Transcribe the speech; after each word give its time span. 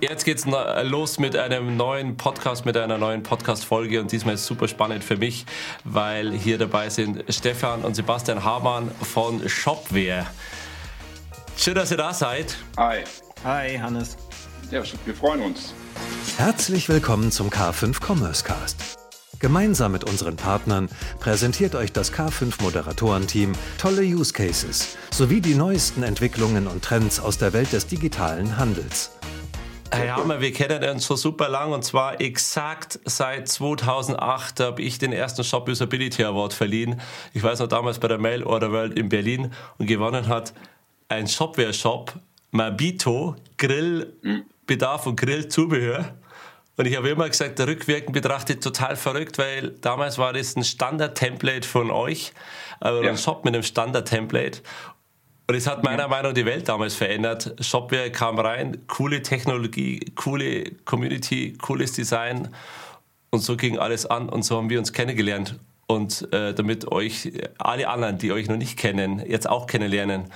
Jetzt 0.00 0.24
geht's 0.24 0.46
los 0.84 1.18
mit 1.18 1.36
einem 1.36 1.76
neuen 1.76 2.16
Podcast, 2.16 2.64
mit 2.64 2.74
einer 2.74 2.96
neuen 2.96 3.22
Podcast-Folge 3.22 4.00
und 4.00 4.10
diesmal 4.10 4.34
ist 4.34 4.40
es 4.40 4.46
super 4.46 4.66
spannend 4.66 5.04
für 5.04 5.18
mich, 5.18 5.44
weil 5.84 6.32
hier 6.32 6.56
dabei 6.56 6.88
sind 6.88 7.22
Stefan 7.28 7.82
und 7.82 7.94
Sebastian 7.94 8.42
Hamann 8.42 8.90
von 8.90 9.46
Shopware. 9.46 10.26
Schön, 11.54 11.74
dass 11.74 11.90
ihr 11.90 11.98
da 11.98 12.14
seid. 12.14 12.56
Hi. 12.78 13.04
Hi, 13.44 13.76
Hannes. 13.76 14.16
Ja, 14.70 14.82
wir 15.04 15.14
freuen 15.14 15.42
uns. 15.42 15.74
Herzlich 16.38 16.88
willkommen 16.88 17.30
zum 17.30 17.50
K5 17.50 18.02
Commerce 18.02 18.42
Cast. 18.42 18.96
Gemeinsam 19.38 19.92
mit 19.92 20.04
unseren 20.04 20.36
Partnern 20.36 20.88
präsentiert 21.18 21.74
euch 21.74 21.92
das 21.92 22.10
K5 22.10 22.62
Moderatorenteam 22.62 23.52
tolle 23.76 24.02
Use 24.02 24.32
Cases 24.32 24.96
sowie 25.10 25.42
die 25.42 25.54
neuesten 25.54 26.02
Entwicklungen 26.02 26.68
und 26.68 26.82
Trends 26.82 27.20
aus 27.20 27.36
der 27.36 27.52
Welt 27.52 27.74
des 27.74 27.86
digitalen 27.86 28.56
Handels. 28.56 29.10
Herr 29.92 30.16
Hammer, 30.16 30.40
wir 30.40 30.52
kennen 30.52 30.82
uns 30.84 31.06
schon 31.06 31.16
super 31.16 31.48
lang 31.48 31.72
und 31.72 31.84
zwar 31.84 32.20
exakt 32.20 33.00
seit 33.04 33.48
2008 33.48 34.60
habe 34.60 34.82
ich 34.82 34.98
den 34.98 35.12
ersten 35.12 35.42
Shop 35.42 35.68
Usability 35.68 36.24
Award 36.24 36.52
verliehen. 36.52 37.00
Ich 37.34 37.42
weiß 37.42 37.58
noch 37.58 37.66
damals 37.66 37.98
bei 37.98 38.08
der 38.08 38.18
Mail 38.18 38.44
Order 38.44 38.70
World 38.72 38.96
in 38.96 39.08
Berlin 39.08 39.52
und 39.78 39.86
gewonnen 39.86 40.28
hat 40.28 40.54
ein 41.08 41.26
Shopware-Shop, 41.26 42.14
Mabito, 42.52 43.36
Grillbedarf 43.58 45.06
und 45.06 45.16
Grillzubehör. 45.16 46.14
Und 46.76 46.86
ich 46.86 46.96
habe 46.96 47.10
immer 47.10 47.28
gesagt, 47.28 47.58
der 47.58 47.66
rückwirkend 47.66 48.12
betrachtet 48.12 48.62
total 48.62 48.96
verrückt, 48.96 49.36
weil 49.36 49.72
damals 49.82 50.16
war 50.16 50.32
das 50.32 50.56
ein 50.56 50.64
Standard-Template 50.64 51.68
von 51.68 51.90
euch, 51.90 52.32
aber 52.80 53.04
ja. 53.04 53.10
ein 53.10 53.18
Shop 53.18 53.44
mit 53.44 53.52
einem 53.52 53.62
Standard-Template. 53.62 54.62
Und 55.50 55.56
es 55.56 55.66
hat 55.66 55.82
meiner 55.82 56.06
Meinung 56.06 56.30
nach 56.30 56.34
die 56.34 56.46
Welt 56.46 56.68
damals 56.68 56.94
verändert. 56.94 57.56
Shopware 57.58 58.12
kam 58.12 58.38
rein, 58.38 58.86
coole 58.86 59.20
Technologie, 59.20 59.98
coole 60.14 60.70
Community, 60.84 61.54
cooles 61.60 61.90
Design. 61.90 62.50
Und 63.30 63.40
so 63.40 63.56
ging 63.56 63.76
alles 63.76 64.06
an 64.06 64.28
und 64.28 64.44
so 64.44 64.58
haben 64.58 64.70
wir 64.70 64.78
uns 64.78 64.92
kennengelernt. 64.92 65.58
Und 65.88 66.32
äh, 66.32 66.54
damit 66.54 66.92
euch 66.92 67.32
alle 67.58 67.88
anderen, 67.88 68.18
die 68.18 68.30
euch 68.30 68.46
noch 68.46 68.58
nicht 68.58 68.78
kennen, 68.78 69.24
jetzt 69.26 69.50
auch 69.50 69.66
kennenlernen. 69.66 70.26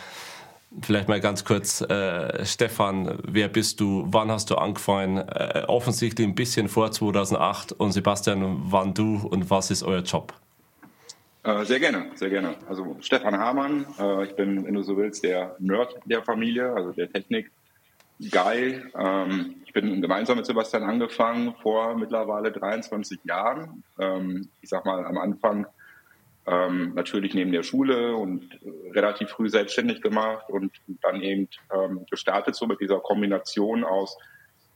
Vielleicht 0.82 1.06
mal 1.06 1.20
ganz 1.20 1.44
kurz, 1.44 1.80
äh, 1.80 2.44
Stefan, 2.44 3.16
wer 3.22 3.46
bist 3.46 3.78
du? 3.78 4.06
Wann 4.08 4.32
hast 4.32 4.50
du 4.50 4.56
angefangen? 4.56 5.18
Äh, 5.18 5.62
offensichtlich 5.68 6.26
ein 6.26 6.34
bisschen 6.34 6.68
vor 6.68 6.90
2008. 6.90 7.70
Und 7.70 7.92
Sebastian, 7.92 8.62
wann 8.64 8.94
du 8.94 9.18
und 9.18 9.48
was 9.48 9.70
ist 9.70 9.84
euer 9.84 10.02
Job? 10.02 10.34
Äh, 11.44 11.66
sehr 11.66 11.78
gerne, 11.78 12.10
sehr 12.14 12.30
gerne. 12.30 12.54
Also 12.68 12.96
Stefan 13.00 13.38
Hamann, 13.38 13.86
äh, 13.98 14.24
ich 14.24 14.34
bin, 14.34 14.64
wenn 14.64 14.74
du 14.74 14.82
so 14.82 14.96
willst, 14.96 15.22
der 15.24 15.56
Nerd 15.58 15.94
der 16.06 16.22
Familie, 16.22 16.72
also 16.72 16.92
der 16.92 17.12
Technik. 17.12 17.50
Guy. 18.30 18.80
Ähm, 18.96 19.56
ich 19.66 19.72
bin 19.72 20.00
gemeinsam 20.00 20.36
mit 20.36 20.46
Sebastian 20.46 20.84
angefangen 20.84 21.54
vor 21.60 21.96
mittlerweile 21.96 22.52
23 22.52 23.18
Jahren. 23.24 23.82
Ähm, 23.98 24.48
ich 24.62 24.70
sag 24.70 24.86
mal 24.86 25.04
am 25.04 25.18
Anfang 25.18 25.66
ähm, 26.46 26.92
natürlich 26.94 27.34
neben 27.34 27.50
der 27.50 27.64
Schule 27.64 28.14
und 28.14 28.44
äh, 28.62 28.92
relativ 28.92 29.30
früh 29.30 29.50
selbstständig 29.50 30.00
gemacht 30.00 30.48
und 30.48 30.72
dann 31.02 31.20
eben 31.20 31.48
gestartet 32.08 32.54
so 32.54 32.66
mit 32.66 32.80
dieser 32.80 33.00
Kombination 33.00 33.84
aus, 33.84 34.16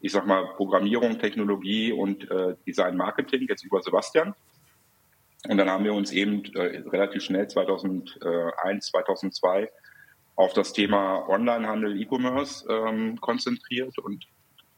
ich 0.01 0.13
sag 0.13 0.27
mal, 0.27 0.45
Programmierung, 0.57 1.19
Technologie 1.19 1.93
und 1.93 2.29
Design 2.67 2.97
Marketing, 2.97 3.47
jetzt 3.49 3.65
über 3.65 3.81
Sebastian. 3.83 4.35
Und 5.49 5.57
dann 5.57 5.71
haben 5.71 5.85
wir 5.85 5.95
uns 5.95 6.13
eben 6.13 6.45
äh, 6.55 6.83
relativ 6.91 7.23
schnell 7.23 7.49
2001, 7.49 8.87
2002 8.87 9.71
auf 10.37 10.53
das 10.53 10.75
Thema 10.75 11.27
Onlinehandel, 11.27 12.01
E-Commerce 12.01 12.67
ähm, 12.71 13.19
konzentriert 13.21 13.99
und 13.99 14.27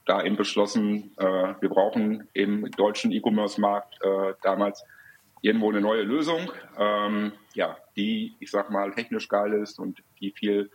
da 0.06 0.22
eben 0.22 0.36
beschlossen, 0.36 1.12
äh, 1.18 1.54
wir 1.60 1.68
brauchen 1.68 2.28
im 2.34 2.70
deutschen 2.70 3.10
E-Commerce-Markt 3.10 3.98
äh, 4.02 4.34
damals 4.42 4.84
irgendwo 5.42 5.70
eine 5.70 5.80
neue 5.80 6.02
Lösung, 6.02 6.52
ähm, 6.78 7.32
ja, 7.54 7.76
die, 7.96 8.36
ich 8.38 8.50
sag 8.50 8.70
mal, 8.70 8.92
technisch 8.92 9.28
geil 9.28 9.52
ist 9.54 9.78
und 9.78 10.02
die 10.20 10.30
viel 10.30 10.70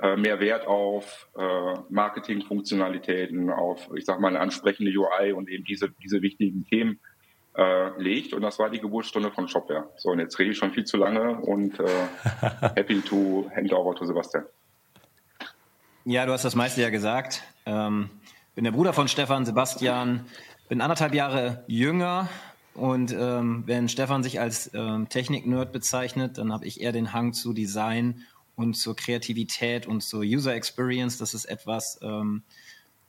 äh, 0.00 0.16
mehr 0.16 0.40
Wert 0.40 0.66
auf 0.66 1.28
äh, 1.38 1.74
Marketing-Funktionalitäten, 1.88 3.50
auf, 3.50 3.88
ich 3.96 4.04
sag 4.04 4.20
mal, 4.20 4.28
eine 4.28 4.40
ansprechende 4.40 4.92
UI 4.92 5.32
und 5.32 5.48
eben 5.48 5.64
diese, 5.64 5.90
diese 6.02 6.20
wichtigen 6.20 6.66
Themen 6.66 7.00
äh, 7.56 8.00
legt. 8.00 8.32
Und 8.32 8.42
das 8.42 8.58
war 8.58 8.70
die 8.70 8.80
Geburtsstunde 8.80 9.30
von 9.30 9.48
Shopware. 9.48 9.88
So, 9.96 10.10
und 10.10 10.18
jetzt 10.18 10.38
rede 10.38 10.50
ich 10.50 10.58
schon 10.58 10.72
viel 10.72 10.84
zu 10.84 10.96
lange 10.96 11.38
und 11.40 11.78
äh, 11.80 11.86
happy 12.74 13.00
to 13.00 13.50
hand 13.54 13.72
over 13.72 13.94
to 13.94 14.04
Sebastian. 14.04 14.44
Ja, 16.04 16.26
du 16.26 16.32
hast 16.32 16.44
das 16.44 16.54
meiste 16.54 16.80
ja 16.82 16.90
gesagt. 16.90 17.42
Ähm, 17.64 18.10
bin 18.54 18.64
der 18.64 18.72
Bruder 18.72 18.92
von 18.92 19.08
Stefan, 19.08 19.44
Sebastian, 19.46 20.26
bin 20.68 20.80
anderthalb 20.80 21.14
Jahre 21.14 21.64
jünger 21.66 22.28
und 22.74 23.12
ähm, 23.12 23.64
wenn 23.66 23.88
Stefan 23.88 24.22
sich 24.22 24.40
als 24.40 24.70
ähm, 24.74 25.08
Technik-Nerd 25.08 25.72
bezeichnet, 25.72 26.38
dann 26.38 26.52
habe 26.52 26.66
ich 26.66 26.80
eher 26.80 26.92
den 26.92 27.12
Hang 27.12 27.34
zu 27.34 27.52
Design 27.52 28.22
und 28.56 28.74
zur 28.74 28.96
Kreativität 28.96 29.86
und 29.86 30.02
zur 30.02 30.20
User 30.20 30.54
Experience. 30.54 31.18
Das 31.18 31.34
ist 31.34 31.44
etwas, 31.44 31.98
ähm, 32.02 32.42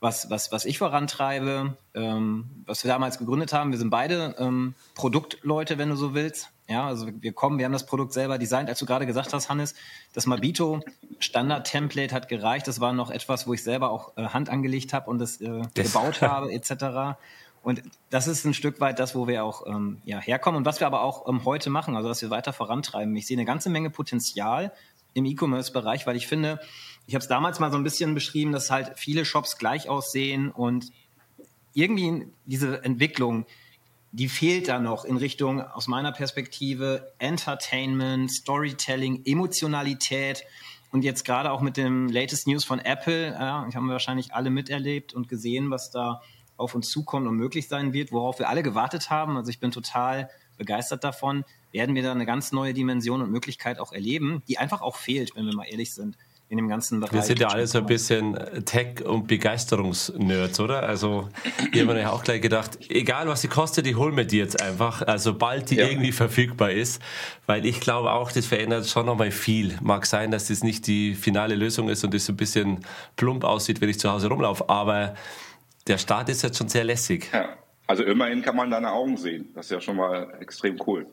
was, 0.04 0.30
was, 0.30 0.52
was 0.52 0.66
ich 0.66 0.78
vorantreibe, 0.78 1.78
ähm, 1.96 2.50
was 2.66 2.84
wir 2.84 2.92
damals 2.92 3.18
gegründet 3.18 3.54
haben. 3.54 3.72
Wir 3.72 3.80
sind 3.80 3.90
beide 3.90 4.36
ähm, 4.38 4.76
Produktleute, 4.96 5.78
wenn 5.78 5.90
du 5.90 5.96
so 5.96 6.14
willst. 6.14 6.50
Ja, 6.68 6.88
also 6.88 7.08
wir 7.22 7.32
kommen, 7.32 7.58
wir 7.58 7.66
haben 7.66 7.72
das 7.72 7.86
Produkt 7.86 8.12
selber 8.12 8.38
designt. 8.38 8.70
Als 8.70 8.80
du 8.80 8.86
gerade 8.86 9.06
gesagt 9.06 9.34
hast, 9.34 9.50
Hannes, 9.50 9.76
das 10.14 10.26
Mabito 10.26 10.82
Standard-Template 11.20 12.14
hat 12.14 12.28
gereicht. 12.28 12.68
Das 12.68 12.82
war 12.82 12.92
noch 12.92 13.12
etwas, 13.12 13.48
wo 13.48 13.54
ich 13.54 13.64
selber 13.64 13.92
auch 13.92 14.18
äh, 14.18 14.26
Hand 14.26 14.50
angelegt 14.50 14.94
habe 14.94 15.10
und 15.10 15.20
das, 15.20 15.40
äh, 15.40 15.62
das 15.74 15.94
gebaut 15.94 16.22
habe, 16.22 16.52
etc. 16.52 17.18
Und 17.64 17.82
das 18.10 18.28
ist 18.28 18.44
ein 18.44 18.54
Stück 18.54 18.82
weit 18.82 19.00
das, 19.00 19.16
wo 19.16 19.28
wir 19.28 19.46
auch 19.46 19.66
ähm, 19.68 20.02
ja, 20.04 20.20
herkommen 20.20 20.58
und 20.58 20.66
was 20.66 20.82
wir 20.82 20.88
aber 20.88 21.02
auch 21.02 21.30
ähm, 21.30 21.46
heute 21.46 21.70
machen, 21.70 21.96
also 21.96 22.10
was 22.10 22.22
wir 22.22 22.30
weiter 22.30 22.52
vorantreiben. 22.52 23.16
Ich 23.16 23.26
sehe 23.26 23.38
eine 23.38 23.46
ganze 23.46 23.70
Menge 23.70 23.90
Potenzial 23.90 24.74
im 25.14 25.24
E-Commerce-Bereich, 25.26 26.06
weil 26.06 26.18
ich 26.18 26.28
finde, 26.28 26.60
ich 27.06 27.16
habe 27.16 27.22
es 27.22 27.28
damals 27.28 27.60
mal 27.60 27.72
so 27.72 27.78
ein 27.78 27.84
bisschen 27.84 28.14
beschrieben, 28.14 28.52
dass 28.52 28.72
halt 28.72 28.98
viele 28.98 29.26
Shops 29.26 29.58
gleich 29.58 29.90
aussehen 29.90 30.52
und 30.52 30.86
irgendwie 31.74 32.28
diese 32.46 32.84
Entwicklung, 32.84 33.46
die 34.12 34.30
fehlt 34.30 34.68
da 34.68 34.80
noch 34.80 35.06
in 35.06 35.18
Richtung, 35.18 35.62
aus 35.62 35.88
meiner 35.88 36.12
Perspektive, 36.12 37.14
Entertainment, 37.18 38.32
Storytelling, 38.32 39.24
Emotionalität. 39.26 40.44
Und 40.92 41.04
jetzt 41.04 41.26
gerade 41.26 41.52
auch 41.52 41.62
mit 41.62 41.78
dem 41.78 42.08
latest 42.08 42.48
News 42.48 42.64
von 42.64 42.78
Apple, 42.80 43.32
ja, 43.32 43.68
haben 43.74 43.86
wir 43.88 43.94
wahrscheinlich 43.94 44.34
alle 44.34 44.52
miterlebt 44.52 45.14
und 45.16 45.28
gesehen, 45.28 45.72
was 45.72 45.90
da 45.90 46.22
auf 46.58 46.76
uns 46.76 46.90
zukommt 46.90 47.28
und 47.28 47.36
möglich 47.36 47.68
sein 47.68 47.92
wird, 47.92 48.12
worauf 48.12 48.38
wir 48.38 48.48
alle 48.48 48.62
gewartet 48.62 49.10
haben. 49.10 49.36
Also 49.36 49.50
ich 49.50 49.60
bin 49.60 49.72
total 49.72 50.30
begeistert 50.58 51.04
davon. 51.04 51.44
Werden 51.72 51.96
wir 51.96 52.04
da 52.04 52.12
eine 52.12 52.28
ganz 52.28 52.52
neue 52.52 52.76
Dimension 52.76 53.24
und 53.24 53.32
Möglichkeit 53.32 53.80
auch 53.80 53.92
erleben, 53.92 54.44
die 54.48 54.60
einfach 54.60 54.82
auch 54.82 54.96
fehlt, 54.96 55.36
wenn 55.36 55.48
wir 55.48 55.56
mal 55.56 55.66
ehrlich 55.66 55.96
sind 55.96 56.16
in 56.54 56.58
dem 56.58 56.68
ganzen 56.68 57.00
Bereich. 57.00 57.14
Wir 57.14 57.22
sind 57.24 57.40
ja 57.40 57.48
alle 57.48 57.66
so 57.66 57.80
ein 57.80 57.88
bisschen 57.88 58.38
Tech- 58.64 59.04
und 59.04 59.28
Begeisterungsnerds, 59.28 60.60
oder? 60.60 60.84
Also, 60.84 61.30
ich 61.72 61.82
habe 61.82 61.96
mir 61.96 62.14
auch 62.14 62.24
gleich 62.24 62.42
gedacht, 62.42 62.78
egal 62.90 63.28
was 63.28 63.42
sie 63.42 63.48
kostet, 63.48 63.88
ich 63.88 63.96
hole 63.96 64.12
mir 64.12 64.26
die 64.26 64.38
jetzt 64.38 64.62
einfach, 64.62 65.02
also 65.02 65.34
bald 65.34 65.72
die 65.72 65.78
ja. 65.78 65.88
irgendwie 65.88 66.12
verfügbar 66.12 66.70
ist, 66.70 67.02
weil 67.48 67.66
ich 67.66 67.80
glaube 67.80 68.12
auch, 68.12 68.32
das 68.32 68.46
verändert 68.46 68.88
schon 68.88 69.08
nochmal 69.08 69.32
viel. 69.32 69.76
Mag 69.82 70.06
sein, 70.06 70.30
dass 70.30 70.50
das 70.50 70.64
nicht 70.64 70.86
die 70.86 71.16
finale 71.16 71.56
Lösung 71.56 71.90
ist 71.90 72.04
und 72.04 72.14
das 72.14 72.26
so 72.26 72.34
ein 72.34 72.38
bisschen 72.38 72.86
plump 73.16 73.44
aussieht, 73.44 73.82
wenn 73.82 73.90
ich 73.90 74.00
zu 74.00 74.12
Hause 74.12 74.28
rumlaufe, 74.28 74.70
aber 74.70 75.16
der 75.88 75.98
Start 75.98 76.30
ist 76.30 76.44
jetzt 76.44 76.60
schon 76.60 76.70
sehr 76.70 76.84
lässig. 76.84 77.32
Ja, 77.34 77.50
also 77.88 78.04
immerhin 78.04 78.44
kann 78.44 78.56
man 78.56 78.70
deine 78.70 78.92
Augen 78.92 79.18
sehen. 79.18 79.50
Das 79.56 79.66
ist 79.66 79.72
ja 79.72 79.82
schon 79.82 79.98
mal 79.98 80.38
extrem 80.40 80.80
cool. 80.86 81.08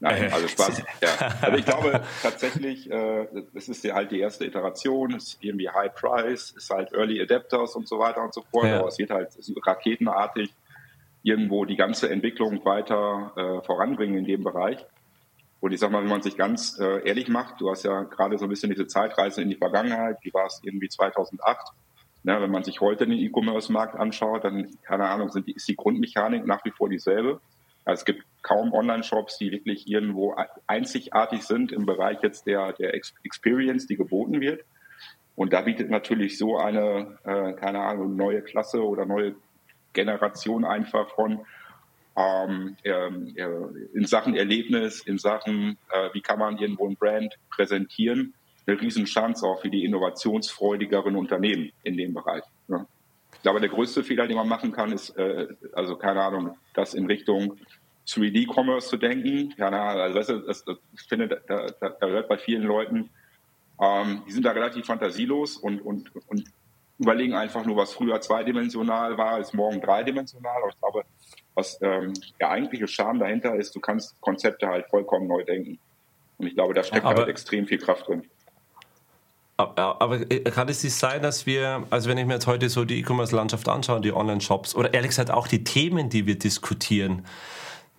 Nein, 0.00 0.32
also 0.32 0.48
Spaß. 0.48 0.82
ja. 1.02 1.08
Also 1.42 1.58
ich 1.58 1.64
glaube 1.66 2.00
tatsächlich, 2.22 2.90
äh, 2.90 3.26
das 3.52 3.68
ist 3.68 3.84
ja 3.84 3.94
halt 3.94 4.10
die 4.10 4.20
erste 4.20 4.46
Iteration, 4.46 5.14
ist 5.14 5.36
irgendwie 5.40 5.68
High 5.68 5.94
Price, 5.94 6.52
ist 6.52 6.70
halt 6.70 6.92
Early 6.92 7.20
Adapters 7.20 7.76
und 7.76 7.86
so 7.86 7.98
weiter 7.98 8.22
und 8.22 8.32
so 8.32 8.42
fort. 8.50 8.66
Ja. 8.66 8.80
Aber 8.80 8.88
es 8.88 8.98
wird 8.98 9.10
halt 9.10 9.28
raketenartig 9.64 10.54
irgendwo 11.22 11.66
die 11.66 11.76
ganze 11.76 12.08
Entwicklung 12.08 12.64
weiter 12.64 13.32
äh, 13.36 13.66
voranbringen 13.66 14.16
in 14.16 14.24
dem 14.24 14.42
Bereich. 14.42 14.84
Und 15.60 15.72
ich 15.72 15.80
sag 15.80 15.90
mal, 15.90 16.02
wenn 16.02 16.08
man 16.08 16.22
sich 16.22 16.38
ganz 16.38 16.78
äh, 16.78 17.06
ehrlich 17.06 17.28
macht, 17.28 17.60
du 17.60 17.70
hast 17.70 17.84
ja 17.84 18.04
gerade 18.04 18.38
so 18.38 18.46
ein 18.46 18.48
bisschen 18.48 18.70
diese 18.70 18.86
Zeitreise 18.86 19.42
in 19.42 19.50
die 19.50 19.56
Vergangenheit, 19.56 20.16
wie 20.22 20.32
war 20.32 20.46
es 20.46 20.60
irgendwie 20.62 20.88
2008? 20.88 21.72
Ne, 22.22 22.40
wenn 22.40 22.50
man 22.50 22.64
sich 22.64 22.80
heute 22.80 23.06
den 23.06 23.18
E-Commerce-Markt 23.18 23.96
anschaut, 23.96 24.44
dann, 24.44 24.68
keine 24.82 25.08
Ahnung, 25.08 25.30
sind 25.30 25.46
die, 25.46 25.52
ist 25.52 25.68
die 25.68 25.76
Grundmechanik 25.76 26.46
nach 26.46 26.64
wie 26.64 26.70
vor 26.70 26.88
dieselbe. 26.88 27.40
Also 27.84 28.00
es 28.00 28.04
gibt 28.04 28.24
kaum 28.42 28.72
Online-Shops, 28.72 29.38
die 29.38 29.50
wirklich 29.50 29.88
irgendwo 29.88 30.34
einzigartig 30.66 31.42
sind 31.42 31.72
im 31.72 31.86
Bereich 31.86 32.18
jetzt 32.22 32.46
der, 32.46 32.72
der 32.72 32.94
Experience, 32.94 33.86
die 33.86 33.96
geboten 33.96 34.40
wird. 34.40 34.64
Und 35.36 35.52
da 35.52 35.62
bietet 35.62 35.90
natürlich 35.90 36.38
so 36.38 36.58
eine, 36.58 37.18
äh, 37.24 37.52
keine 37.54 37.80
Ahnung, 37.80 38.16
neue 38.16 38.42
Klasse 38.42 38.82
oder 38.84 39.06
neue 39.06 39.34
Generation 39.92 40.64
einfach 40.64 41.08
von 41.14 41.40
ähm, 42.16 42.76
äh, 42.82 43.08
in 43.94 44.04
Sachen 44.04 44.36
Erlebnis, 44.36 45.00
in 45.00 45.18
Sachen, 45.18 45.78
äh, 45.90 46.10
wie 46.12 46.20
kann 46.20 46.38
man 46.38 46.58
irgendwo 46.58 46.86
ein 46.88 46.96
Brand 46.96 47.36
präsentieren, 47.50 48.34
eine 48.66 48.80
Riesenchance 48.80 49.46
auch 49.46 49.60
für 49.60 49.70
die 49.70 49.84
innovationsfreudigeren 49.84 51.16
Unternehmen 51.16 51.72
in 51.82 51.96
dem 51.96 52.14
Bereich. 52.14 52.42
Ich 53.34 53.42
glaube, 53.42 53.60
der 53.60 53.70
größte 53.70 54.04
Fehler, 54.04 54.26
den 54.26 54.36
man 54.36 54.48
machen 54.48 54.72
kann, 54.72 54.92
ist, 54.92 55.10
äh, 55.16 55.48
also 55.72 55.96
keine 55.96 56.22
Ahnung, 56.22 56.56
das 56.74 56.94
in 56.94 57.06
Richtung 57.06 57.56
3D-Commerce 58.06 58.88
zu 58.88 58.96
denken. 58.96 59.54
Ja, 59.56 59.68
also 59.70 60.18
weißt 60.18 60.28
du, 60.30 60.38
das, 60.40 60.64
das, 60.64 60.76
ich 60.94 61.02
finde, 61.08 61.28
da, 61.28 61.66
da, 61.80 61.88
da 61.90 62.06
hört 62.06 62.28
bei 62.28 62.38
vielen 62.38 62.62
Leuten, 62.62 63.10
ähm, 63.80 64.22
die 64.26 64.32
sind 64.32 64.44
da 64.44 64.52
relativ 64.52 64.86
fantasielos 64.86 65.56
und, 65.56 65.80
und, 65.80 66.10
und 66.28 66.44
überlegen 66.98 67.34
einfach 67.34 67.64
nur, 67.64 67.76
was 67.76 67.94
früher 67.94 68.20
zweidimensional 68.20 69.16
war, 69.16 69.38
ist 69.38 69.54
morgen 69.54 69.80
dreidimensional. 69.80 70.62
Aber 70.62 70.68
ich 70.68 70.78
glaube, 70.78 71.04
was 71.54 71.78
ähm, 71.80 72.12
der 72.38 72.50
eigentliche 72.50 72.86
Charme 72.88 73.18
dahinter 73.18 73.54
ist, 73.54 73.74
du 73.74 73.80
kannst 73.80 74.20
Konzepte 74.20 74.68
halt 74.68 74.86
vollkommen 74.88 75.26
neu 75.26 75.44
denken. 75.44 75.78
Und 76.38 76.46
ich 76.46 76.54
glaube, 76.54 76.74
da 76.74 76.82
steckt 76.82 77.04
aber, 77.06 77.20
halt 77.20 77.28
extrem 77.28 77.66
viel 77.66 77.78
Kraft 77.78 78.08
drin. 78.08 78.28
Aber 79.68 80.18
kann 80.20 80.68
es 80.68 80.82
nicht 80.82 80.94
sein, 80.94 81.22
dass 81.22 81.46
wir, 81.46 81.84
also 81.90 82.08
wenn 82.08 82.18
ich 82.18 82.26
mir 82.26 82.34
jetzt 82.34 82.46
heute 82.46 82.68
so 82.68 82.84
die 82.84 83.00
E-Commerce-Landschaft 83.00 83.68
anschaue, 83.68 84.00
die 84.00 84.12
Online-Shops 84.12 84.74
oder 84.74 84.94
ehrlich 84.94 85.10
gesagt 85.10 85.30
auch 85.30 85.48
die 85.48 85.64
Themen, 85.64 86.08
die 86.08 86.26
wir 86.26 86.38
diskutieren, 86.38 87.26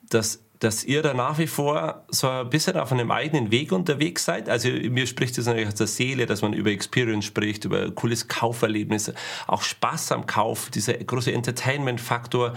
dass 0.10 0.40
dass 0.62 0.84
ihr 0.84 1.02
da 1.02 1.16
nach 1.16 1.40
wie 1.40 1.48
vor 1.48 2.06
so 2.10 2.30
ein 2.30 2.50
bisschen 2.50 2.78
auf 2.78 2.92
einem 2.92 3.10
eigenen 3.10 3.50
Weg 3.50 3.72
unterwegs 3.72 4.25
seid. 4.25 4.48
Also 4.48 4.69
mir 4.69 5.08
spricht 5.08 5.36
es 5.40 5.48
natürlich 5.48 5.69
aus 5.69 5.75
der 5.75 5.88
Seele, 5.88 6.28
dass 6.28 6.44
man 6.44 6.54
über 6.54 6.69
Experience 6.69 7.25
spricht, 7.25 7.66
über 7.66 7.90
cooles 7.90 8.28
Kauferlebnis, 8.28 9.12
auch 9.48 9.63
Spaß 9.63 10.12
am 10.12 10.28
Kauf, 10.28 10.69
dieser 10.69 10.94
große 10.94 11.34
Entertainment-Faktor. 11.34 12.54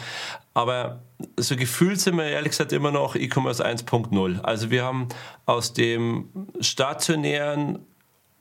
Aber 0.52 1.00
so 1.38 1.56
gefühlt 1.56 1.98
sind 1.98 2.18
wir 2.18 2.24
ehrlich 2.24 2.50
gesagt 2.50 2.72
immer 2.74 2.90
noch 2.90 3.16
E-Commerce 3.16 3.64
1.0. 3.64 4.40
Also 4.42 4.70
wir 4.70 4.84
haben 4.84 5.08
aus 5.46 5.72
dem 5.72 6.28
stationären 6.60 7.86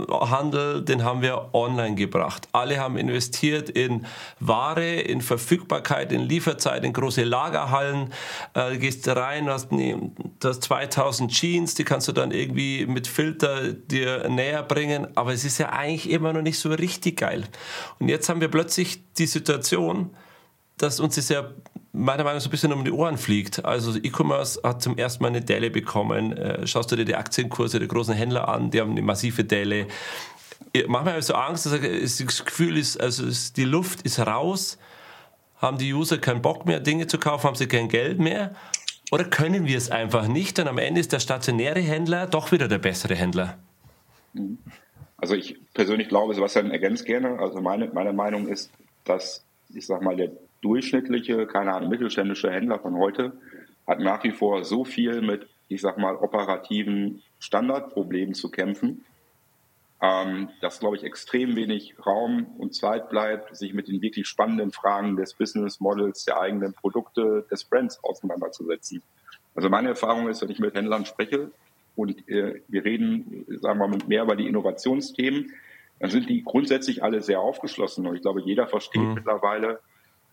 Handel, 0.10 0.84
den 0.84 1.04
haben 1.04 1.22
wir 1.22 1.54
online 1.54 1.96
gebracht. 1.96 2.48
Alle 2.52 2.80
haben 2.80 2.98
investiert 2.98 3.70
in 3.70 4.06
Ware, 4.40 4.96
in 4.96 5.22
Verfügbarkeit, 5.22 6.12
in 6.12 6.22
Lieferzeit, 6.22 6.84
in 6.84 6.94
große 6.94 7.24
Lagerhallen. 7.24 8.14
Äh, 8.54 8.78
gehst 8.78 9.08
rein, 9.08 9.50
hast, 9.50 9.72
nee, 9.72 9.96
hast 10.44 10.64
2000 10.64 11.32
Jeans, 11.32 11.76
die 11.76 11.84
kannst 11.84 12.08
du 12.08 12.12
dann 12.12 12.32
irgendwie 12.32 12.86
mit 12.86 13.08
Filter 13.08 13.74
dir 13.74 14.30
näher 14.30 14.64
bringen. 14.64 15.08
Aber 15.16 15.34
es 15.34 15.46
ist 15.46 15.58
ja 15.58 15.70
eigentlich 15.70 16.10
immer 16.10 16.34
noch 16.34 16.42
nicht 16.42 16.60
so 16.60 16.70
richtig 16.70 17.18
geil. 17.18 17.44
Und 18.00 18.10
jetzt 18.10 18.30
haben 18.30 18.42
wir 18.42 18.50
plötzlich 18.50 19.02
die 19.14 19.28
Situation, 19.28 20.16
dass 20.78 21.00
uns 21.00 21.18
ja 21.30 21.52
meiner 21.94 22.24
Meinung 22.24 22.38
nach 22.38 22.42
so 22.42 22.50
ein 22.50 22.52
bisschen 22.52 22.74
um 22.74 22.84
die 22.84 22.92
Ohren 22.92 23.18
fliegt. 23.18 23.64
Also 23.64 23.96
E-Commerce 23.96 24.60
hat 24.64 24.82
zum 24.82 24.98
ersten 24.98 25.24
Mal 25.24 25.30
eine 25.30 25.42
Delle 25.42 25.70
bekommen. 25.70 26.34
Äh, 26.34 26.68
schaust 26.68 26.92
du 26.92 26.96
dir 26.96 27.06
die 27.06 27.16
Aktienkurse 27.16 27.80
der 27.80 27.88
großen 27.88 28.16
Händler 28.16 28.50
an, 28.50 28.72
die 28.72 28.82
haben 28.82 28.92
eine 28.92 29.04
massive 29.04 29.44
Delle. 29.44 29.88
Manchmal 30.88 31.14
habe 31.14 31.20
ich 31.20 31.26
so 31.26 31.36
Angst, 31.36 31.68
dass 31.68 31.80
das 31.80 32.46
Gefühl 32.46 32.78
ist, 32.78 33.00
also 33.00 33.26
die 33.56 33.64
Luft 33.64 34.02
ist 34.02 34.20
raus, 34.20 34.80
haben 35.58 35.78
die 35.78 35.94
User 35.94 36.18
keinen 36.18 36.42
Bock 36.42 36.66
mehr, 36.66 36.80
Dinge 36.80 37.06
zu 37.06 37.20
kaufen, 37.20 37.46
haben 37.46 37.56
sie 37.56 37.68
kein 37.68 37.90
Geld 37.90 38.20
mehr. 38.20 38.56
Oder 39.12 39.26
können 39.26 39.68
wir 39.68 39.78
es 39.78 39.92
einfach 39.92 40.28
nicht 40.28 40.58
und 40.58 40.68
am 40.68 40.80
Ende 40.80 41.00
ist 41.00 41.14
der 41.14 41.20
stationäre 41.20 41.80
Händler 41.80 42.26
doch 42.26 42.52
wieder 42.52 42.68
der 42.68 42.80
bessere 42.80 43.14
Händler? 43.14 43.60
Also 45.18 45.36
ich 45.36 45.58
persönlich 45.76 46.10
glaube, 46.10 46.34
Sebastian 46.34 46.72
ergänzt 46.72 47.06
gerne. 47.06 47.38
Also 47.38 47.62
meine, 47.62 47.90
meine 47.94 48.14
Meinung 48.14 48.48
ist, 48.48 48.72
dass 49.04 49.44
ich 49.70 49.86
sag 49.86 50.02
mal, 50.02 50.16
der 50.16 50.32
durchschnittliche, 50.64 51.46
keine 51.46 51.74
Ahnung, 51.74 51.90
mittelständische 51.90 52.52
Händler 52.52 52.80
von 52.80 52.98
heute 52.98 53.34
hat 53.86 54.00
nach 54.00 54.24
wie 54.24 54.32
vor 54.32 54.64
so 54.64 54.86
viel 54.86 55.22
mit, 55.22 55.48
ich 55.68 55.82
sag 55.82 55.98
mal, 55.98 56.16
operativen 56.16 57.22
Standardproblemen 57.40 58.34
zu 58.34 58.50
kämpfen, 58.50 59.04
ähm, 60.02 60.50
dass, 60.62 60.80
glaube 60.80 60.96
ich, 60.96 61.04
extrem 61.04 61.56
wenig 61.56 61.96
Raum 62.06 62.48
und 62.58 62.74
Zeit 62.76 63.10
bleibt, 63.10 63.56
sich 63.56 63.74
mit 63.74 63.88
den 63.88 64.02
wirklich 64.02 64.28
spannenden 64.28 64.72
Fragen 64.72 65.16
des 65.18 65.34
Business 65.34 65.80
Models, 65.80 66.26
der 66.26 66.40
eigenen 66.40 66.74
Produkte, 66.74 67.46
des 67.52 67.66
Brands 67.66 68.02
auseinanderzusetzen. 68.04 69.02
Also 69.56 69.70
meine 69.70 69.90
Erfahrung 69.90 70.30
ist, 70.30 70.42
wenn 70.42 70.50
ich 70.50 70.60
mit 70.60 70.76
Händlern 70.76 71.06
spreche 71.06 71.52
und 71.96 72.28
äh, 72.30 72.62
wir 72.68 72.86
reden, 72.86 73.46
sagen 73.62 73.80
wir 73.80 73.88
mal, 73.88 74.00
mehr 74.08 74.24
über 74.24 74.36
die 74.36 74.48
Innovationsthemen, 74.48 75.52
dann 76.00 76.10
sind 76.10 76.30
die 76.30 76.44
grundsätzlich 76.44 77.04
alle 77.04 77.22
sehr 77.22 77.40
aufgeschlossen. 77.40 78.08
Und 78.08 78.16
ich 78.16 78.22
glaube, 78.22 78.42
jeder 78.42 78.68
versteht 78.68 79.02
mhm. 79.02 79.14
mittlerweile, 79.14 79.80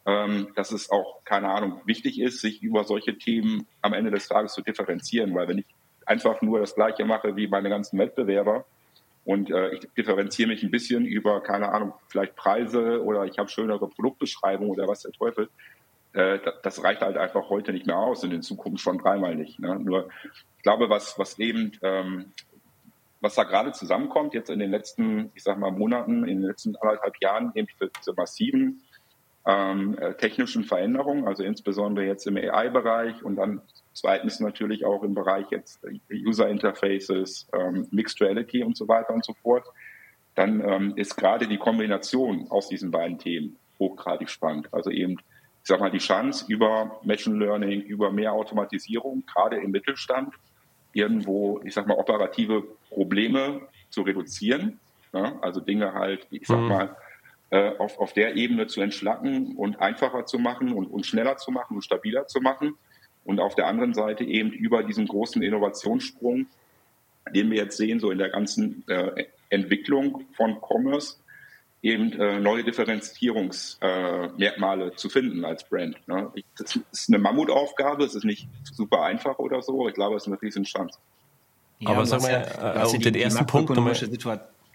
dass 0.04 0.72
es 0.72 0.90
auch, 0.90 1.22
keine 1.24 1.50
Ahnung, 1.50 1.82
wichtig 1.84 2.20
ist, 2.20 2.40
sich 2.40 2.62
über 2.62 2.84
solche 2.84 3.18
Themen 3.18 3.66
am 3.82 3.92
Ende 3.92 4.10
des 4.10 4.28
Tages 4.28 4.54
zu 4.54 4.62
differenzieren. 4.62 5.34
Weil 5.34 5.48
wenn 5.48 5.58
ich 5.58 5.66
einfach 6.06 6.40
nur 6.42 6.58
das 6.58 6.74
Gleiche 6.74 7.04
mache 7.04 7.36
wie 7.36 7.46
meine 7.46 7.68
ganzen 7.68 7.98
Wettbewerber 7.98 8.64
und 9.24 9.50
äh, 9.50 9.74
ich 9.74 9.88
differenziere 9.96 10.48
mich 10.48 10.62
ein 10.62 10.70
bisschen 10.70 11.04
über, 11.04 11.42
keine 11.42 11.70
Ahnung, 11.70 11.92
vielleicht 12.08 12.34
Preise 12.34 13.04
oder 13.04 13.24
ich 13.24 13.38
habe 13.38 13.50
schönere 13.50 13.88
Produktbeschreibungen 13.88 14.72
oder 14.72 14.88
was 14.88 15.02
der 15.02 15.12
Teufel, 15.12 15.50
äh, 16.14 16.38
das 16.62 16.82
reicht 16.82 17.02
halt 17.02 17.16
einfach 17.16 17.50
heute 17.50 17.72
nicht 17.72 17.86
mehr 17.86 17.98
aus 17.98 18.24
und 18.24 18.32
in 18.32 18.42
Zukunft 18.42 18.82
schon 18.82 18.98
dreimal 18.98 19.36
nicht. 19.36 19.60
Ne? 19.60 19.78
Nur 19.78 20.08
ich 20.56 20.62
glaube, 20.62 20.88
was, 20.88 21.18
was 21.18 21.38
eben 21.38 21.72
ähm, 21.82 22.32
was 23.20 23.34
da 23.34 23.44
gerade 23.44 23.72
zusammenkommt, 23.72 24.34
jetzt 24.34 24.50
in 24.50 24.58
den 24.58 24.70
letzten, 24.70 25.30
ich 25.34 25.42
sag 25.42 25.58
mal, 25.58 25.70
Monaten, 25.70 26.24
in 26.24 26.40
den 26.40 26.42
letzten 26.42 26.74
anderthalb 26.76 27.14
Jahren, 27.20 27.52
eben 27.54 27.68
diese 27.98 28.14
massiven 28.14 28.82
ähm, 29.50 29.98
äh, 29.98 30.14
technischen 30.14 30.62
Veränderungen, 30.62 31.26
also 31.26 31.42
insbesondere 31.42 32.06
jetzt 32.06 32.26
im 32.26 32.36
AI-Bereich 32.36 33.24
und 33.24 33.36
dann 33.36 33.60
zweitens 33.92 34.38
natürlich 34.38 34.84
auch 34.84 35.02
im 35.02 35.14
Bereich 35.14 35.46
jetzt 35.50 35.80
User 36.12 36.48
Interfaces, 36.48 37.48
ähm, 37.52 37.88
Mixed 37.90 38.20
Reality 38.20 38.62
und 38.62 38.76
so 38.76 38.86
weiter 38.86 39.12
und 39.12 39.24
so 39.24 39.34
fort, 39.42 39.64
dann 40.36 40.60
ähm, 40.60 40.92
ist 40.94 41.16
gerade 41.16 41.48
die 41.48 41.56
Kombination 41.56 42.46
aus 42.50 42.68
diesen 42.68 42.92
beiden 42.92 43.18
Themen 43.18 43.56
hochgradig 43.80 44.30
spannend. 44.30 44.68
Also 44.72 44.90
eben, 44.90 45.14
ich 45.14 45.66
sag 45.66 45.80
mal, 45.80 45.90
die 45.90 45.98
Chance 45.98 46.44
über 46.46 47.00
Machine 47.02 47.44
Learning, 47.44 47.80
über 47.80 48.12
mehr 48.12 48.32
Automatisierung, 48.32 49.24
gerade 49.26 49.56
im 49.56 49.72
Mittelstand, 49.72 50.32
irgendwo, 50.92 51.60
ich 51.64 51.74
sag 51.74 51.88
mal, 51.88 51.98
operative 51.98 52.62
Probleme 52.88 53.62
zu 53.88 54.02
reduzieren. 54.02 54.78
Ja? 55.12 55.38
Also 55.40 55.60
Dinge 55.60 55.92
halt, 55.92 56.28
ich 56.30 56.46
sag 56.46 56.60
mhm. 56.60 56.68
mal, 56.68 56.96
auf, 57.50 57.98
auf 57.98 58.12
der 58.12 58.36
Ebene 58.36 58.68
zu 58.68 58.80
entschlacken 58.80 59.56
und 59.56 59.80
einfacher 59.80 60.24
zu 60.24 60.38
machen 60.38 60.72
und, 60.72 60.86
und 60.86 61.04
schneller 61.04 61.36
zu 61.36 61.50
machen 61.50 61.74
und 61.74 61.82
stabiler 61.82 62.28
zu 62.28 62.40
machen. 62.40 62.76
Und 63.24 63.40
auf 63.40 63.54
der 63.54 63.66
anderen 63.66 63.92
Seite 63.92 64.24
eben 64.24 64.50
über 64.50 64.82
diesen 64.82 65.08
großen 65.08 65.42
Innovationssprung, 65.42 66.46
den 67.34 67.50
wir 67.50 67.58
jetzt 67.58 67.76
sehen, 67.76 68.00
so 68.00 68.10
in 68.10 68.18
der 68.18 68.30
ganzen 68.30 68.84
äh, 68.88 69.26
Entwicklung 69.50 70.24
von 70.36 70.58
Commerce, 70.60 71.16
eben 71.82 72.12
äh, 72.12 72.38
neue 72.40 72.64
Differenzierungsmerkmale 72.64 74.86
äh, 74.86 74.96
zu 74.96 75.08
finden 75.08 75.44
als 75.44 75.62
Brand. 75.64 75.96
Ne? 76.06 76.30
Das 76.58 76.78
ist 76.92 77.08
eine 77.08 77.18
Mammutaufgabe, 77.18 78.04
es 78.04 78.14
ist 78.14 78.24
nicht 78.24 78.46
super 78.64 79.02
einfach 79.02 79.38
oder 79.38 79.62
so, 79.62 79.88
ich 79.88 79.94
glaube, 79.94 80.16
es 80.16 80.24
ist 80.24 80.28
eine 80.28 80.42
riesen 80.42 80.64
Chance. 80.64 80.98
Ja, 81.78 81.90
aber 81.90 82.04
sag 82.04 82.20
mal, 82.20 82.32
ja, 82.32 82.82
äh, 82.82 82.86
um 82.86 83.00
den 83.00 83.14
ersten 83.14 83.46
Punkt 83.46 83.70
nochmal. 83.70 83.96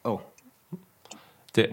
Oh. 0.03 0.19
Der, 1.55 1.69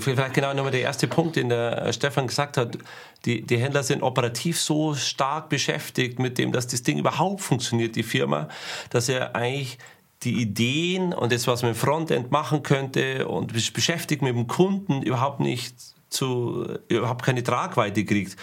vielleicht 0.00 0.34
genau 0.34 0.54
nochmal 0.54 0.72
der 0.72 0.82
erste 0.82 1.08
Punkt, 1.08 1.36
den 1.36 1.48
der 1.48 1.92
Stefan 1.92 2.26
gesagt 2.26 2.56
hat. 2.56 2.78
Die, 3.24 3.42
die 3.42 3.56
Händler 3.56 3.82
sind 3.82 4.02
operativ 4.02 4.60
so 4.60 4.94
stark 4.94 5.48
beschäftigt 5.48 6.18
mit 6.18 6.38
dem, 6.38 6.52
dass 6.52 6.66
das 6.66 6.82
Ding 6.82 6.98
überhaupt 6.98 7.40
funktioniert, 7.40 7.96
die 7.96 8.02
Firma, 8.02 8.48
dass 8.90 9.08
er 9.08 9.34
eigentlich 9.34 9.78
die 10.22 10.40
Ideen 10.40 11.12
und 11.12 11.32
das, 11.32 11.46
was 11.46 11.62
man 11.62 11.72
im 11.72 11.76
Frontend 11.76 12.30
machen 12.30 12.62
könnte 12.62 13.28
und 13.28 13.52
beschäftigt 13.72 14.22
mit 14.22 14.34
dem 14.34 14.46
Kunden 14.46 15.02
überhaupt 15.02 15.40
nicht 15.40 15.74
zu, 16.08 16.66
überhaupt 16.88 17.24
keine 17.24 17.42
Tragweite 17.42 18.04
kriegt. 18.04 18.36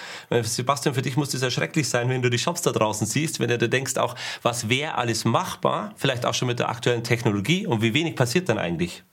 Sebastian, 0.44 0.94
für 0.94 1.02
dich 1.02 1.18
muss 1.18 1.30
das 1.30 1.42
ja 1.42 1.50
schrecklich 1.50 1.88
sein, 1.88 2.10
wenn 2.10 2.22
du 2.22 2.30
die 2.30 2.38
Shops 2.38 2.62
da 2.62 2.72
draußen 2.72 3.08
siehst, 3.08 3.40
wenn 3.40 3.50
du 3.50 3.58
da 3.58 3.68
denkst 3.68 3.98
auch, 3.98 4.16
was 4.42 4.70
wäre 4.70 4.96
alles 4.96 5.26
machbar, 5.26 5.94
vielleicht 5.96 6.26
auch 6.26 6.34
schon 6.34 6.50
mit 6.50 6.60
der 6.60 6.70
aktuellen 6.70 7.04
Technologie 7.04 7.66
und 7.66 7.82
wie 7.82 7.94
wenig 7.94 8.16
passiert 8.16 8.50
dann 8.50 8.58
eigentlich? 8.58 9.04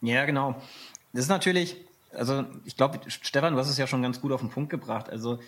Ja, 0.00 0.24
genau. 0.24 0.60
Das 1.12 1.24
ist 1.24 1.28
natürlich, 1.28 1.76
also 2.12 2.44
ich 2.64 2.76
glaube, 2.76 3.00
Stefan, 3.08 3.54
du 3.54 3.58
hast 3.58 3.70
es 3.70 3.78
ja 3.78 3.86
schon 3.86 4.02
ganz 4.02 4.20
gut 4.20 4.32
auf 4.32 4.40
den 4.40 4.50
Punkt 4.50 4.70
gebracht. 4.70 5.10
Also 5.10 5.40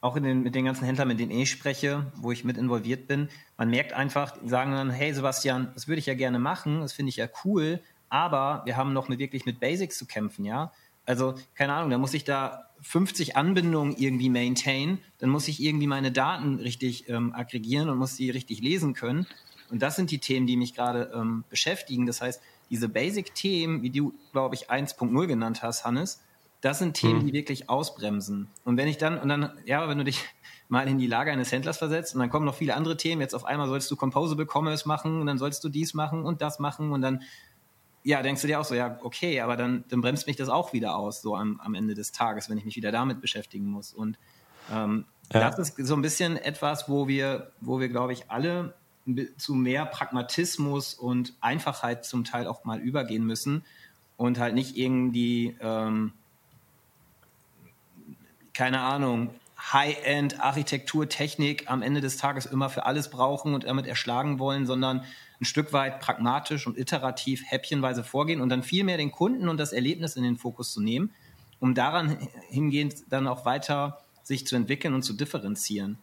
auch 0.00 0.18
den, 0.18 0.42
mit 0.42 0.54
den 0.54 0.64
ganzen 0.64 0.84
Händlern, 0.84 1.08
mit 1.08 1.20
denen 1.20 1.30
ich 1.30 1.50
spreche, 1.50 2.06
wo 2.16 2.32
ich 2.32 2.44
mit 2.44 2.56
involviert 2.58 3.06
bin, 3.06 3.28
man 3.56 3.70
merkt 3.70 3.92
einfach, 3.92 4.36
die 4.36 4.48
sagen 4.48 4.72
dann, 4.72 4.90
hey 4.90 5.14
Sebastian, 5.14 5.70
das 5.74 5.86
würde 5.86 6.00
ich 6.00 6.06
ja 6.06 6.14
gerne 6.14 6.40
machen, 6.40 6.80
das 6.80 6.92
finde 6.92 7.10
ich 7.10 7.16
ja 7.16 7.28
cool, 7.44 7.80
aber 8.08 8.62
wir 8.64 8.76
haben 8.76 8.92
noch 8.92 9.08
mit, 9.08 9.20
wirklich 9.20 9.46
mit 9.46 9.60
Basics 9.60 9.96
zu 9.96 10.06
kämpfen, 10.06 10.44
ja. 10.44 10.72
Also, 11.06 11.34
keine 11.54 11.74
Ahnung, 11.74 11.90
da 11.90 11.98
muss 11.98 12.14
ich 12.14 12.24
da 12.24 12.68
50 12.82 13.36
Anbindungen 13.36 13.96
irgendwie 13.96 14.28
maintain, 14.28 14.98
dann 15.18 15.30
muss 15.30 15.48
ich 15.48 15.62
irgendwie 15.62 15.86
meine 15.86 16.10
Daten 16.12 16.56
richtig 16.56 17.08
ähm, 17.08 17.32
aggregieren 17.32 17.88
und 17.88 17.98
muss 17.98 18.16
die 18.16 18.30
richtig 18.30 18.60
lesen 18.60 18.94
können. 18.94 19.26
Und 19.70 19.82
das 19.82 19.96
sind 19.96 20.10
die 20.10 20.18
Themen, 20.18 20.46
die 20.46 20.56
mich 20.56 20.74
gerade 20.74 21.12
ähm, 21.14 21.44
beschäftigen. 21.48 22.06
Das 22.06 22.20
heißt, 22.20 22.42
diese 22.72 22.88
Basic-Themen, 22.88 23.82
wie 23.82 23.90
du, 23.90 24.14
glaube 24.32 24.54
ich, 24.54 24.70
1.0 24.70 25.26
genannt 25.26 25.62
hast, 25.62 25.84
Hannes, 25.84 26.24
das 26.62 26.78
sind 26.78 26.94
Themen, 26.94 27.20
hm. 27.20 27.26
die 27.26 27.32
wirklich 27.34 27.68
ausbremsen. 27.68 28.48
Und 28.64 28.78
wenn 28.78 28.88
ich 28.88 28.96
dann, 28.96 29.18
und 29.18 29.28
dann, 29.28 29.52
ja, 29.66 29.86
wenn 29.88 29.98
du 29.98 30.04
dich 30.04 30.24
mal 30.68 30.88
in 30.88 30.96
die 30.96 31.06
Lage 31.06 31.30
eines 31.30 31.52
Händlers 31.52 31.76
versetzt 31.76 32.14
und 32.14 32.20
dann 32.20 32.30
kommen 32.30 32.46
noch 32.46 32.54
viele 32.54 32.74
andere 32.74 32.96
Themen, 32.96 33.20
jetzt 33.20 33.34
auf 33.34 33.44
einmal 33.44 33.68
sollst 33.68 33.90
du 33.90 33.96
Composable 33.96 34.46
Commerce 34.50 34.88
machen 34.88 35.20
und 35.20 35.26
dann 35.26 35.36
sollst 35.36 35.62
du 35.62 35.68
dies 35.68 35.92
machen 35.92 36.24
und 36.24 36.40
das 36.40 36.58
machen 36.58 36.92
und 36.92 37.02
dann 37.02 37.22
ja, 38.04 38.22
denkst 38.22 38.40
du 38.40 38.48
dir 38.48 38.58
auch 38.58 38.64
so, 38.64 38.74
ja, 38.74 38.98
okay, 39.02 39.40
aber 39.40 39.56
dann, 39.56 39.84
dann 39.88 40.00
bremst 40.00 40.26
mich 40.26 40.36
das 40.36 40.48
auch 40.48 40.72
wieder 40.72 40.96
aus, 40.96 41.22
so 41.22 41.36
am, 41.36 41.60
am 41.60 41.74
Ende 41.74 41.94
des 41.94 42.10
Tages, 42.10 42.48
wenn 42.48 42.58
ich 42.58 42.64
mich 42.64 42.74
wieder 42.74 42.90
damit 42.90 43.20
beschäftigen 43.20 43.66
muss. 43.66 43.92
Und 43.92 44.18
ähm, 44.72 45.04
ja. 45.32 45.50
das 45.50 45.58
ist 45.58 45.86
so 45.86 45.94
ein 45.94 46.02
bisschen 46.02 46.36
etwas, 46.36 46.88
wo 46.88 47.06
wir, 47.06 47.52
wo 47.60 47.78
wir, 47.78 47.88
glaube 47.88 48.12
ich, 48.12 48.30
alle 48.30 48.74
zu 49.36 49.54
mehr 49.54 49.84
Pragmatismus 49.86 50.94
und 50.94 51.34
Einfachheit 51.40 52.04
zum 52.04 52.24
Teil 52.24 52.46
auch 52.46 52.64
mal 52.64 52.80
übergehen 52.80 53.24
müssen 53.24 53.64
und 54.16 54.38
halt 54.38 54.54
nicht 54.54 54.76
irgendwie, 54.76 55.56
ähm, 55.60 56.12
keine 58.54 58.80
Ahnung, 58.80 59.30
High-End 59.72 60.40
Architektur, 60.40 61.08
Technik 61.08 61.70
am 61.70 61.82
Ende 61.82 62.00
des 62.00 62.16
Tages 62.16 62.46
immer 62.46 62.68
für 62.68 62.84
alles 62.84 63.10
brauchen 63.10 63.54
und 63.54 63.64
damit 63.64 63.86
erschlagen 63.86 64.38
wollen, 64.38 64.66
sondern 64.66 65.04
ein 65.40 65.44
Stück 65.44 65.72
weit 65.72 66.00
pragmatisch 66.00 66.66
und 66.66 66.78
iterativ 66.78 67.42
häppchenweise 67.46 68.04
vorgehen 68.04 68.40
und 68.40 68.48
dann 68.48 68.62
viel 68.62 68.84
mehr 68.84 68.96
den 68.96 69.12
Kunden 69.12 69.48
und 69.48 69.58
das 69.58 69.72
Erlebnis 69.72 70.16
in 70.16 70.24
den 70.24 70.36
Fokus 70.36 70.72
zu 70.72 70.80
nehmen, 70.80 71.10
um 71.60 71.74
daran 71.74 72.28
hingehend 72.48 73.04
dann 73.10 73.26
auch 73.26 73.44
weiter 73.44 74.00
sich 74.22 74.46
zu 74.46 74.56
entwickeln 74.56 74.94
und 74.94 75.02
zu 75.02 75.12
differenzieren. 75.12 75.98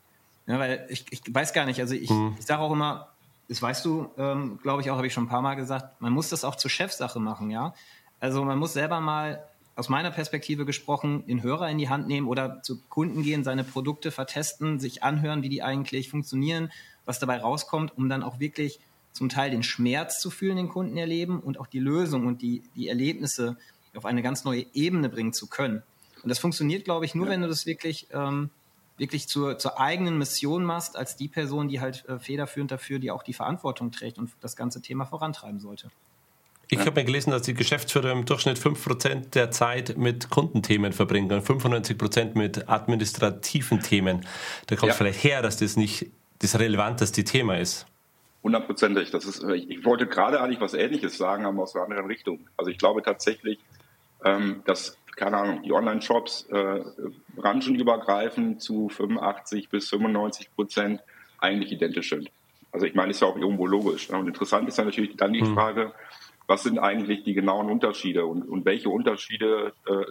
Ja, 0.50 0.58
weil 0.58 0.88
ich, 0.90 1.06
ich 1.12 1.22
weiß 1.30 1.54
gar 1.54 1.66
nicht, 1.66 1.80
also 1.80 1.94
ich, 1.94 2.10
mhm. 2.10 2.36
ich 2.40 2.46
sage 2.48 2.60
auch 2.60 2.72
immer, 2.72 3.10
das 3.48 3.62
weißt 3.62 3.86
du, 3.86 4.10
ähm, 4.18 4.58
glaube 4.64 4.82
ich 4.82 4.90
auch, 4.90 4.98
habe 4.98 5.06
ich 5.06 5.14
schon 5.14 5.26
ein 5.26 5.30
paar 5.30 5.44
Mal 5.44 5.54
gesagt, 5.54 6.02
man 6.02 6.12
muss 6.12 6.30
das 6.30 6.44
auch 6.44 6.56
zur 6.56 6.72
Chefsache 6.72 7.20
machen, 7.20 7.52
ja. 7.52 7.76
Also 8.20 8.44
man 8.44 8.58
muss 8.58 8.74
selber 8.74 9.00
mal 9.00 9.44
aus 9.76 9.90
meiner 9.90 10.10
Perspektive 10.10 10.66
gesprochen, 10.66 11.24
den 11.28 11.44
Hörer 11.44 11.70
in 11.70 11.78
die 11.78 11.88
Hand 11.88 12.08
nehmen 12.08 12.28
oder 12.28 12.64
zu 12.64 12.82
Kunden 12.90 13.22
gehen, 13.22 13.44
seine 13.44 13.64
Produkte 13.64 14.10
vertesten, 14.10 14.80
sich 14.80 15.04
anhören, 15.04 15.44
wie 15.44 15.50
die 15.50 15.62
eigentlich 15.62 16.10
funktionieren, 16.10 16.72
was 17.06 17.20
dabei 17.20 17.38
rauskommt, 17.38 17.96
um 17.96 18.10
dann 18.10 18.24
auch 18.24 18.40
wirklich 18.40 18.80
zum 19.14 19.30
Teil 19.30 19.52
den 19.52 19.62
Schmerz 19.62 20.20
zu 20.20 20.32
fühlen, 20.32 20.58
den 20.58 20.70
Kunden 20.70 20.98
erleben 20.98 21.40
und 21.40 21.60
auch 21.60 21.68
die 21.68 21.80
Lösung 21.80 22.26
und 22.26 22.42
die, 22.42 22.64
die 22.76 22.88
Erlebnisse 22.88 23.56
auf 23.96 24.06
eine 24.06 24.24
ganz 24.24 24.46
neue 24.46 24.66
Ebene 24.74 25.10
bringen 25.10 25.32
zu 25.32 25.46
können. 25.46 25.84
Und 26.24 26.30
das 26.30 26.40
funktioniert, 26.40 26.86
glaube 26.86 27.06
ich, 27.06 27.14
nur, 27.14 27.28
ja. 27.28 27.34
wenn 27.34 27.42
du 27.42 27.48
das 27.48 27.68
wirklich, 27.68 28.08
ähm, 28.12 28.50
wirklich 29.00 29.28
zur, 29.28 29.58
zur 29.58 29.80
eigenen 29.80 30.18
Mission 30.18 30.64
machst, 30.64 30.96
als 30.96 31.16
die 31.16 31.28
Person, 31.28 31.68
die 31.68 31.80
halt 31.80 32.08
äh, 32.08 32.20
federführend 32.20 32.72
dafür, 32.72 33.00
die 33.00 33.12
auch 33.12 33.24
die 33.24 33.34
Verantwortung 33.34 33.92
trägt 33.92 34.18
und 34.18 34.32
das 34.42 34.56
ganze 34.56 34.82
Thema 34.82 35.06
vorantreiben 35.06 35.60
sollte. 35.60 35.90
Ich 36.72 36.80
ja. 36.80 36.86
habe 36.86 37.00
mir 37.00 37.06
gelesen, 37.06 37.32
dass 37.32 37.42
die 37.42 37.56
Geschäftsführer 37.56 38.12
im 38.12 38.26
Durchschnitt 38.26 38.60
5% 38.60 39.32
der 39.32 39.50
Zeit 39.50 39.98
mit 39.98 40.30
Kundenthemen 40.30 40.94
verbringen 40.94 41.32
und 41.32 41.44
95% 41.44 42.38
mit 42.38 42.70
administrativen 42.70 43.80
Themen. 43.80 44.26
Da 44.68 44.76
kommt 44.76 44.90
ja. 44.90 44.96
vielleicht 44.96 45.24
her, 45.24 45.42
dass 45.42 45.58
das 45.58 45.78
nicht 45.78 46.12
das 46.40 46.60
relevanteste 46.60 47.24
Thema 47.24 47.58
ist. 47.58 47.88
Hundertprozentig. 48.44 49.10
Das 49.10 49.26
ist, 49.26 49.44
ich 49.44 49.84
wollte 49.84 50.06
gerade 50.06 50.42
eigentlich 50.42 50.62
was 50.62 50.76
Ähnliches 50.76 51.18
sagen, 51.18 51.46
aber 51.46 51.64
aus 51.64 51.76
einer 51.76 51.86
anderen 51.86 52.06
Richtung. 52.06 52.48
Also 52.56 52.70
ich 52.70 52.78
glaube 52.78 53.02
tatsächlich, 53.02 53.60
ähm, 54.24 54.62
dass, 54.66 54.96
keine 55.20 55.38
Ahnung, 55.38 55.64
die 55.64 55.74
Online-Shops 55.74 56.48
äh, 56.50 56.82
branchenübergreifend 57.36 58.62
zu 58.62 58.88
85 58.88 59.70
bis 59.70 59.90
95 59.90 60.56
Prozent 60.56 61.04
eigentlich 61.40 61.74
identisch 61.74 62.10
sind. 62.10 62.32
Also 62.72 62.86
ich 62.86 62.96
meine, 62.96 63.12
ist 63.12 63.22
ja 63.22 63.28
auch 63.28 63.36
irgendwo 63.36 63.68
logisch. 63.68 64.10
Ne? 64.10 64.18
Und 64.18 64.28
interessant 64.28 64.70
ist 64.70 64.78
ja 64.78 64.86
natürlich 64.86 65.18
dann 65.18 65.34
die 65.34 65.42
hm. 65.42 65.54
Frage, 65.54 65.92
was 66.48 66.64
sind 66.64 66.80
eigentlich 66.80 67.24
die 67.24 67.34
genauen 67.34 67.70
Unterschiede 67.70 68.26
und, 68.26 68.44
und 68.44 68.64
welche 68.64 68.90
Unterschiede 68.90 69.74
äh, 69.88 70.06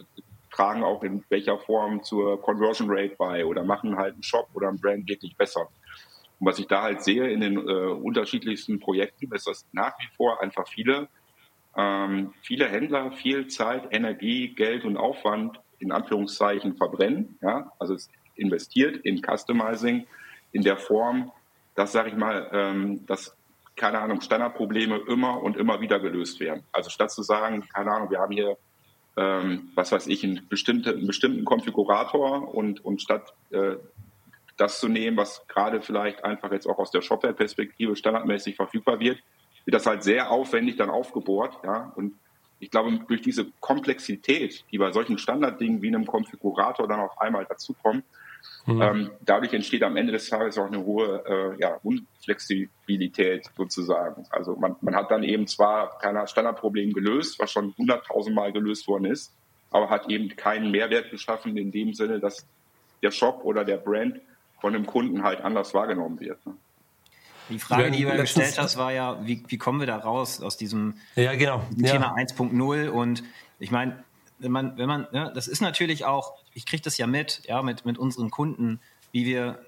tragen 0.51 0.83
auch 0.83 1.03
in 1.03 1.23
welcher 1.29 1.57
Form 1.57 2.03
zur 2.03 2.39
Conversion 2.41 2.87
Rate 2.91 3.15
bei 3.17 3.45
oder 3.45 3.63
machen 3.63 3.97
halt 3.97 4.13
einen 4.13 4.23
Shop 4.23 4.47
oder 4.53 4.69
ein 4.69 4.79
Brand 4.79 5.09
wirklich 5.09 5.35
besser. 5.35 5.69
Und 6.39 6.47
was 6.47 6.59
ich 6.59 6.67
da 6.67 6.83
halt 6.83 7.03
sehe 7.03 7.29
in 7.31 7.41
den 7.41 7.57
äh, 7.57 7.71
unterschiedlichsten 7.91 8.79
Projekten, 8.79 9.33
ist, 9.33 9.47
dass 9.47 9.65
nach 9.71 9.97
wie 9.99 10.07
vor 10.15 10.39
einfach 10.41 10.67
viele, 10.67 11.07
ähm, 11.77 12.33
viele 12.41 12.67
Händler 12.67 13.11
viel 13.11 13.47
Zeit, 13.47 13.87
Energie, 13.91 14.49
Geld 14.49 14.85
und 14.85 14.97
Aufwand 14.97 15.59
in 15.79 15.91
Anführungszeichen 15.91 16.75
verbrennen. 16.75 17.37
Ja? 17.41 17.71
Also 17.79 17.93
es 17.93 18.09
investiert 18.35 18.97
in 18.97 19.21
Customizing 19.21 20.07
in 20.51 20.63
der 20.63 20.77
Form, 20.77 21.31
dass, 21.75 21.91
sage 21.91 22.09
ich 22.09 22.15
mal, 22.15 22.49
ähm, 22.51 23.05
dass, 23.05 23.35
keine 23.75 23.99
Ahnung, 23.99 24.21
Standardprobleme 24.21 24.97
immer 25.07 25.41
und 25.41 25.57
immer 25.57 25.79
wieder 25.79 25.99
gelöst 25.99 26.39
werden. 26.39 26.63
Also 26.71 26.89
statt 26.89 27.11
zu 27.11 27.23
sagen, 27.23 27.67
keine 27.73 27.91
Ahnung, 27.91 28.09
wir 28.09 28.19
haben 28.19 28.33
hier 28.33 28.57
ähm, 29.19 29.69
was 29.75 29.91
weiß 29.91 30.07
ich, 30.07 30.23
einen, 30.23 30.47
bestimmte, 30.47 30.91
einen 30.91 31.07
bestimmten 31.07 31.43
Konfigurator 31.43 32.53
und, 32.55 32.83
und 32.85 33.01
statt 33.01 33.33
äh, 33.51 33.75
das 34.55 34.79
zu 34.79 34.87
nehmen, 34.87 35.17
was 35.17 35.45
gerade 35.47 35.81
vielleicht 35.81 36.23
einfach 36.23 36.51
jetzt 36.51 36.67
auch 36.67 36.79
aus 36.79 36.91
der 36.91 37.01
Shopware-Perspektive 37.01 37.97
standardmäßig 37.97 38.55
verfügbar 38.55 38.99
wird, 39.01 39.19
wird 39.65 39.75
das 39.75 39.85
halt 39.85 40.03
sehr 40.03 40.31
aufwendig 40.31 40.77
dann 40.77 40.89
aufgebohrt. 40.89 41.57
Ja? 41.63 41.91
Und 41.95 42.13
ich 42.59 42.71
glaube, 42.71 42.99
durch 43.07 43.21
diese 43.21 43.47
Komplexität, 43.59 44.65
die 44.71 44.77
bei 44.77 44.91
solchen 44.91 45.17
Standarddingen 45.17 45.81
wie 45.81 45.87
einem 45.87 46.05
Konfigurator 46.05 46.87
dann 46.87 46.99
auf 46.99 47.19
einmal 47.19 47.45
dazukommt, 47.45 48.03
mhm. 48.65 48.81
ähm, 48.81 49.11
dadurch 49.21 49.53
entsteht 49.53 49.83
am 49.83 49.95
Ende 49.95 50.11
des 50.11 50.29
Tages 50.29 50.57
auch 50.57 50.67
eine 50.67 50.83
hohe 50.83 51.23
äh, 51.25 51.61
ja, 51.61 51.79
Unflexibilität 51.83 53.49
sozusagen. 53.55 54.25
Also 54.29 54.55
man, 54.55 54.75
man 54.81 54.95
hat 54.95 55.09
dann 55.09 55.23
eben 55.23 55.47
zwar 55.47 55.97
kein 55.99 56.27
Standardproblem 56.27 56.93
gelöst, 56.93 57.39
was 57.39 57.51
schon 57.51 57.73
hunderttausendmal 57.77 58.51
gelöst 58.51 58.87
worden 58.87 59.05
ist, 59.05 59.33
aber 59.71 59.89
hat 59.89 60.09
eben 60.09 60.35
keinen 60.35 60.71
Mehrwert 60.71 61.11
geschaffen 61.11 61.55
in 61.55 61.71
dem 61.71 61.93
Sinne, 61.93 62.19
dass 62.19 62.45
der 63.01 63.11
Shop 63.11 63.41
oder 63.43 63.63
der 63.63 63.77
Brand 63.77 64.19
von 64.59 64.73
dem 64.73 64.85
Kunden 64.85 65.23
halt 65.23 65.41
anders 65.41 65.73
wahrgenommen 65.73 66.19
wird. 66.19 66.45
Ne? 66.45 66.55
Die 67.49 67.59
Frage, 67.59 67.91
die 67.91 68.03
du 68.03 68.15
gestellt 68.15 68.57
hast, 68.57 68.77
war 68.77 68.91
ja, 68.91 69.25
wie, 69.25 69.43
wie 69.47 69.57
kommen 69.57 69.79
wir 69.79 69.87
da 69.87 69.97
raus 69.97 70.41
aus 70.41 70.57
diesem 70.57 70.95
ja, 71.15 71.33
genau. 71.35 71.61
Thema 71.75 72.15
ja. 72.17 72.25
1.0? 72.25 72.89
Und 72.89 73.23
ich 73.59 73.71
meine, 73.71 74.03
wenn 74.39 74.51
man, 74.51 74.77
wenn 74.77 74.87
man, 74.87 75.07
ja, 75.11 75.29
das 75.29 75.47
ist 75.47 75.61
natürlich 75.61 76.05
auch, 76.05 76.33
ich 76.53 76.65
kriege 76.65 76.81
das 76.81 76.97
ja 76.97 77.07
mit, 77.07 77.41
ja, 77.45 77.61
mit, 77.61 77.85
mit 77.85 77.97
unseren 77.97 78.31
Kunden, 78.31 78.79
wie 79.11 79.25
wir 79.25 79.59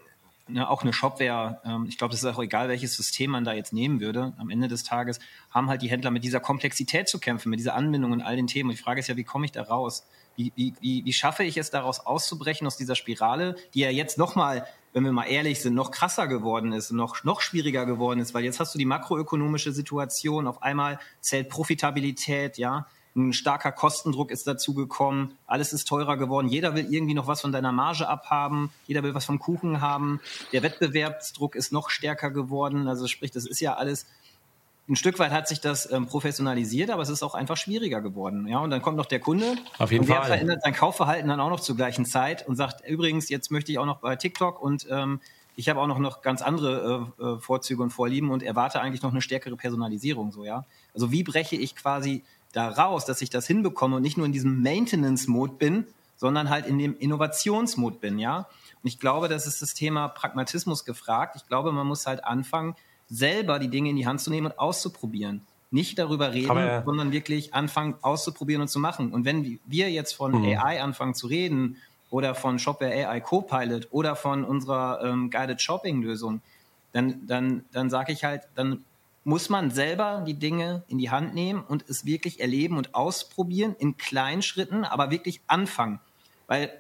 ne, 0.48 0.70
auch 0.70 0.84
eine 0.84 0.94
Shopware, 0.94 1.62
ähm, 1.66 1.86
ich 1.88 1.98
glaube, 1.98 2.14
es 2.14 2.24
ist 2.24 2.26
auch 2.26 2.42
egal, 2.42 2.70
welches 2.70 2.96
System 2.96 3.32
man 3.32 3.44
da 3.44 3.54
jetzt 3.54 3.74
nehmen 3.74 4.00
würde. 4.00 4.34
Am 4.38 4.50
Ende 4.50 4.68
des 4.68 4.84
Tages 4.84 5.20
haben 5.50 5.70
halt 5.70 5.82
die 5.82 5.90
Händler 5.90 6.12
mit 6.12 6.24
dieser 6.24 6.40
Komplexität 6.40 7.10
zu 7.10 7.20
kämpfen, 7.20 7.50
mit 7.50 7.60
dieser 7.60 7.76
Anbindung 7.76 8.12
und 8.12 8.22
all 8.22 8.36
den 8.36 8.48
Themen. 8.48 8.70
Und 8.70 8.78
die 8.78 8.82
Frage 8.82 9.00
ist 9.00 9.08
ja, 9.08 9.18
wie 9.18 9.24
komme 9.24 9.46
ich 9.46 9.52
da 9.52 9.64
raus? 9.64 10.06
Wie, 10.36 10.52
wie, 10.56 10.74
wie, 10.80 11.06
wie 11.06 11.14
schaffe 11.14 11.44
ich 11.44 11.58
es 11.58 11.70
daraus 11.70 12.00
auszubrechen 12.00 12.66
aus 12.66 12.78
dieser 12.78 12.96
Spirale, 12.96 13.56
die 13.74 13.82
ja 13.82 13.90
jetzt 13.90 14.18
nochmal 14.18 14.66
wenn 14.94 15.04
wir 15.04 15.12
mal 15.12 15.26
ehrlich 15.26 15.62
sind, 15.62 15.74
noch 15.74 15.92
krasser 15.92 16.28
geworden 16.28 16.74
ist, 16.74 16.92
noch, 16.92 17.24
noch 17.24 17.42
schwieriger 17.42 17.86
geworden 17.86 18.20
ist, 18.20 18.34
weil 18.34 18.44
jetzt 18.44 18.60
hast 18.60 18.74
du 18.74 18.78
die 18.78 18.86
makroökonomische 18.86 19.72
Situation, 19.72 20.48
auf 20.48 20.62
einmal 20.62 21.00
zählt 21.22 21.50
Profitabilität, 21.50 22.58
ja, 22.58 22.88
ein 23.16 23.34
starker 23.34 23.74
Kostendruck 23.74 24.32
ist 24.32 24.48
dazu 24.48 24.74
gekommen, 24.74 25.38
alles 25.46 25.74
ist 25.74 25.86
teurer 25.86 26.16
geworden, 26.16 26.48
jeder 26.48 26.76
will 26.76 26.88
irgendwie 26.90 27.14
noch 27.14 27.28
was 27.28 27.42
von 27.42 27.52
deiner 27.52 27.74
Marge 27.74 28.08
abhaben, 28.08 28.72
jeder 28.88 29.04
will 29.04 29.14
was 29.14 29.26
vom 29.26 29.40
Kuchen 29.40 29.82
haben, 29.82 30.22
der 30.54 30.64
Wettbewerbsdruck 30.64 31.56
ist 31.56 31.74
noch 31.74 31.90
stärker 31.90 32.32
geworden, 32.32 32.88
also 32.88 33.08
sprich, 33.08 33.32
das 33.32 33.46
ist 33.46 33.60
ja 33.60 33.76
alles 33.76 34.06
ein 34.92 34.98
Stück 34.98 35.20
weit 35.20 35.32
hat 35.32 35.48
sich 35.48 35.62
das 35.62 35.90
ähm, 35.90 36.06
professionalisiert, 36.06 36.90
aber 36.90 37.02
es 37.02 37.10
ist 37.10 37.24
auch 37.24 37.34
einfach 37.34 37.56
schwieriger 37.56 38.02
geworden. 38.02 38.46
Ja, 38.48 38.60
und 38.60 38.72
dann 38.72 38.82
kommt 38.82 38.98
noch 38.98 39.06
der 39.06 39.22
Kunde. 39.22 39.56
Auf 39.78 39.92
jeden 39.92 40.02
und 40.02 40.10
der 40.10 40.18
Fall. 40.18 40.28
verändert 40.28 40.62
sein 40.64 40.74
Kaufverhalten 40.74 41.30
dann 41.30 41.40
auch 41.40 41.50
noch 41.50 41.62
zur 41.62 41.78
gleichen 41.78 42.06
Zeit 42.06 42.46
und 42.46 42.58
sagt, 42.58 42.86
übrigens, 42.88 43.30
jetzt 43.30 43.52
möchte 43.52 43.72
ich 43.72 43.80
auch 43.80 43.86
noch 43.86 44.00
bei 44.00 44.18
TikTok 44.18 44.62
und 44.62 44.86
ähm, 44.92 45.22
ich 45.56 45.70
habe 45.70 45.80
auch 45.80 45.88
noch, 45.88 46.00
noch 46.00 46.22
ganz 46.22 46.42
andere 46.42 47.10
äh, 47.20 47.24
äh, 47.24 47.40
Vorzüge 47.40 47.82
und 47.82 47.92
Vorlieben 47.92 48.32
und 48.32 48.44
erwarte 48.44 48.82
eigentlich 48.82 49.02
noch 49.02 49.12
eine 49.12 49.22
stärkere 49.22 49.56
Personalisierung, 49.56 50.34
so, 50.34 50.44
ja. 50.44 50.66
Also 50.94 51.12
wie 51.12 51.24
breche 51.24 51.56
ich 51.56 51.76
quasi 51.76 52.24
da 52.52 52.68
raus, 52.68 53.06
dass 53.06 53.22
ich 53.22 53.30
das 53.30 53.48
hinbekomme 53.48 53.96
und 53.96 54.02
nicht 54.02 54.18
nur 54.18 54.26
in 54.26 54.34
diesem 54.34 54.62
Maintenance-Mode 54.62 55.54
bin, 55.54 55.88
sondern 56.18 56.50
halt 56.50 56.66
in 56.66 56.78
dem 56.78 56.98
Innovationsmode 56.98 57.98
bin, 57.98 58.20
ja. 58.20 58.40
Und 58.84 58.88
ich 58.88 59.00
glaube, 59.00 59.30
das 59.30 59.48
ist 59.48 59.62
das 59.62 59.74
Thema 59.74 60.10
Pragmatismus 60.10 60.84
gefragt. 60.84 61.36
Ich 61.38 61.48
glaube, 61.48 61.72
man 61.72 61.88
muss 61.88 62.08
halt 62.08 62.26
anfangen, 62.26 62.76
selber 63.12 63.60
die 63.60 63.68
Dinge 63.68 63.90
in 63.90 63.98
die 63.98 64.08
Hand 64.08 64.22
zu 64.22 64.32
nehmen 64.32 64.48
und 64.48 64.58
auszuprobieren. 64.58 65.42
Nicht 65.70 66.00
darüber 66.00 66.34
reden, 66.34 66.50
Aber, 66.50 66.84
sondern 66.86 67.12
wirklich 67.12 67.54
anfangen 67.54 67.96
auszuprobieren 68.02 68.62
und 68.62 68.68
zu 68.70 68.80
machen. 68.80 69.14
Und 69.14 69.26
wenn 69.26 69.60
wir 69.66 69.92
jetzt 69.92 70.14
von 70.14 70.32
mhm. 70.32 70.58
AI 70.58 70.82
anfangen 70.82 71.14
zu 71.14 71.28
reden 71.28 71.78
oder 72.10 72.36
von 72.36 72.58
Shopware 72.58 73.08
AI 73.08 73.20
Copilot 73.22 73.88
oder 73.92 74.16
von 74.16 74.44
unserer 74.44 75.02
ähm, 75.04 75.30
Guided 75.30 75.62
Shopping 75.62 76.02
Lösung, 76.02 76.42
dann, 76.94 77.26
dann, 77.26 77.64
dann 77.72 77.90
sage 77.90 78.12
ich 78.12 78.24
halt, 78.24 78.44
dann 78.56 78.84
muss 79.24 79.50
man 79.50 79.72
selber 79.72 80.24
die 80.26 80.34
Dinge 80.34 80.84
in 80.88 80.98
die 80.98 81.12
Hand 81.12 81.34
nehmen 81.34 81.64
und 81.64 81.86
es 81.88 82.06
wirklich 82.06 82.40
erleben 82.40 82.78
und 82.78 82.96
ausprobieren 82.96 83.76
in 83.78 83.98
kleinen 83.98 84.42
Schritten, 84.42 84.84
aber 84.84 85.12
wirklich 85.12 85.42
anfangen. 85.48 86.00
Weil 86.48 86.72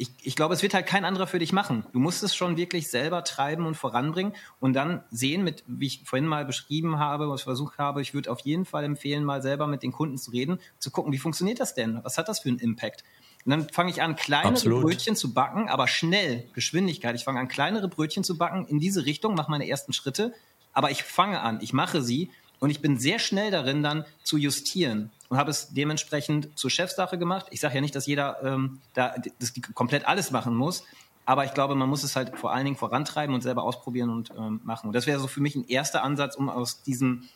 ich, 0.00 0.10
ich 0.22 0.36
glaube, 0.36 0.54
es 0.54 0.62
wird 0.62 0.74
halt 0.74 0.86
kein 0.86 1.04
anderer 1.04 1.26
für 1.26 1.40
dich 1.40 1.52
machen. 1.52 1.84
Du 1.92 1.98
musst 1.98 2.22
es 2.22 2.34
schon 2.34 2.56
wirklich 2.56 2.88
selber 2.88 3.24
treiben 3.24 3.66
und 3.66 3.74
voranbringen 3.74 4.32
und 4.60 4.72
dann 4.74 5.02
sehen, 5.10 5.42
mit, 5.42 5.64
wie 5.66 5.86
ich 5.86 6.02
vorhin 6.04 6.26
mal 6.26 6.44
beschrieben 6.44 7.00
habe, 7.00 7.28
was 7.28 7.40
ich 7.40 7.44
versucht 7.44 7.78
habe, 7.78 8.00
ich 8.00 8.14
würde 8.14 8.30
auf 8.30 8.38
jeden 8.40 8.64
Fall 8.64 8.84
empfehlen, 8.84 9.24
mal 9.24 9.42
selber 9.42 9.66
mit 9.66 9.82
den 9.82 9.90
Kunden 9.90 10.16
zu 10.16 10.30
reden, 10.30 10.60
zu 10.78 10.92
gucken, 10.92 11.12
wie 11.12 11.18
funktioniert 11.18 11.58
das 11.58 11.74
denn? 11.74 11.98
Was 12.04 12.16
hat 12.16 12.28
das 12.28 12.38
für 12.38 12.48
einen 12.48 12.60
Impact? 12.60 13.02
Und 13.44 13.50
dann 13.50 13.68
fange 13.70 13.90
ich 13.90 14.00
an, 14.00 14.14
kleinere 14.14 14.52
Absolut. 14.52 14.82
Brötchen 14.82 15.16
zu 15.16 15.34
backen, 15.34 15.68
aber 15.68 15.88
schnell, 15.88 16.48
Geschwindigkeit. 16.54 17.16
Ich 17.16 17.24
fange 17.24 17.40
an, 17.40 17.48
kleinere 17.48 17.88
Brötchen 17.88 18.22
zu 18.22 18.38
backen 18.38 18.66
in 18.66 18.78
diese 18.78 19.04
Richtung, 19.04 19.34
mache 19.34 19.50
meine 19.50 19.68
ersten 19.68 19.92
Schritte, 19.92 20.32
aber 20.72 20.92
ich 20.92 21.02
fange 21.02 21.40
an, 21.40 21.58
ich 21.60 21.72
mache 21.72 22.02
sie 22.02 22.30
Und 22.60 22.70
ich 22.70 22.80
bin 22.80 22.98
sehr 22.98 23.18
schnell 23.18 23.50
darin, 23.50 23.82
dann 23.82 24.04
zu 24.22 24.36
justieren 24.36 25.10
und 25.28 25.38
habe 25.38 25.50
es 25.50 25.72
dementsprechend 25.74 26.58
zur 26.58 26.70
Chefsache 26.70 27.18
gemacht. 27.18 27.46
Ich 27.50 27.60
sage 27.60 27.76
ja 27.76 27.80
nicht, 27.80 27.94
dass 27.94 28.06
jeder 28.06 28.42
ähm, 28.42 28.80
da 28.94 29.14
das 29.38 29.52
komplett 29.74 30.06
alles 30.06 30.30
machen 30.30 30.54
muss, 30.54 30.84
aber 31.26 31.44
ich 31.44 31.52
glaube, 31.52 31.74
man 31.74 31.88
muss 31.88 32.04
es 32.04 32.16
halt 32.16 32.38
vor 32.38 32.52
allen 32.52 32.64
Dingen 32.64 32.76
vorantreiben 32.76 33.34
und 33.34 33.42
selber 33.42 33.62
ausprobieren 33.62 34.08
und 34.10 34.32
ähm, 34.36 34.60
machen. 34.64 34.86
Und 34.86 34.94
das 34.94 35.06
wäre 35.06 35.20
so 35.20 35.26
für 35.26 35.40
mich 35.40 35.54
ein 35.56 35.68
erster 35.68 36.02
Ansatz, 36.02 36.36
um 36.36 36.48
aus 36.48 36.82
diesem 36.82 37.28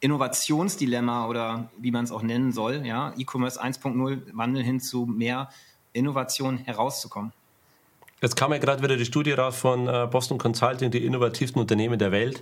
Innovationsdilemma 0.00 1.26
oder 1.26 1.70
wie 1.78 1.92
man 1.92 2.04
es 2.04 2.12
auch 2.12 2.22
nennen 2.22 2.52
soll, 2.52 2.84
ja, 2.84 3.14
E-Commerce 3.16 3.62
1.0 3.62 4.36
Wandel 4.36 4.62
hin 4.62 4.80
zu 4.80 5.06
mehr 5.06 5.48
Innovation 5.92 6.58
herauszukommen. 6.58 7.32
Jetzt 8.22 8.36
kam 8.36 8.52
ja 8.52 8.58
gerade 8.58 8.82
wieder 8.84 8.96
die 8.96 9.04
Studie 9.04 9.32
raus 9.32 9.56
von 9.56 9.88
äh, 9.88 10.06
Boston 10.08 10.38
Consulting, 10.38 10.92
die 10.92 11.04
innovativsten 11.04 11.60
Unternehmen 11.60 11.98
der 11.98 12.12
Welt. 12.12 12.38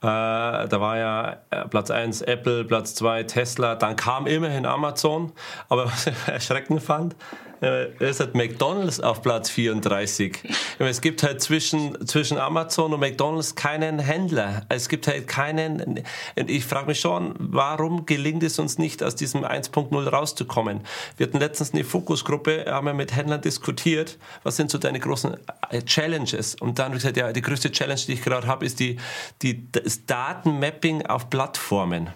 Äh, 0.00 0.02
da 0.02 0.80
war 0.80 0.98
ja 0.98 1.36
äh, 1.50 1.68
Platz 1.68 1.92
1 1.92 2.22
Apple, 2.22 2.64
Platz 2.64 2.96
2 2.96 3.22
Tesla, 3.22 3.76
dann 3.76 3.94
kam 3.94 4.26
immerhin 4.26 4.66
Amazon. 4.66 5.30
Aber 5.68 5.86
was 5.92 6.08
ich 6.08 6.14
erschreckend 6.26 6.82
fand, 6.82 7.14
ist 7.62 8.20
halt 8.20 8.34
McDonalds 8.34 9.00
auf 9.00 9.22
Platz 9.22 9.48
34. 9.50 10.38
Es 10.78 11.00
gibt 11.00 11.22
halt 11.22 11.40
zwischen, 11.40 12.06
zwischen 12.06 12.38
Amazon 12.38 12.92
und 12.92 13.00
McDonalds 13.00 13.54
keinen 13.54 14.00
Händler. 14.00 14.66
Es 14.68 14.88
gibt 14.88 15.06
halt 15.06 15.28
keinen, 15.28 16.02
ich 16.34 16.64
frage 16.64 16.86
mich 16.86 16.98
schon, 16.98 17.34
warum 17.38 18.04
gelingt 18.04 18.42
es 18.42 18.58
uns 18.58 18.78
nicht, 18.78 19.02
aus 19.04 19.14
diesem 19.14 19.44
1.0 19.44 20.08
rauszukommen? 20.08 20.80
Wir 21.16 21.26
hatten 21.26 21.38
letztens 21.38 21.72
eine 21.72 21.84
Fokusgruppe, 21.84 22.64
haben 22.66 22.86
wir 22.86 22.94
mit 22.94 23.14
Händlern 23.14 23.40
diskutiert, 23.40 24.18
was 24.42 24.56
sind 24.56 24.70
so 24.70 24.78
deine 24.78 24.98
großen 24.98 25.36
äh, 25.70 25.82
Challenges? 25.82 26.56
Und 26.56 26.78
dann 26.78 26.86
habe 26.86 26.96
ich 26.96 27.02
gesagt, 27.02 27.16
ja, 27.16 27.32
die 27.32 27.42
größte 27.42 27.70
Challenge, 27.70 28.00
die 28.06 28.14
ich 28.14 28.22
gerade 28.22 28.46
habe, 28.48 28.66
ist 28.66 28.80
die, 28.80 28.96
die, 29.42 29.70
das 29.70 30.04
Datenmapping 30.04 31.06
auf 31.06 31.30
Plattformen 31.30 32.10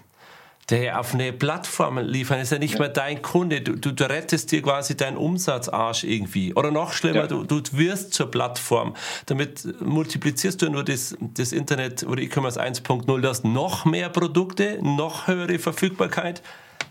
der 0.69 0.99
auf 0.99 1.15
eine 1.15 1.33
Plattform 1.33 1.99
liefern, 1.99 2.41
ist 2.41 2.51
ja 2.51 2.59
nicht 2.59 2.75
ja. 2.75 2.81
mehr 2.81 2.89
dein 2.89 3.23
Kunde. 3.23 3.61
Du, 3.61 3.77
du, 3.77 3.93
du, 3.93 4.09
rettest 4.09 4.51
dir 4.51 4.63
quasi 4.63 4.97
deinen 4.97 5.17
Umsatzarsch 5.17 6.03
irgendwie. 6.05 6.55
Oder 6.55 6.71
noch 6.73 6.93
schlimmer, 6.93 7.21
ja. 7.21 7.27
du, 7.27 7.45
du 7.45 7.61
wirst 7.73 8.15
zur 8.15 8.31
Plattform. 8.31 8.95
Damit 9.27 9.81
multiplizierst 9.81 10.61
du 10.61 10.69
nur 10.69 10.83
das, 10.83 11.17
das 11.21 11.53
Internet 11.53 12.03
oder 12.05 12.21
E-Commerce 12.21 12.61
1.0. 12.61 13.21
Du 13.21 13.29
hast 13.29 13.45
noch 13.45 13.85
mehr 13.85 14.09
Produkte, 14.09 14.79
noch 14.83 15.29
höhere 15.29 15.59
Verfügbarkeit 15.59 16.43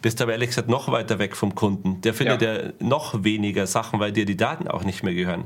bist 0.06 0.22
aber 0.22 0.34
ehrlich 0.34 0.50
gesagt 0.50 0.70
noch 0.70 0.92
weiter 0.92 1.18
weg 1.18 1.36
vom 1.36 1.56
Kunden. 1.56 2.00
Der 2.02 2.14
findet 2.14 2.44
ja, 2.44 2.54
ja 2.54 2.74
noch 2.78 3.24
weniger 3.24 3.66
Sachen, 3.66 4.00
weil 4.00 4.12
dir 4.12 4.26
die 4.26 4.38
Daten 4.38 4.68
auch 4.68 4.84
nicht 4.84 5.02
mehr 5.02 5.16
gehören. 5.16 5.46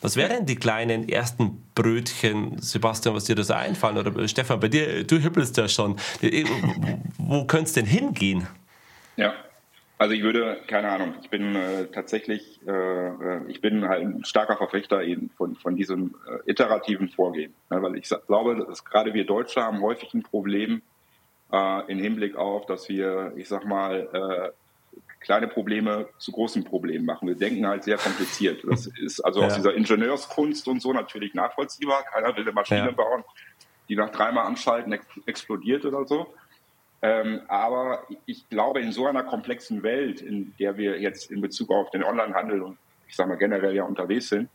Was 0.00 0.16
wären 0.16 0.46
die 0.46 0.56
kleinen 0.56 1.10
ersten 1.10 1.62
Brötchen, 1.74 2.56
Sebastian, 2.58 3.14
was 3.14 3.24
dir 3.24 3.34
das 3.34 3.50
einfallen? 3.50 3.98
Oder 3.98 4.26
Stefan, 4.26 4.60
bei 4.60 4.68
dir, 4.68 5.04
du 5.04 5.22
hüppelst 5.22 5.58
ja 5.58 5.68
schon. 5.68 5.96
Wo 7.18 7.44
könnte 7.44 7.64
es 7.64 7.74
denn 7.74 7.84
hingehen? 7.84 8.46
Ja, 9.18 9.34
also 9.98 10.14
ich 10.14 10.22
würde, 10.22 10.56
keine 10.66 10.88
Ahnung, 10.88 11.12
ich 11.20 11.28
bin 11.28 11.54
äh, 11.54 11.88
tatsächlich, 11.92 12.60
äh, 12.66 12.70
äh 12.70 13.40
ich 13.48 13.60
bin 13.60 13.88
halt 13.88 14.02
ein 14.04 14.24
starker 14.24 14.56
Verfechter 14.56 15.02
eben 15.02 15.28
von, 15.36 15.54
von 15.54 15.76
diesem 15.76 16.14
äh, 16.26 16.50
iterativen 16.50 17.10
Vorgehen. 17.10 17.52
Ja, 17.70 17.82
weil 17.82 17.96
ich 17.96 18.08
glaube, 18.26 18.64
dass 18.66 18.86
gerade 18.86 19.12
wir 19.12 19.26
Deutsche 19.26 19.60
haben 19.60 19.82
häufig 19.82 20.14
ein 20.14 20.22
Problem, 20.22 20.80
äh, 21.52 21.90
im 21.90 21.98
Hinblick 21.98 22.36
auf, 22.36 22.66
dass 22.66 22.88
wir, 22.88 23.32
ich 23.36 23.48
sag 23.48 23.64
mal, 23.64 24.08
äh, 24.12 24.98
kleine 25.20 25.48
Probleme 25.48 26.08
zu 26.18 26.32
großen 26.32 26.64
Problemen 26.64 27.04
machen. 27.04 27.28
Wir 27.28 27.34
denken 27.34 27.66
halt 27.66 27.84
sehr 27.84 27.96
kompliziert. 27.96 28.62
Das 28.68 28.86
ist 28.86 29.20
also 29.20 29.40
ja. 29.40 29.46
aus 29.46 29.54
dieser 29.54 29.74
Ingenieurskunst 29.74 30.68
und 30.68 30.80
so 30.80 30.92
natürlich 30.92 31.34
nachvollziehbar. 31.34 32.04
Keiner 32.04 32.36
will 32.36 32.42
eine 32.42 32.52
Maschine 32.52 32.86
ja. 32.86 32.90
bauen, 32.92 33.24
die 33.88 33.96
nach 33.96 34.10
dreimal 34.10 34.46
anschalten 34.46 34.92
ex 34.92 35.06
explodiert 35.26 35.84
oder 35.84 36.06
so. 36.06 36.32
Ähm, 37.00 37.42
aber 37.48 38.04
ich 38.26 38.48
glaube, 38.48 38.80
in 38.80 38.92
so 38.92 39.06
einer 39.06 39.22
komplexen 39.22 39.82
Welt, 39.82 40.20
in 40.20 40.54
der 40.58 40.76
wir 40.76 41.00
jetzt 41.00 41.30
in 41.30 41.40
Bezug 41.40 41.70
auf 41.70 41.90
den 41.90 42.02
Onlinehandel 42.02 42.62
und 42.62 42.78
ich 43.06 43.14
sage 43.14 43.28
mal 43.28 43.36
generell 43.36 43.74
ja 43.74 43.84
unterwegs 43.84 44.28
sind, 44.28 44.48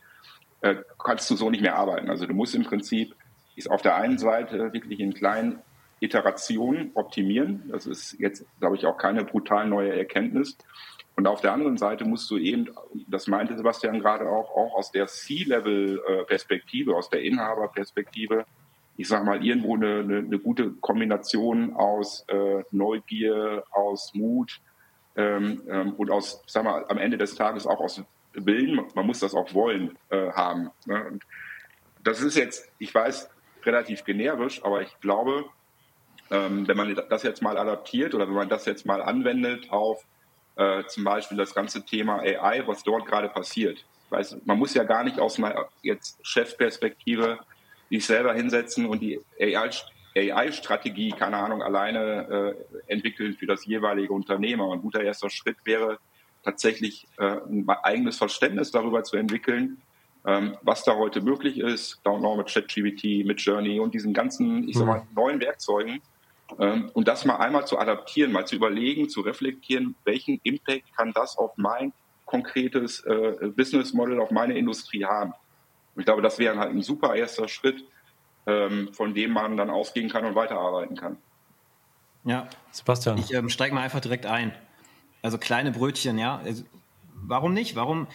äh, 0.60 0.76
kannst 1.02 1.30
du 1.30 1.36
so 1.36 1.50
nicht 1.50 1.62
mehr 1.62 1.76
arbeiten. 1.76 2.10
Also 2.10 2.26
du 2.26 2.34
musst 2.34 2.54
im 2.54 2.64
Prinzip 2.64 3.14
ist 3.56 3.70
auf 3.70 3.82
der 3.82 3.96
einen 3.96 4.18
Seite 4.18 4.72
wirklich 4.72 5.00
in 5.00 5.14
kleinen 5.14 5.60
Iteration 6.04 6.90
optimieren. 6.94 7.64
Das 7.68 7.86
ist 7.86 8.18
jetzt, 8.18 8.44
glaube 8.60 8.76
ich, 8.76 8.86
auch 8.86 8.98
keine 8.98 9.24
brutal 9.24 9.66
neue 9.66 9.96
Erkenntnis. 9.96 10.56
Und 11.16 11.26
auf 11.26 11.40
der 11.40 11.52
anderen 11.52 11.76
Seite 11.76 12.04
musst 12.04 12.30
du 12.30 12.38
eben, 12.38 12.68
das 13.08 13.28
meinte 13.28 13.56
Sebastian 13.56 14.00
gerade 14.00 14.28
auch, 14.28 14.50
auch 14.50 14.74
aus 14.74 14.90
der 14.90 15.06
C-Level-Perspektive, 15.06 16.94
aus 16.94 17.08
der 17.08 17.22
Inhaberperspektive, 17.22 18.46
ich 18.96 19.08
sage 19.08 19.24
mal, 19.24 19.44
irgendwo 19.44 19.76
eine, 19.76 20.00
eine, 20.00 20.18
eine, 20.18 20.38
gute 20.38 20.72
Kombination 20.72 21.74
aus 21.74 22.24
äh, 22.28 22.62
Neugier, 22.70 23.64
aus 23.70 24.12
Mut 24.14 24.60
ähm, 25.16 25.62
ähm, 25.68 25.94
und 25.94 26.10
aus, 26.10 26.42
sag 26.46 26.64
mal, 26.64 26.84
am 26.88 26.98
Ende 26.98 27.18
des 27.18 27.34
Tages 27.34 27.66
auch 27.66 27.80
aus 27.80 28.02
Willen. 28.34 28.80
Man 28.94 29.06
muss 29.06 29.20
das 29.20 29.34
auch 29.34 29.52
wollen 29.54 29.96
äh, 30.10 30.30
haben. 30.32 30.70
Ne? 30.86 31.18
Das 32.02 32.20
ist 32.20 32.36
jetzt, 32.36 32.70
ich 32.78 32.94
weiß, 32.94 33.30
relativ 33.64 34.04
generisch, 34.04 34.64
aber 34.64 34.82
ich 34.82 35.00
glaube, 35.00 35.44
ähm, 36.34 36.66
wenn 36.66 36.76
man 36.76 36.94
das 37.08 37.22
jetzt 37.22 37.42
mal 37.42 37.56
adaptiert 37.56 38.14
oder 38.14 38.26
wenn 38.26 38.34
man 38.34 38.48
das 38.48 38.64
jetzt 38.64 38.84
mal 38.86 39.00
anwendet 39.00 39.70
auf 39.70 40.04
äh, 40.56 40.84
zum 40.86 41.04
Beispiel 41.04 41.36
das 41.36 41.54
ganze 41.54 41.84
Thema 41.84 42.20
AI, 42.20 42.66
was 42.66 42.82
dort 42.82 43.06
gerade 43.06 43.28
passiert. 43.28 43.84
Weiß, 44.10 44.36
man 44.44 44.58
muss 44.58 44.74
ja 44.74 44.84
gar 44.84 45.04
nicht 45.04 45.18
aus 45.18 45.38
einer 45.38 45.68
jetzt 45.82 46.18
Chefperspektive 46.26 47.38
sich 47.88 48.04
selber 48.06 48.34
hinsetzen 48.34 48.86
und 48.86 49.00
die 49.00 49.20
AI-Strategie, 49.40 51.12
keine 51.12 51.36
Ahnung, 51.36 51.62
alleine 51.62 52.56
äh, 52.88 52.92
entwickeln 52.92 53.34
für 53.34 53.46
das 53.46 53.64
jeweilige 53.66 54.12
Unternehmer. 54.12 54.72
Ein 54.72 54.82
guter 54.82 55.02
erster 55.02 55.30
Schritt 55.30 55.56
wäre 55.64 55.98
tatsächlich 56.42 57.06
äh, 57.18 57.24
ein 57.48 57.68
eigenes 57.68 58.18
Verständnis 58.18 58.70
darüber 58.72 59.04
zu 59.04 59.16
entwickeln, 59.16 59.80
ähm, 60.26 60.56
was 60.62 60.84
da 60.84 60.96
heute 60.96 61.20
möglich 61.20 61.58
ist, 61.58 62.00
auch 62.04 62.36
mit 62.36 62.48
ChatGPT, 62.48 63.24
mit 63.24 63.40
Journey 63.40 63.78
und 63.78 63.94
diesen 63.94 64.12
ganzen, 64.12 64.68
ich 64.68 64.76
sag 64.76 64.86
mal, 64.86 65.00
mhm. 65.00 65.14
neuen 65.14 65.40
Werkzeugen, 65.40 66.00
und 66.48 67.08
das 67.08 67.24
mal 67.24 67.36
einmal 67.36 67.66
zu 67.66 67.78
adaptieren, 67.78 68.30
mal 68.30 68.46
zu 68.46 68.56
überlegen, 68.56 69.08
zu 69.08 69.22
reflektieren, 69.22 69.94
welchen 70.04 70.40
Impact 70.42 70.94
kann 70.96 71.12
das 71.12 71.38
auf 71.38 71.52
mein 71.56 71.92
konkretes 72.26 73.00
äh, 73.00 73.48
Business 73.56 73.92
Model, 73.92 74.20
auf 74.20 74.30
meine 74.30 74.56
Industrie 74.56 75.04
haben. 75.04 75.32
Und 75.94 76.00
ich 76.00 76.04
glaube, 76.06 76.22
das 76.22 76.38
wäre 76.38 76.58
halt 76.58 76.70
ein 76.70 76.82
super 76.82 77.14
erster 77.14 77.48
Schritt, 77.48 77.84
ähm, 78.46 78.92
von 78.92 79.14
dem 79.14 79.32
man 79.32 79.56
dann 79.56 79.70
ausgehen 79.70 80.10
kann 80.10 80.24
und 80.24 80.34
weiterarbeiten 80.34 80.96
kann. 80.96 81.16
Ja, 82.24 82.48
Sebastian. 82.70 83.18
Ich 83.18 83.32
ähm, 83.32 83.48
steige 83.48 83.74
mal 83.74 83.82
einfach 83.82 84.00
direkt 84.00 84.26
ein. 84.26 84.54
Also 85.22 85.38
kleine 85.38 85.72
Brötchen, 85.72 86.18
ja. 86.18 86.40
Also, 86.44 86.64
warum 87.14 87.54
nicht? 87.54 87.76
Warum 87.76 88.06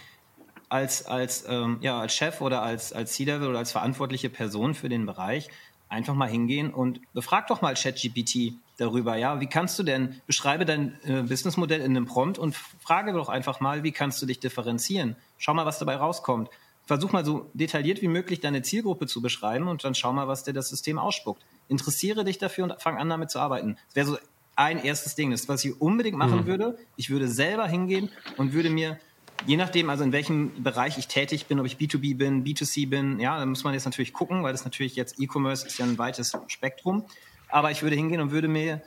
als, 0.68 1.06
als, 1.06 1.46
ähm, 1.48 1.78
ja, 1.82 2.00
als 2.00 2.14
Chef 2.14 2.42
oder 2.42 2.62
als, 2.62 2.94
als 2.94 3.14
C-Level 3.14 3.50
oder 3.50 3.60
als 3.60 3.72
verantwortliche 3.72 4.30
Person 4.30 4.76
für 4.76 4.90
den 4.90 5.06
Bereich 5.06 5.50
einfach 5.90 6.14
mal 6.14 6.30
hingehen 6.30 6.74
und 6.74 7.02
befrag 7.14 7.48
doch 7.48 7.62
mal 7.62 7.74
ChatGPT 7.74 8.54
darüber, 8.78 9.16
ja, 9.18 9.42
wie 9.42 9.48
kannst 9.48 9.78
du 9.78 9.84
denn, 9.84 10.22
beschreibe 10.28 10.66
dein 10.66 10.98
äh, 11.04 11.24
Businessmodell 11.24 11.82
in 11.82 11.98
einem 11.98 12.06
Prompt 12.06 12.38
und 12.38 12.56
frage 12.56 13.12
doch 13.12 13.28
einfach 13.28 13.60
mal, 13.60 13.84
wie 13.84 13.92
kannst 13.92 14.22
du 14.22 14.26
dich 14.26 14.40
differenzieren? 14.40 15.16
Schau 15.38 15.54
mal, 15.54 15.66
was 15.66 15.80
dabei 15.80 15.98
rauskommt. 15.98 16.50
Versuch 16.86 17.12
mal 17.12 17.26
so 17.26 17.50
detailliert 17.54 18.02
wie 18.02 18.08
möglich 18.08 18.40
deine 18.40 18.62
Zielgruppe 18.62 19.06
zu 19.06 19.22
beschreiben 19.22 19.68
und 19.68 19.84
dann 19.84 19.94
schau 19.94 20.14
mal, 20.14 20.28
was 20.28 20.44
dir 20.44 20.54
das 20.54 20.70
System 20.70 20.98
ausspuckt. 20.98 21.44
Interessiere 21.68 22.24
dich 22.24 22.38
dafür 22.38 22.64
und 22.64 22.82
fang 22.82 22.98
an, 22.98 23.10
damit 23.10 23.30
zu 23.30 23.40
arbeiten. 23.40 23.78
Das 23.88 23.96
wäre 23.96 24.08
so 24.08 24.18
ein 24.56 24.84
erstes 24.84 25.16
Ding. 25.16 25.32
Das, 25.32 25.48
was 25.48 25.64
ich 25.64 25.80
unbedingt 25.80 26.18
machen 26.18 26.42
mhm. 26.42 26.46
würde, 26.46 26.78
ich 26.96 27.10
würde 27.10 27.28
selber 27.28 27.68
hingehen 27.68 28.10
und 28.38 28.54
würde 28.54 28.70
mir 28.70 29.00
je 29.46 29.58
nachdem, 29.58 29.90
also 29.90 30.04
in 30.04 30.12
welchem 30.12 30.64
Bereich 30.64 30.98
ich 30.98 31.08
tätig 31.08 31.46
bin, 31.48 31.60
ob 31.60 31.66
ich 31.66 31.76
B2B 31.78 32.18
bin, 32.18 32.44
B2C 32.44 32.90
bin, 32.90 33.20
ja, 33.20 33.38
da 33.40 33.46
muss 33.46 33.64
man 33.64 33.74
jetzt 33.74 33.86
natürlich 33.86 34.14
gucken, 34.14 34.44
weil 34.44 34.52
das 34.52 34.66
natürlich 34.66 34.96
jetzt 34.96 35.20
E-Commerce 35.20 35.68
ist 35.68 35.78
ja 35.78 35.86
ein 35.86 35.98
weites 35.98 36.38
Spektrum. 36.48 37.06
Aber 37.50 37.72
ich 37.72 37.82
würde 37.82 37.96
hingehen 37.96 38.22
und 38.22 38.32
würde 38.32 38.48
mir 38.48 38.82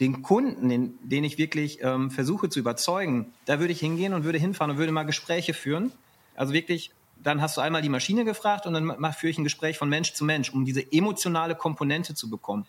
den 0.00 0.22
Kunden, 0.22 0.68
den, 0.68 0.98
den 1.02 1.24
ich 1.24 1.38
wirklich 1.38 1.78
ähm, 1.82 2.10
versuche 2.10 2.48
zu 2.48 2.58
überzeugen, 2.58 3.32
da 3.46 3.58
würde 3.60 3.72
ich 3.72 3.80
hingehen 3.80 4.12
und 4.12 4.24
würde 4.24 4.38
hinfahren 4.38 4.72
und 4.72 4.78
würde 4.78 4.92
mal 4.92 5.04
Gespräche 5.04 5.54
führen. 5.54 5.90
Also 6.34 6.52
wirklich, 6.52 6.90
dann 7.22 7.40
hast 7.40 7.56
du 7.56 7.62
einmal 7.62 7.82
die 7.82 7.88
Maschine 7.88 8.24
gefragt 8.24 8.66
und 8.66 8.74
dann 8.74 9.12
führe 9.14 9.30
ich 9.30 9.38
ein 9.38 9.44
Gespräch 9.44 9.78
von 9.78 9.88
Mensch 9.88 10.12
zu 10.12 10.24
Mensch, 10.24 10.50
um 10.50 10.64
diese 10.64 10.92
emotionale 10.92 11.54
Komponente 11.54 12.14
zu 12.14 12.28
bekommen. 12.28 12.66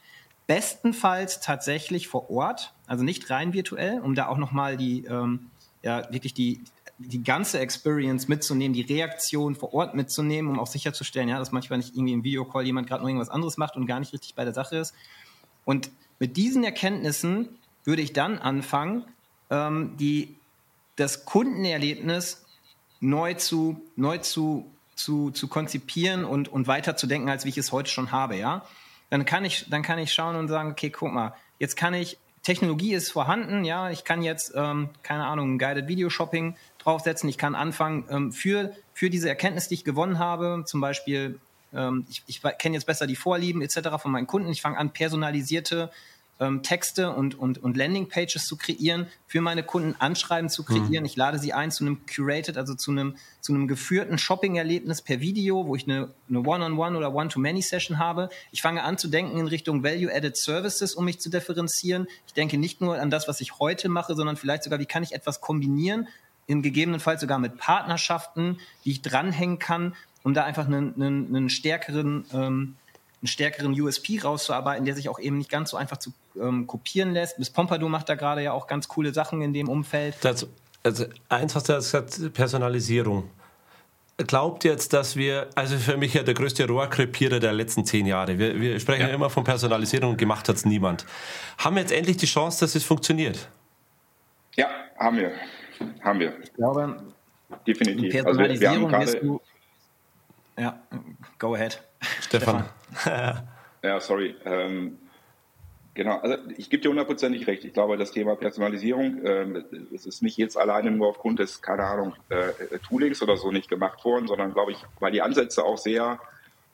Bestenfalls 0.48 1.42
tatsächlich 1.42 2.08
vor 2.08 2.30
Ort, 2.30 2.74
also 2.88 3.04
nicht 3.04 3.30
rein 3.30 3.52
virtuell, 3.52 4.00
um 4.00 4.16
da 4.16 4.28
auch 4.28 4.38
nochmal 4.38 4.78
die, 4.78 5.04
ähm, 5.04 5.52
ja, 5.84 6.10
wirklich 6.12 6.34
die, 6.34 6.64
die 7.00 7.24
ganze 7.24 7.60
Experience 7.60 8.28
mitzunehmen, 8.28 8.74
die 8.74 8.82
Reaktion 8.82 9.56
vor 9.56 9.74
Ort 9.74 9.94
mitzunehmen, 9.94 10.50
um 10.52 10.60
auch 10.60 10.68
sicherzustellen, 10.68 11.30
ja, 11.30 11.38
dass 11.38 11.52
manchmal 11.52 11.78
nicht 11.78 11.96
irgendwie 11.96 12.14
im 12.14 12.24
Videocall 12.24 12.66
jemand 12.66 12.88
gerade 12.88 13.04
noch 13.04 13.10
irgendwas 13.10 13.30
anderes 13.30 13.58
macht 13.58 13.76
und 13.76 13.86
gar 13.86 14.00
nicht 14.00 14.14
richtig 14.14 14.36
bei 14.36 14.44
der 14.44 14.54
Sache 14.54 14.78
ist. 14.78 14.94
Und 15.64 15.92
mit 16.20 16.38
diesen 16.38 16.64
Erkenntnissen 16.64 17.50
würde 17.84 18.02
ich 18.02 18.14
dann 18.14 18.40
anfangen, 18.40 19.06
ähm, 19.50 19.96
die, 19.98 20.36
das 20.96 21.26
Kundenerlebnis 21.26 22.46
neu 23.00 23.36
zu, 23.36 23.80
neu 23.96 24.18
zu, 24.18 24.66
zu, 24.96 25.30
zu 25.32 25.48
konzipieren 25.48 26.26
und, 26.26 26.50
und 26.50 26.68
weiter 26.68 26.98
zu 26.98 27.06
denken, 27.06 27.30
als 27.30 27.46
wie 27.46 27.50
ich 27.50 27.58
es 27.58 27.72
heute 27.72 27.90
schon 27.90 28.12
habe, 28.12 28.36
ja. 28.36 28.66
Dann 29.10 29.24
kann 29.24 29.46
ich, 29.46 29.70
dann 29.70 29.84
kann 29.84 30.00
ich 30.00 30.14
schauen 30.14 30.36
und 30.36 30.48
sagen, 30.48 30.72
okay, 30.72 30.90
guck 30.90 31.12
mal, 31.14 31.34
jetzt 31.60 31.78
kann 31.78 31.94
ich, 31.94 32.18
Technologie 32.48 32.94
ist 32.94 33.12
vorhanden, 33.12 33.66
ja, 33.66 33.90
ich 33.90 34.06
kann 34.06 34.22
jetzt, 34.22 34.54
ähm, 34.56 34.88
keine 35.04 35.26
Ahnung, 35.26 35.60
Guided 35.60 35.90
Video 35.90 36.10
Shopping 36.10 36.56
draufsetzen, 36.78 37.28
ich 37.28 37.38
kann 37.38 37.56
anfangen, 37.56 38.06
ähm, 38.10 38.32
für, 38.32 38.72
für 38.94 39.10
diese 39.10 39.28
Erkenntnis, 39.28 39.68
die 39.68 39.74
ich 39.74 39.84
gewonnen 39.84 40.18
habe, 40.18 40.64
zum 40.66 40.80
Beispiel, 40.80 41.42
ähm, 41.74 42.06
ich, 42.10 42.24
ich 42.26 42.42
kenne 42.58 42.76
jetzt 42.76 42.86
besser 42.86 43.06
die 43.06 43.18
Vorlieben 43.18 43.62
etc. 43.62 44.02
von 44.02 44.12
meinen 44.12 44.28
Kunden, 44.28 44.50
ich 44.50 44.62
fange 44.62 44.78
an, 44.78 44.92
personalisierte 44.92 45.92
ähm, 46.40 46.62
Texte 46.62 47.12
und, 47.12 47.38
und, 47.38 47.64
und 47.64 47.78
Landingpages 47.78 48.46
zu 48.46 48.58
kreieren, 48.58 49.08
für 49.26 49.42
meine 49.42 49.64
Kunden 49.64 49.96
Anschreiben 50.00 50.50
zu 50.50 50.64
kreieren. 50.64 51.02
Mhm. 51.02 51.06
Ich 51.06 51.16
lade 51.16 51.40
sie 51.40 51.54
ein 51.54 51.72
zu 51.72 51.84
einem 51.84 52.06
curated, 52.06 52.58
also 52.58 52.76
zu 52.76 52.92
einem, 52.92 53.16
zu 53.42 53.54
einem 53.54 53.68
geführten 53.68 54.18
Shopping-Erlebnis 54.18 55.02
per 55.02 55.20
Video, 55.20 55.66
wo 55.66 55.76
ich 55.76 55.88
eine, 55.88 56.12
eine 56.30 56.40
One-on-One 56.42 56.98
oder 56.98 57.14
One-to-Many-Session 57.14 57.98
habe. 57.98 58.30
Ich 58.52 58.62
fange 58.62 58.84
an 58.84 58.98
zu 58.98 59.08
denken 59.08 59.40
in 59.40 59.48
Richtung 59.48 59.84
Value-Added 59.84 60.38
Services, 60.38 60.94
um 60.94 61.06
mich 61.06 61.20
zu 61.20 61.30
differenzieren. 61.30 62.08
Ich 62.28 62.34
denke 62.34 62.58
nicht 62.58 62.82
nur 62.82 63.00
an 63.00 63.10
das, 63.10 63.28
was 63.28 63.42
ich 63.42 63.60
heute 63.60 63.90
mache, 63.90 64.16
sondern 64.16 64.38
vielleicht 64.38 64.64
sogar, 64.64 64.80
wie 64.80 64.86
kann 64.86 65.04
ich 65.04 65.14
etwas 65.14 65.42
kombinieren, 65.42 66.08
im 66.46 66.62
gegebenenfalls 66.62 67.20
sogar 67.20 67.40
mit 67.40 67.58
Partnerschaften, 67.58 68.60
die 68.86 68.92
ich 68.92 69.02
dranhängen 69.02 69.60
kann, 69.60 69.96
um 70.24 70.34
da 70.34 70.44
einfach 70.44 70.66
einen, 70.66 70.94
einen, 70.96 71.36
einen 71.36 71.50
stärkeren 71.50 72.26
ähm, 72.34 72.76
einen 73.22 73.28
stärkeren 73.28 73.80
USP 73.80 74.20
rauszuarbeiten, 74.20 74.86
der 74.86 74.96
sich 74.96 75.10
auch 75.10 75.20
eben 75.20 75.38
nicht 75.38 75.50
ganz 75.50 75.72
so 75.72 75.78
einfach 75.78 75.98
zu 75.98 76.14
ähm, 76.42 76.68
kopieren 76.68 77.14
lässt. 77.14 77.40
Miss 77.40 77.50
Pompadour 77.50 77.90
macht 77.90 78.10
da 78.10 78.16
gerade 78.16 78.44
ja 78.44 78.52
auch 78.52 78.68
ganz 78.68 78.88
coole 78.88 79.14
Sachen 79.14 79.42
in 79.42 79.54
dem 79.54 79.70
Umfeld. 79.70 80.16
Das, 80.22 80.48
also 80.84 81.06
eins 81.30 81.56
hast 81.56 81.70
du 81.70 81.76
gesagt, 81.76 82.34
Personalisierung. 82.34 83.30
Glaubt 84.18 84.64
jetzt, 84.64 84.94
dass 84.94 85.16
wir, 85.16 85.48
also 85.54 85.78
für 85.78 85.96
mich 85.96 86.16
ja 86.16 86.24
der 86.24 86.34
größte 86.34 86.68
Rohrkrepierer 86.68 87.40
der 87.40 87.54
letzten 87.54 87.86
zehn 87.86 88.08
Jahre. 88.08 88.40
Wir, 88.40 88.60
wir 88.60 88.80
sprechen 88.80 89.02
ja. 89.02 89.10
ja 89.10 89.14
immer 89.14 89.30
von 89.30 89.44
Personalisierung 89.44 90.12
und 90.12 90.18
gemacht 90.18 90.50
hat 90.50 90.56
es 90.56 90.66
niemand. 90.66 91.06
Haben 91.60 91.76
wir 91.76 91.82
jetzt 91.82 91.92
endlich 91.92 92.18
die 92.18 92.26
Chance, 92.26 92.62
dass 92.62 92.74
es 92.74 92.84
funktioniert? 92.84 93.48
Ja, 94.56 94.70
haben 94.98 95.18
wir. 95.18 95.34
Haben 96.02 96.20
wir. 96.20 96.40
Ich 96.42 96.52
glaube, 96.54 97.04
definitiv. 97.68 98.12
Personalisierung 98.12 98.94
also 98.94 99.14
wir, 99.14 99.22
wir 99.22 99.30
du. 99.30 99.42
Ja, 100.60 100.80
go 101.38 101.54
ahead. 101.54 101.80
Stefan. 102.22 102.66
ja, 103.84 104.00
sorry. 104.00 104.36
Ähm, 104.46 104.98
Genau, 105.98 106.20
also 106.20 106.38
ich 106.58 106.70
gebe 106.70 106.84
dir 106.84 106.90
hundertprozentig 106.90 107.48
recht. 107.48 107.66
Ich 107.66 107.74
glaube, 107.74 107.98
das 107.98 108.12
Thema 108.12 108.36
Personalisierung, 108.36 109.26
äh, 109.26 109.64
es 109.96 110.06
ist 110.06 110.22
nicht 110.22 110.38
jetzt 110.38 110.56
alleine 110.56 110.92
nur 110.92 111.08
aufgrund 111.08 111.40
des, 111.40 111.64
keine 111.64 111.86
Ahnung, 111.86 112.14
äh, 112.30 112.78
Toolings 112.88 113.24
oder 113.24 113.36
so 113.36 113.52
nicht 113.52 113.68
gemacht 113.68 114.06
worden, 114.06 114.28
sondern 114.28 114.54
glaube 114.54 114.74
ich, 114.74 114.78
weil 115.00 115.12
die 115.12 115.24
Ansätze 115.24 115.66
auch 115.66 115.80
sehr 115.80 116.20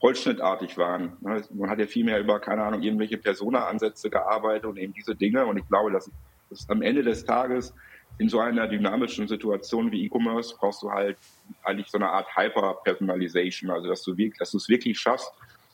holzschnittartig 0.02 0.78
waren. 0.78 1.16
Ne, 1.22 1.42
man 1.54 1.70
hat 1.70 1.80
ja 1.80 1.88
viel 1.88 2.04
mehr 2.04 2.20
über, 2.20 2.42
keine 2.42 2.64
Ahnung, 2.64 2.82
irgendwelche 2.82 3.18
Persona-Ansätze 3.18 4.10
gearbeitet 4.10 4.66
und 4.66 4.76
eben 4.76 4.92
diese 4.92 5.16
Dinge. 5.16 5.46
Und 5.46 5.56
ich 5.56 5.68
glaube, 5.70 5.90
dass, 5.94 6.12
dass 6.50 6.70
am 6.70 6.82
Ende 6.82 7.02
des 7.02 7.24
Tages 7.24 7.74
in 8.18 8.28
so 8.28 8.42
einer 8.42 8.68
dynamischen 8.68 9.30
Situation 9.30 9.90
wie 9.94 10.04
E-Commerce 10.04 10.54
brauchst 10.60 10.84
du 10.84 10.92
halt 10.92 11.18
eigentlich 11.64 11.88
so 11.88 11.98
eine 11.98 12.10
Art 12.10 12.28
Hyper-Personalization, 12.36 13.72
also 13.72 13.88
dass 13.88 14.04
du 14.04 14.14
dass 14.38 14.52
du 14.52 14.58
es 14.58 14.68
wirklich 14.68 15.00
schaffst, 15.00 15.32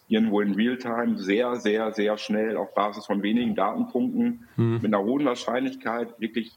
irgendwo 0.10 0.42
in 0.42 0.56
Realtime 0.56 1.18
sehr, 1.18 1.56
sehr, 1.56 1.94
sehr 1.94 2.18
schnell 2.18 2.58
auf 2.58 2.74
Basis 2.74 3.06
von 3.06 3.24
wenigen 3.24 3.56
Datenpunkten 3.56 4.48
mhm. 4.58 4.80
mit 4.82 4.86
einer 4.86 5.04
hohen 5.04 5.24
Wahrscheinlichkeit 5.24 6.20
wirklich 6.20 6.52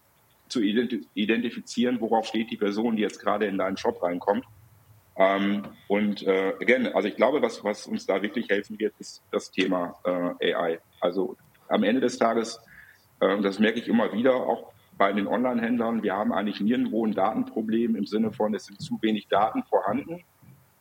zu 0.48 0.60
identifizieren, 0.60 2.00
worauf 2.00 2.26
steht 2.26 2.50
die 2.50 2.56
Person, 2.56 2.96
die 2.96 3.02
jetzt 3.02 3.20
gerade 3.20 3.46
in 3.46 3.58
deinen 3.58 3.76
Shop 3.76 4.02
reinkommt. 4.02 4.44
Ähm, 5.16 5.62
und 5.88 6.22
äh, 6.26 6.54
again, 6.60 6.88
also 6.88 7.08
ich 7.08 7.16
glaube, 7.16 7.42
was, 7.42 7.62
was 7.62 7.86
uns 7.86 8.06
da 8.06 8.22
wirklich 8.22 8.48
helfen 8.48 8.78
wird, 8.78 8.94
ist 8.98 9.22
das 9.30 9.50
Thema 9.50 9.96
äh, 10.04 10.54
AI. 10.54 10.80
Also 11.00 11.36
am 11.68 11.84
Ende 11.84 12.00
des 12.00 12.18
Tages, 12.18 12.58
äh, 13.20 13.40
das 13.40 13.58
merke 13.58 13.78
ich 13.78 13.88
immer 13.88 14.12
wieder, 14.12 14.34
auch 14.34 14.72
bei 14.96 15.12
den 15.12 15.26
Online-Händlern, 15.26 16.02
wir 16.02 16.14
haben 16.14 16.32
eigentlich 16.32 16.60
nirgendwo 16.60 17.06
ein 17.06 17.12
Datenproblem 17.12 17.96
im 17.96 18.06
Sinne 18.06 18.32
von, 18.32 18.54
es 18.54 18.66
sind 18.66 18.80
zu 18.80 18.98
wenig 19.02 19.28
Daten 19.28 19.62
vorhanden 19.64 20.22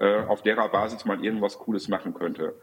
äh, 0.02 0.24
auf 0.28 0.42
derer 0.42 0.68
Basis 0.68 1.06
man 1.06 1.24
irgendwas 1.24 1.60
Cooles 1.60 1.88
machen 1.88 2.16
könnte. 2.16 2.56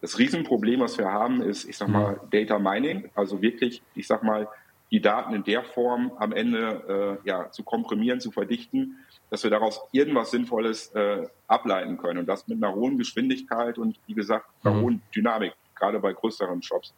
Das 0.00 0.18
Riesenproblem, 0.18 0.80
was 0.80 0.98
wir 0.98 1.12
haben, 1.12 1.40
ist, 1.40 1.64
ich 1.68 1.76
sag 1.76 1.88
mal, 1.88 2.14
mhm. 2.14 2.30
Data 2.30 2.58
Mining, 2.58 3.10
also 3.14 3.40
wirklich, 3.40 3.80
ich 3.94 4.08
sag 4.08 4.24
mal, 4.24 4.48
die 4.90 5.00
Daten 5.00 5.32
in 5.34 5.44
der 5.44 5.62
Form 5.62 6.10
am 6.18 6.32
Ende 6.32 7.20
äh, 7.24 7.28
ja, 7.28 7.48
zu 7.52 7.62
komprimieren, 7.62 8.20
zu 8.20 8.32
verdichten, 8.32 8.98
dass 9.30 9.44
wir 9.44 9.50
daraus 9.50 9.80
irgendwas 9.92 10.32
Sinnvolles 10.32 10.88
äh, 10.94 11.28
ableiten 11.46 11.96
können. 11.96 12.18
Und 12.18 12.26
das 12.26 12.48
mit 12.48 12.60
einer 12.60 12.74
hohen 12.74 12.98
Geschwindigkeit 12.98 13.78
und 13.78 13.96
wie 14.06 14.14
gesagt, 14.14 14.46
einer 14.64 14.74
mhm. 14.74 14.82
hohen 14.82 15.02
Dynamik, 15.14 15.52
gerade 15.76 16.00
bei 16.00 16.12
größeren 16.12 16.60
Shops. 16.60 16.92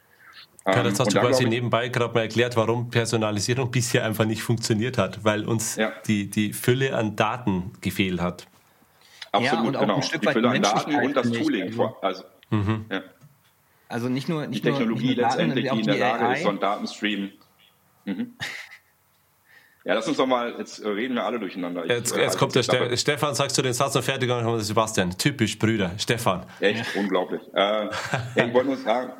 Ja, 0.65 0.83
das 0.83 0.95
ähm, 0.95 0.99
hast 1.01 1.15
du 1.15 1.21
quasi 1.21 1.45
nebenbei 1.45 1.89
gerade 1.89 2.15
mal 2.15 2.23
erklärt, 2.23 2.57
warum 2.57 2.89
Personalisierung 2.89 3.71
bisher 3.73 4.07
einfach 4.07 4.25
nicht 4.25 4.43
funktioniert 4.43 4.97
hat, 4.97 5.23
weil 5.23 5.45
uns 5.45 5.77
ja. 5.77 5.93
die, 6.07 6.31
die 6.31 6.55
Fülle 6.55 6.97
an 6.97 7.15
Daten 7.15 7.73
gefehlt 7.83 8.23
hat. 8.23 8.47
Absolut, 9.33 9.53
ja, 9.53 9.69
und 9.69 9.77
auch 9.77 9.81
genau. 9.81 9.97
ein 9.97 10.03
Stück 10.03 10.27
weit 10.27 10.37
die 10.37 10.61
Daten 10.61 10.95
und 10.95 11.17
das 11.17 11.31
Tooling. 11.31 11.63
Also, 11.69 11.97
also, 12.03 12.25
mhm. 12.51 12.85
ja. 12.91 13.03
also 13.89 14.09
nicht 14.11 14.29
nur 14.29 14.47
nicht 14.47 14.63
die 14.63 14.71
Technologie 14.71 15.15
nur, 15.15 15.25
letztendlich, 15.25 15.71
die 15.71 15.81
in 15.81 15.87
der 15.87 15.97
Lage 15.97 16.27
AI. 16.27 16.35
ist, 16.35 16.43
so 16.43 16.51
ein 16.51 16.61
Datenstream. 16.61 17.33
Mhm. 18.05 18.35
Ja, 19.85 19.95
lass 19.95 20.07
uns 20.07 20.17
doch 20.17 20.27
mal, 20.27 20.55
jetzt 20.59 20.85
reden 20.85 21.17
wir 21.17 21.25
alle 21.25 21.41
durcheinander. 21.41 21.85
Jetzt, 21.85 22.13
ich, 22.13 22.17
jetzt 22.17 22.27
also 22.27 22.39
kommt 22.39 22.55
der 22.55 22.63
Ste 22.63 22.97
Stefan, 22.97 23.35
sagst 23.35 23.59
du 23.59 23.63
den 23.63 23.73
Satz 23.73 23.97
noch 23.97 24.05
fertig 24.05 24.31
und 24.31 24.37
dann 24.37 24.45
kommt 24.45 24.63
Sebastian. 24.63 25.11
Typisch 25.19 25.59
Brüder, 25.59 25.91
Stefan. 25.99 26.47
Echt, 26.61 26.95
ja. 26.95 27.01
unglaublich. 27.01 27.43
Äh, 27.53 27.57
ja, 28.37 28.47
ich 28.47 28.55
wollte 28.55 28.69
nur 28.69 28.77
sagen, 28.77 29.13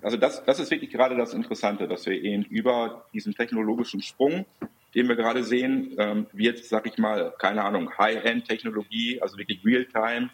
also 0.00 0.16
das, 0.16 0.42
das 0.42 0.58
ist 0.58 0.70
wirklich 0.70 0.90
gerade 0.90 1.16
das 1.16 1.34
Interessante, 1.34 1.86
dass 1.86 2.06
wir 2.06 2.14
eben 2.14 2.44
über 2.44 3.04
diesen 3.12 3.34
technologischen 3.34 4.00
Sprung 4.00 4.46
den 4.96 5.08
wir 5.08 5.14
gerade 5.14 5.44
sehen, 5.44 5.94
ähm, 5.98 6.26
wird, 6.32 6.64
sag 6.64 6.86
ich 6.86 6.96
mal, 6.96 7.34
keine 7.38 7.62
Ahnung, 7.62 7.96
High-End-Technologie, 7.98 9.20
also 9.20 9.36
wirklich 9.36 9.62
Real-Time, 9.62 10.30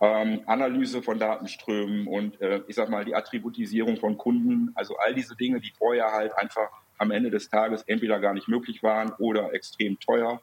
ähm, 0.00 0.42
Analyse 0.44 1.02
von 1.02 1.18
Datenströmen 1.18 2.06
und 2.06 2.38
äh, 2.42 2.60
ich 2.68 2.76
sag 2.76 2.90
mal 2.90 3.06
die 3.06 3.14
Attributisierung 3.14 3.96
von 3.96 4.18
Kunden, 4.18 4.70
also 4.74 4.96
all 4.98 5.14
diese 5.14 5.34
Dinge, 5.34 5.60
die 5.60 5.72
vorher 5.78 6.12
halt 6.12 6.36
einfach 6.36 6.68
am 6.98 7.10
Ende 7.10 7.30
des 7.30 7.48
Tages 7.48 7.82
entweder 7.84 8.20
gar 8.20 8.34
nicht 8.34 8.48
möglich 8.48 8.82
waren 8.82 9.12
oder 9.18 9.54
extrem 9.54 9.98
teuer 9.98 10.42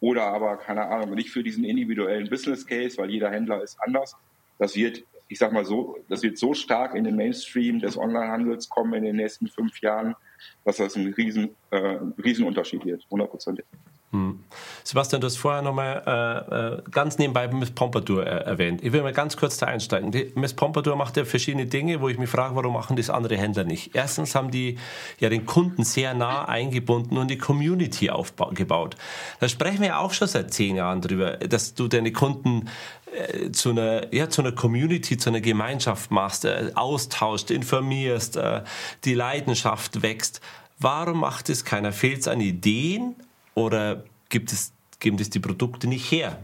oder 0.00 0.24
aber 0.24 0.56
keine 0.56 0.86
Ahnung 0.86 1.14
nicht 1.14 1.30
für 1.30 1.44
diesen 1.44 1.62
individuellen 1.62 2.28
Business 2.28 2.66
Case, 2.66 2.98
weil 2.98 3.10
jeder 3.10 3.30
Händler 3.30 3.62
ist 3.62 3.78
anders. 3.80 4.16
Das 4.58 4.74
wird, 4.74 5.04
ich 5.28 5.38
sag 5.38 5.52
mal 5.52 5.64
so, 5.64 5.98
das 6.08 6.24
wird 6.24 6.36
so 6.36 6.52
stark 6.54 6.96
in 6.96 7.04
den 7.04 7.14
Mainstream 7.14 7.78
des 7.78 7.96
Onlinehandels 7.96 8.68
kommen 8.68 8.94
in 8.94 9.04
den 9.04 9.16
nächsten 9.16 9.46
fünf 9.46 9.80
Jahren, 9.80 10.16
dass 10.64 10.76
das 10.76 10.96
ein 10.96 11.12
riesen, 11.14 11.50
äh, 11.70 11.98
Riesenunterschied 12.22 12.84
wird, 12.84 13.06
hundertprozentig. 13.10 13.64
Hm. 14.10 14.42
Sebastian, 14.84 15.20
du 15.20 15.26
hast 15.26 15.36
vorher 15.36 15.60
nochmal 15.60 16.02
äh, 16.06 16.78
äh, 16.78 16.82
ganz 16.90 17.18
nebenbei 17.18 17.46
Miss 17.48 17.70
Pompadour 17.70 18.26
äh, 18.26 18.44
erwähnt. 18.44 18.82
Ich 18.82 18.92
will 18.92 19.02
mal 19.02 19.12
ganz 19.12 19.36
kurz 19.36 19.58
da 19.58 19.66
einsteigen. 19.66 20.12
Die 20.12 20.32
Miss 20.34 20.54
Pompadour 20.54 20.96
macht 20.96 21.18
ja 21.18 21.26
verschiedene 21.26 21.66
Dinge, 21.66 22.00
wo 22.00 22.08
ich 22.08 22.16
mich 22.16 22.30
frage, 22.30 22.56
warum 22.56 22.72
machen 22.72 22.96
das 22.96 23.10
andere 23.10 23.36
Händler 23.36 23.64
nicht? 23.64 23.94
Erstens 23.94 24.34
haben 24.34 24.50
die 24.50 24.78
ja 25.18 25.28
den 25.28 25.44
Kunden 25.44 25.84
sehr 25.84 26.14
nah 26.14 26.46
eingebunden 26.46 27.18
und 27.18 27.28
die 27.28 27.36
Community 27.36 28.08
aufgebaut. 28.08 28.96
Da 29.40 29.48
sprechen 29.48 29.80
wir 29.80 29.88
ja 29.88 29.98
auch 29.98 30.14
schon 30.14 30.26
seit 30.28 30.54
zehn 30.54 30.76
Jahren 30.76 31.02
drüber, 31.02 31.32
dass 31.32 31.74
du 31.74 31.86
deine 31.86 32.10
Kunden 32.10 32.70
äh, 33.12 33.52
zu 33.52 33.70
einer, 33.70 34.14
ja, 34.14 34.30
zu 34.30 34.40
einer 34.40 34.52
Community, 34.52 35.18
zu 35.18 35.28
einer 35.28 35.42
Gemeinschaft 35.42 36.10
machst, 36.10 36.46
äh, 36.46 36.70
austauscht, 36.74 37.50
informierst, 37.50 38.36
äh, 38.36 38.62
die 39.04 39.12
Leidenschaft 39.12 40.00
wächst. 40.00 40.40
Warum 40.78 41.20
macht 41.20 41.50
es 41.50 41.66
keiner? 41.66 41.92
Fehlt 41.92 42.20
es 42.20 42.28
an 42.28 42.40
Ideen 42.40 43.14
oder 43.58 44.04
gibt 44.28 44.52
es, 44.52 44.72
geben 45.00 45.16
das 45.16 45.30
die 45.30 45.40
Produkte 45.40 45.88
nicht 45.88 46.10
her? 46.10 46.38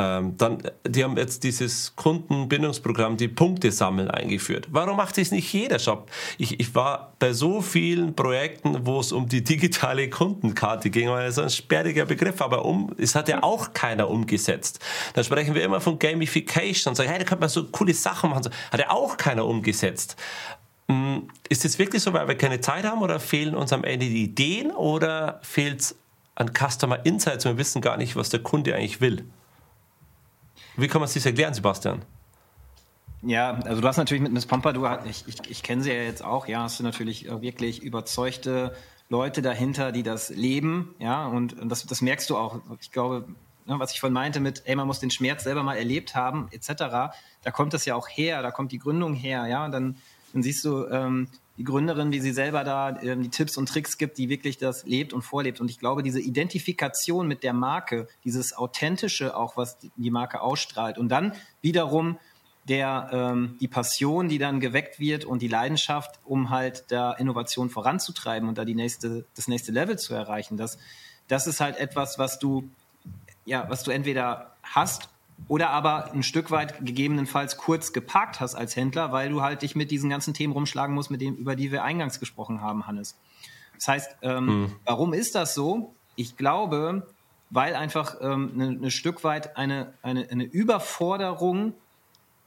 Ähm, 0.00 0.36
dann, 0.36 0.62
die 0.86 1.02
haben 1.02 1.16
jetzt 1.16 1.42
dieses 1.42 1.96
Kundenbindungsprogramm, 1.96 3.16
die 3.16 3.26
Punkte 3.26 3.72
sammeln 3.72 4.08
eingeführt. 4.08 4.68
Warum 4.70 4.96
macht 4.96 5.18
das 5.18 5.32
nicht 5.32 5.52
jeder 5.52 5.80
Shop? 5.80 6.08
Ich, 6.36 6.60
ich 6.60 6.72
war 6.76 7.14
bei 7.18 7.32
so 7.32 7.60
vielen 7.62 8.14
Projekten, 8.14 8.86
wo 8.86 9.00
es 9.00 9.10
um 9.10 9.28
die 9.28 9.42
digitale 9.42 10.08
Kundenkarte 10.08 10.90
ging, 10.90 11.08
weil 11.08 11.26
das 11.26 11.38
ist 11.38 11.42
ein 11.42 11.50
sperriger 11.50 12.04
Begriff, 12.04 12.40
aber 12.40 12.64
um, 12.64 12.94
es 12.96 13.16
hat 13.16 13.28
ja 13.28 13.42
auch 13.42 13.72
keiner 13.72 14.08
umgesetzt. 14.08 14.78
Da 15.14 15.24
sprechen 15.24 15.56
wir 15.56 15.64
immer 15.64 15.80
von 15.80 15.98
Gamification 15.98 16.92
und 16.92 16.94
sagen, 16.94 17.08
hey, 17.08 17.18
da 17.18 17.24
könnte 17.24 17.40
man 17.40 17.48
so 17.48 17.64
coole 17.64 17.94
Sachen 17.94 18.30
machen. 18.30 18.52
Hat 18.70 18.78
ja 18.78 18.90
auch 18.90 19.16
keiner 19.16 19.46
umgesetzt. 19.46 20.14
Hm, 20.88 21.28
ist 21.48 21.64
das 21.64 21.76
wirklich 21.80 22.02
so, 22.02 22.12
weil 22.12 22.28
wir 22.28 22.36
keine 22.36 22.60
Zeit 22.60 22.84
haben 22.84 23.02
oder 23.02 23.18
fehlen 23.18 23.56
uns 23.56 23.72
am 23.72 23.82
Ende 23.82 24.06
die 24.06 24.22
Ideen 24.22 24.70
oder 24.70 25.40
fehlt 25.42 25.80
es 25.80 25.96
an 26.38 26.52
Customer 26.54 27.04
Insights 27.04 27.44
und 27.44 27.52
wir 27.52 27.58
wissen 27.58 27.82
gar 27.82 27.96
nicht, 27.96 28.14
was 28.14 28.30
der 28.30 28.40
Kunde 28.40 28.74
eigentlich 28.74 29.00
will? 29.00 29.24
Wie 30.76 30.86
kann 30.86 31.00
man 31.00 31.08
sich 31.08 31.22
das 31.22 31.26
erklären, 31.26 31.52
Sebastian? 31.52 32.02
Ja, 33.22 33.54
also 33.64 33.80
du 33.80 33.88
hast 33.88 33.96
natürlich 33.96 34.22
mit 34.22 34.32
Miss 34.32 34.46
Pompadour, 34.46 35.00
ich, 35.04 35.24
ich, 35.26 35.50
ich 35.50 35.62
kenne 35.64 35.82
sie 35.82 35.90
ja 35.90 36.02
jetzt 36.02 36.24
auch, 36.24 36.46
ja, 36.46 36.62
hast 36.62 36.78
du 36.78 36.84
natürlich 36.84 37.26
äh, 37.26 37.40
wirklich 37.42 37.82
überzeugte 37.82 38.76
Leute 39.08 39.42
dahinter, 39.42 39.90
die 39.90 40.04
das 40.04 40.28
leben, 40.28 40.94
ja, 41.00 41.26
und, 41.26 41.56
das, 41.64 41.84
das 41.84 42.00
merkst 42.00 42.30
du 42.30 42.36
auch. 42.36 42.60
Ich 42.80 42.92
glaube, 42.92 43.26
ne, 43.66 43.80
was 43.80 43.92
ich 43.92 43.98
vorhin 43.98 44.14
meinte 44.14 44.38
mit, 44.38 44.62
ey, 44.66 44.76
man 44.76 44.86
muss 44.86 45.00
den 45.00 45.10
Schmerz 45.10 45.42
selber 45.42 45.64
mal 45.64 45.76
erlebt 45.76 46.14
haben, 46.14 46.46
etc., 46.52 46.74
da 47.42 47.50
kommt 47.50 47.74
das 47.74 47.84
ja 47.84 47.96
auch 47.96 48.08
her, 48.08 48.42
da 48.42 48.52
kommt 48.52 48.70
die 48.70 48.78
Gründung 48.78 49.14
her, 49.14 49.46
ja, 49.48 49.64
und 49.64 49.72
dann, 49.72 49.96
dann 50.32 50.44
siehst 50.44 50.64
du, 50.64 50.86
ähm, 50.86 51.26
die 51.58 51.64
Gründerin, 51.64 52.12
wie 52.12 52.20
sie 52.20 52.32
selber 52.32 52.62
da 52.62 52.90
äh, 52.90 53.16
die 53.16 53.30
Tipps 53.30 53.56
und 53.56 53.68
Tricks 53.68 53.98
gibt, 53.98 54.16
die 54.16 54.28
wirklich 54.28 54.58
das 54.58 54.86
lebt 54.86 55.12
und 55.12 55.22
vorlebt. 55.22 55.60
Und 55.60 55.70
ich 55.70 55.78
glaube, 55.78 56.02
diese 56.02 56.20
Identifikation 56.20 57.26
mit 57.26 57.42
der 57.42 57.52
Marke, 57.52 58.06
dieses 58.24 58.56
Authentische 58.56 59.36
auch, 59.36 59.56
was 59.56 59.76
die 59.96 60.10
Marke 60.10 60.40
ausstrahlt 60.40 60.98
und 60.98 61.08
dann 61.08 61.34
wiederum 61.60 62.18
der 62.68 63.08
ähm, 63.12 63.56
die 63.60 63.68
Passion, 63.68 64.28
die 64.28 64.38
dann 64.38 64.60
geweckt 64.60 65.00
wird 65.00 65.24
und 65.24 65.40
die 65.40 65.48
Leidenschaft, 65.48 66.20
um 66.24 66.50
halt 66.50 66.84
da 66.88 67.12
Innovation 67.12 67.70
voranzutreiben 67.70 68.48
und 68.48 68.58
da 68.58 68.64
die 68.64 68.74
nächste, 68.74 69.24
das 69.34 69.48
nächste 69.48 69.72
Level 69.72 69.98
zu 69.98 70.14
erreichen. 70.14 70.56
Das, 70.56 70.78
das 71.28 71.46
ist 71.46 71.60
halt 71.60 71.78
etwas, 71.78 72.18
was 72.18 72.38
du, 72.38 72.70
ja, 73.46 73.68
was 73.68 73.84
du 73.84 73.90
entweder 73.90 74.54
hast 74.62 75.08
oder 75.46 75.70
aber 75.70 76.12
ein 76.12 76.22
Stück 76.22 76.50
weit 76.50 76.84
gegebenenfalls 76.84 77.56
kurz 77.56 77.92
geparkt 77.92 78.40
hast 78.40 78.54
als 78.54 78.74
Händler, 78.74 79.12
weil 79.12 79.30
du 79.30 79.42
halt 79.42 79.62
dich 79.62 79.76
mit 79.76 79.90
diesen 79.90 80.10
ganzen 80.10 80.34
Themen 80.34 80.52
rumschlagen 80.52 80.94
musst, 80.94 81.10
mit 81.10 81.20
denen, 81.20 81.36
über 81.36 81.54
die 81.54 81.70
wir 81.70 81.84
eingangs 81.84 82.18
gesprochen 82.18 82.60
haben, 82.60 82.86
Hannes. 82.86 83.16
Das 83.76 83.88
heißt, 83.88 84.16
ähm, 84.22 84.48
hm. 84.48 84.72
warum 84.84 85.12
ist 85.12 85.34
das 85.34 85.54
so? 85.54 85.94
Ich 86.16 86.36
glaube, 86.36 87.06
weil 87.50 87.76
einfach 87.76 88.16
ähm, 88.20 88.50
ein 88.52 88.56
ne, 88.56 88.72
ne 88.72 88.90
Stück 88.90 89.22
weit 89.24 89.56
eine, 89.56 89.94
eine, 90.02 90.28
eine 90.30 90.44
Überforderung 90.44 91.74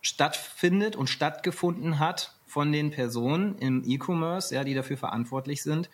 stattfindet 0.02 0.96
und 0.96 1.08
stattgefunden 1.08 2.00
hat 2.00 2.36
von 2.46 2.72
den 2.72 2.92
Personen 2.92 3.58
im 3.60 3.84
E-Commerce, 3.86 4.54
ja, 4.54 4.64
die 4.64 4.74
dafür 4.74 4.98
verantwortlich 4.98 5.64
sind, 5.64 5.90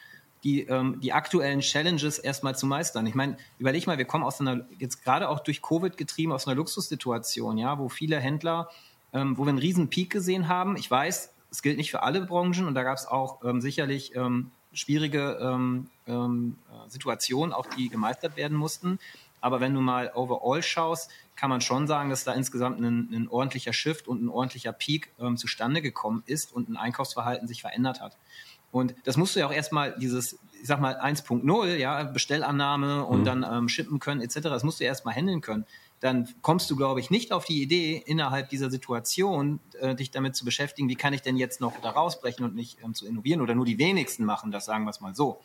die, 0.47 0.61
ähm, 0.61 1.01
die 1.01 1.11
aktuellen 1.11 1.59
Challenges 1.59 2.19
erstmal 2.19 2.55
zu 2.55 2.67
meistern. 2.67 3.05
Ich 3.05 3.15
meine, 3.15 3.35
überleg 3.59 3.85
mal, 3.85 3.97
wir 3.97 4.05
kommen 4.05 4.23
aus 4.23 4.39
einer, 4.39 4.65
jetzt 4.79 5.03
gerade 5.03 5.27
auch 5.27 5.41
durch 5.41 5.61
Covid 5.61 5.97
getrieben, 5.97 6.31
aus 6.31 6.47
einer 6.47 6.55
Luxussituation, 6.55 7.57
ja, 7.57 7.77
wo 7.79 7.89
viele 7.89 8.17
Händler, 8.17 8.69
ähm, 9.11 9.37
wo 9.37 9.43
wir 9.43 9.49
einen 9.49 9.57
riesen 9.57 9.89
Peak 9.89 10.09
gesehen 10.09 10.47
haben. 10.47 10.77
Ich 10.77 10.89
weiß, 10.89 11.33
es 11.51 11.61
gilt 11.61 11.75
nicht 11.75 11.91
für 11.91 12.01
alle 12.01 12.21
Branchen 12.21 12.65
und 12.65 12.75
da 12.75 12.83
gab 12.83 12.97
es 12.97 13.07
auch 13.07 13.43
ähm, 13.43 13.59
sicherlich 13.59 14.15
ähm, 14.15 14.51
schwierige 14.71 15.37
ähm, 15.41 15.87
ähm, 16.07 16.57
Situationen, 16.87 17.51
auch 17.51 17.65
die 17.65 17.89
gemeistert 17.89 18.37
werden 18.37 18.55
mussten. 18.55 18.99
Aber 19.41 19.59
wenn 19.59 19.73
du 19.73 19.81
mal 19.81 20.13
overall 20.15 20.63
schaust, 20.63 21.11
kann 21.35 21.49
man 21.49 21.59
schon 21.59 21.87
sagen, 21.87 22.09
dass 22.09 22.23
da 22.23 22.31
insgesamt 22.31 22.79
ein, 22.79 23.09
ein 23.11 23.27
ordentlicher 23.27 23.73
Shift 23.73 24.07
und 24.07 24.23
ein 24.23 24.29
ordentlicher 24.29 24.71
Peak 24.71 25.11
zustande 25.35 25.83
gekommen 25.83 26.23
ist 26.25 26.51
und 26.51 26.69
ein 26.69 26.75
Einkaufsverhalten 26.75 27.47
sich 27.47 27.61
verändert 27.61 28.01
hat. 28.01 28.17
Und 28.71 28.95
das 29.05 29.17
musst 29.17 29.35
du 29.35 29.39
ja 29.39 29.47
auch 29.47 29.53
erstmal 29.53 29.97
dieses, 29.97 30.33
ich 30.61 30.67
sag 30.67 30.79
mal 30.79 30.99
1.0, 30.99 31.75
ja, 31.75 32.03
Bestellannahme 32.03 33.05
und 33.05 33.21
mhm. 33.21 33.25
dann 33.25 33.45
ähm, 33.49 33.69
shippen 33.69 33.99
können 33.99 34.21
etc. 34.21 34.41
Das 34.41 34.63
musst 34.63 34.79
du 34.79 34.83
erstmal 34.83 35.15
handeln 35.15 35.41
können. 35.41 35.65
Dann 35.99 36.29
kommst 36.41 36.69
du, 36.69 36.75
glaube 36.75 36.99
ich, 36.99 37.09
nicht 37.09 37.31
auf 37.31 37.45
die 37.45 37.61
Idee, 37.61 38.01
innerhalb 38.05 38.49
dieser 38.49 38.69
Situation 38.69 39.59
äh, 39.79 39.95
dich 39.95 40.11
damit 40.11 40.35
zu 40.35 40.45
beschäftigen, 40.45 40.89
wie 40.89 40.95
kann 40.95 41.13
ich 41.13 41.21
denn 41.21 41.37
jetzt 41.37 41.59
noch 41.59 41.79
da 41.81 41.89
rausbrechen 41.89 42.45
und 42.45 42.55
nicht 42.55 42.77
ähm, 42.83 42.93
zu 42.93 43.07
innovieren 43.07 43.41
oder 43.41 43.55
nur 43.55 43.65
die 43.65 43.79
wenigsten 43.79 44.25
machen 44.25 44.51
das, 44.51 44.65
sagen 44.65 44.83
wir 44.83 44.91
es 44.91 45.01
mal 45.01 45.15
so. 45.15 45.41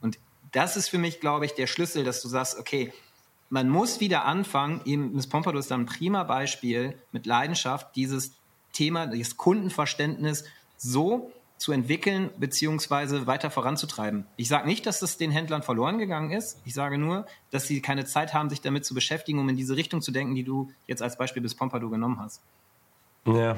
Und 0.00 0.18
das 0.52 0.76
ist 0.76 0.88
für 0.88 0.98
mich, 0.98 1.20
glaube 1.20 1.46
ich, 1.46 1.54
der 1.54 1.66
Schlüssel, 1.66 2.04
dass 2.04 2.22
du 2.22 2.28
sagst, 2.28 2.58
okay, 2.58 2.92
man 3.50 3.68
muss 3.68 4.00
wieder 4.00 4.24
anfangen, 4.24 4.82
eben 4.84 5.14
Miss 5.14 5.26
Pompadour 5.26 5.60
ist 5.60 5.70
da 5.70 5.74
ein 5.74 5.86
prima 5.86 6.22
Beispiel 6.24 6.98
mit 7.12 7.26
Leidenschaft, 7.26 7.96
dieses 7.96 8.32
Thema, 8.72 9.06
dieses 9.06 9.36
Kundenverständnis 9.36 10.44
so 10.76 11.32
zu 11.58 11.72
entwickeln 11.72 12.30
beziehungsweise 12.38 13.26
weiter 13.26 13.50
voranzutreiben. 13.50 14.26
Ich 14.36 14.48
sage 14.48 14.66
nicht, 14.66 14.86
dass 14.86 15.00
das 15.00 15.18
den 15.18 15.30
Händlern 15.30 15.62
verloren 15.62 15.98
gegangen 15.98 16.30
ist. 16.30 16.60
Ich 16.64 16.72
sage 16.72 16.98
nur, 16.98 17.26
dass 17.50 17.66
sie 17.66 17.82
keine 17.82 18.04
Zeit 18.04 18.32
haben, 18.32 18.48
sich 18.48 18.60
damit 18.60 18.84
zu 18.84 18.94
beschäftigen, 18.94 19.38
um 19.40 19.48
in 19.48 19.56
diese 19.56 19.76
Richtung 19.76 20.00
zu 20.00 20.12
denken, 20.12 20.34
die 20.34 20.44
du 20.44 20.70
jetzt 20.86 21.02
als 21.02 21.18
Beispiel 21.18 21.42
bis 21.42 21.54
Pompadour 21.54 21.90
genommen 21.90 22.20
hast. 22.20 22.42
Ja, 23.26 23.56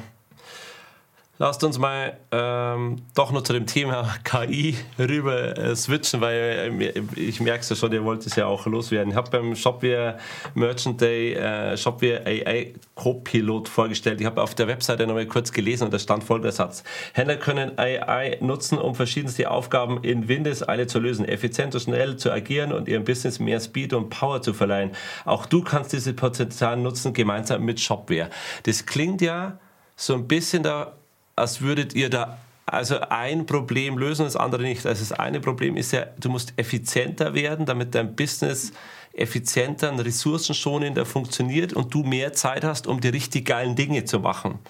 lasst 1.41 1.65
uns 1.65 1.79
mal 1.79 2.19
ähm, 2.33 2.97
doch 3.15 3.33
noch 3.33 3.43
zu 3.43 3.55
dem 3.55 3.67
Thema 3.67 4.15
KI 4.25 4.77
rüber 4.99 5.57
äh, 5.57 5.75
switchen, 5.75 6.21
weil 6.21 6.71
äh, 6.79 7.03
ich 7.17 7.41
merke 7.41 7.61
es 7.61 7.71
ja 7.71 7.77
schon, 7.77 7.93
ihr 7.93 8.05
wollt 8.05 8.27
es 8.27 8.37
ja 8.37 8.45
auch 8.45 8.67
loswerden. 8.67 9.13
Ich 9.13 9.17
habe 9.17 9.31
beim 9.31 9.57
Shopware 9.57 10.19
Merchant 10.55 11.01
Day 11.01 11.33
äh, 11.33 11.79
Shopware 11.79 12.27
AI 12.27 12.75
Copilot 12.95 13.71
vorgestellt. 13.71 14.21
Ich 14.21 14.27
habe 14.27 14.43
auf 14.43 14.55
der 14.55 14.69
Webseite 14.69 15.07
nochmal 15.07 15.25
kurz 15.25 15.51
gelesen 15.51 15.85
und 15.85 15.95
da 15.95 15.99
stand 15.99 16.25
folgender 16.25 16.53
Satz. 16.53 16.85
Händler 17.15 17.37
können 17.37 17.79
AI 17.79 18.37
nutzen, 18.43 18.77
um 18.77 18.95
verschiedenste 18.95 19.51
Aufgaben 19.51 20.05
in 20.05 20.29
Windeseile 20.29 20.87
zu 20.89 20.99
lösen, 20.99 21.25
effizient 21.25 21.75
und 21.75 21.81
schnell 21.81 22.19
zu 22.19 22.31
agieren 22.31 22.71
und 22.71 22.87
ihrem 22.87 23.05
Business 23.05 23.41
mehr 23.41 23.61
Speed 23.61 23.95
und 23.95 24.11
Power 24.11 24.43
zu 24.43 24.53
verleihen. 24.53 24.91
Auch 25.25 25.47
du 25.47 25.63
kannst 25.63 25.95
diese 25.95 26.13
Potenzial 26.13 26.77
nutzen, 26.77 27.15
gemeinsam 27.15 27.65
mit 27.65 27.81
Shopware. 27.81 28.29
Das 28.65 28.85
klingt 28.85 29.23
ja 29.23 29.59
so 29.97 30.15
ein 30.15 30.29
bisschen 30.29 30.63
da 30.63 31.00
als 31.41 31.61
würdet 31.61 31.95
ihr 31.95 32.11
da 32.11 32.39
also 32.67 33.01
ein 33.01 33.47
Problem 33.47 33.99
lösen, 33.99 34.25
das 34.25 34.37
andere 34.37 34.63
nicht. 34.63 34.87
Also 34.87 35.01
das 35.01 35.19
eine 35.19 35.41
Problem 35.41 35.77
ist 35.77 35.93
ja, 35.93 36.07
du 36.21 36.29
musst 36.29 36.53
effizienter 36.57 37.35
werden, 37.35 37.67
damit 37.67 37.95
dein 37.97 38.15
Business 38.15 38.73
effizienter 39.13 39.91
und 39.91 39.99
ressourcenschonender 39.99 41.05
funktioniert 41.05 41.73
und 41.73 41.93
du 41.93 42.05
mehr 42.05 42.33
Zeit 42.33 42.63
hast, 42.63 42.87
um 42.87 43.01
die 43.01 43.09
richtig 43.09 43.47
geilen 43.47 43.75
Dinge 43.75 44.05
zu 44.05 44.21
machen. 44.21 44.61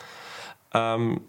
Ähm, 0.73 1.21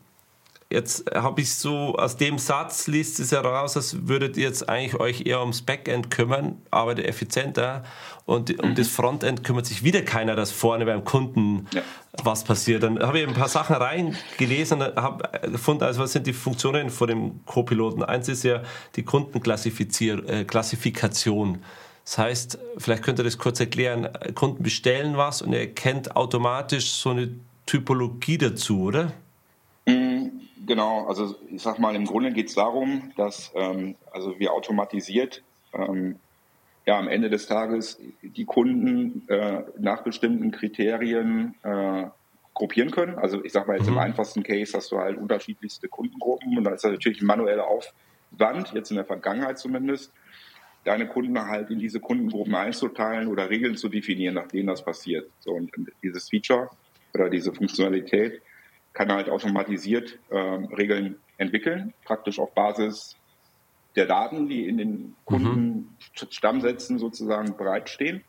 Jetzt 0.71 1.03
habe 1.13 1.41
ich 1.41 1.53
so, 1.53 1.95
aus 1.95 2.15
dem 2.15 2.37
Satz 2.37 2.87
liest 2.87 3.19
es 3.19 3.33
heraus, 3.33 3.75
als 3.75 4.07
würdet 4.07 4.37
ihr 4.37 4.45
jetzt 4.45 4.69
eigentlich 4.69 4.97
euch 4.99 5.25
eher 5.25 5.41
ums 5.41 5.61
Backend 5.61 6.09
kümmern, 6.09 6.61
arbeitet 6.71 7.07
effizienter 7.07 7.83
und 8.25 8.57
um 8.63 8.69
mhm. 8.69 8.75
das 8.75 8.87
Frontend 8.87 9.43
kümmert 9.43 9.65
sich 9.65 9.83
wieder 9.83 10.01
keiner, 10.01 10.37
dass 10.37 10.51
vorne 10.51 10.85
beim 10.85 11.03
Kunden 11.03 11.67
ja. 11.73 11.81
was 12.23 12.45
passiert. 12.45 12.83
Dann 12.83 12.99
habe 12.99 13.19
ich 13.19 13.27
ein 13.27 13.33
paar 13.33 13.49
Sachen 13.49 13.75
reingelesen 13.75 14.81
und 14.81 14.95
habe 14.95 15.49
gefunden, 15.49 15.83
also 15.83 16.01
was 16.01 16.13
sind 16.13 16.25
die 16.25 16.33
Funktionen 16.33 16.89
vor 16.89 17.07
dem 17.07 17.45
Co-Piloten? 17.45 18.03
Eins 18.03 18.29
ist 18.29 18.43
ja 18.43 18.61
die 18.95 19.03
Kundenklassifikation. 19.03 21.55
Äh, 21.55 21.59
das 22.05 22.17
heißt, 22.17 22.57
vielleicht 22.77 23.03
könnt 23.03 23.19
ihr 23.19 23.23
das 23.23 23.37
kurz 23.37 23.59
erklären, 23.59 24.07
Kunden 24.35 24.63
bestellen 24.63 25.17
was 25.17 25.41
und 25.41 25.51
er 25.53 25.67
kennt 25.67 26.15
automatisch 26.15 26.91
so 26.91 27.09
eine 27.09 27.29
Typologie 27.65 28.37
dazu, 28.37 28.83
oder? 28.83 29.11
Genau, 30.65 31.07
also 31.07 31.35
ich 31.49 31.61
sag 31.61 31.79
mal, 31.79 31.95
im 31.95 32.05
Grunde 32.05 32.31
geht 32.31 32.49
es 32.49 32.55
darum, 32.55 33.11
dass 33.17 33.51
ähm, 33.55 33.95
also 34.11 34.37
wir 34.37 34.53
automatisiert 34.53 35.43
ähm, 35.73 36.17
ja 36.85 36.99
am 36.99 37.07
Ende 37.07 37.29
des 37.29 37.47
Tages 37.47 37.99
die 38.21 38.45
Kunden 38.45 39.27
äh, 39.27 39.63
nach 39.79 40.03
bestimmten 40.03 40.51
Kriterien 40.51 41.55
äh, 41.63 42.05
gruppieren 42.53 42.91
können. 42.91 43.17
Also 43.17 43.43
ich 43.43 43.53
sag 43.53 43.67
mal 43.67 43.77
jetzt 43.77 43.87
mhm. 43.87 43.93
im 43.93 43.99
einfachsten 43.99 44.43
Case 44.43 44.77
hast 44.77 44.91
du 44.91 44.97
halt 44.97 45.17
unterschiedlichste 45.17 45.87
Kundengruppen 45.87 46.57
und 46.57 46.63
da 46.63 46.71
ist 46.71 46.83
das 46.83 46.91
natürlich 46.91 47.21
ein 47.21 47.27
manueller 47.27 47.67
Aufwand, 47.67 48.73
jetzt 48.73 48.91
in 48.91 48.97
der 48.97 49.05
Vergangenheit 49.05 49.57
zumindest, 49.57 50.13
deine 50.83 51.07
Kunden 51.07 51.39
halt 51.39 51.71
in 51.71 51.79
diese 51.79 51.99
Kundengruppen 51.99 52.53
einzuteilen 52.53 53.27
oder 53.27 53.49
Regeln 53.49 53.77
zu 53.77 53.89
definieren, 53.89 54.35
nach 54.35 54.47
denen 54.47 54.67
das 54.67 54.83
passiert. 54.83 55.29
So 55.39 55.51
und 55.51 55.71
dieses 56.03 56.29
Feature 56.29 56.69
oder 57.13 57.29
diese 57.29 57.53
Funktionalität 57.53 58.41
kann 58.93 59.11
halt 59.11 59.29
automatisiert 59.29 60.19
äh, 60.29 60.37
Regeln 60.37 61.17
entwickeln, 61.37 61.93
praktisch 62.03 62.39
auf 62.39 62.53
Basis 62.53 63.15
der 63.95 64.05
Daten, 64.05 64.47
die 64.47 64.67
in 64.67 64.77
den 64.77 65.15
Kundenstammsätzen 65.25 66.99
sozusagen 66.99 67.57
bereitstehen. 67.57 68.23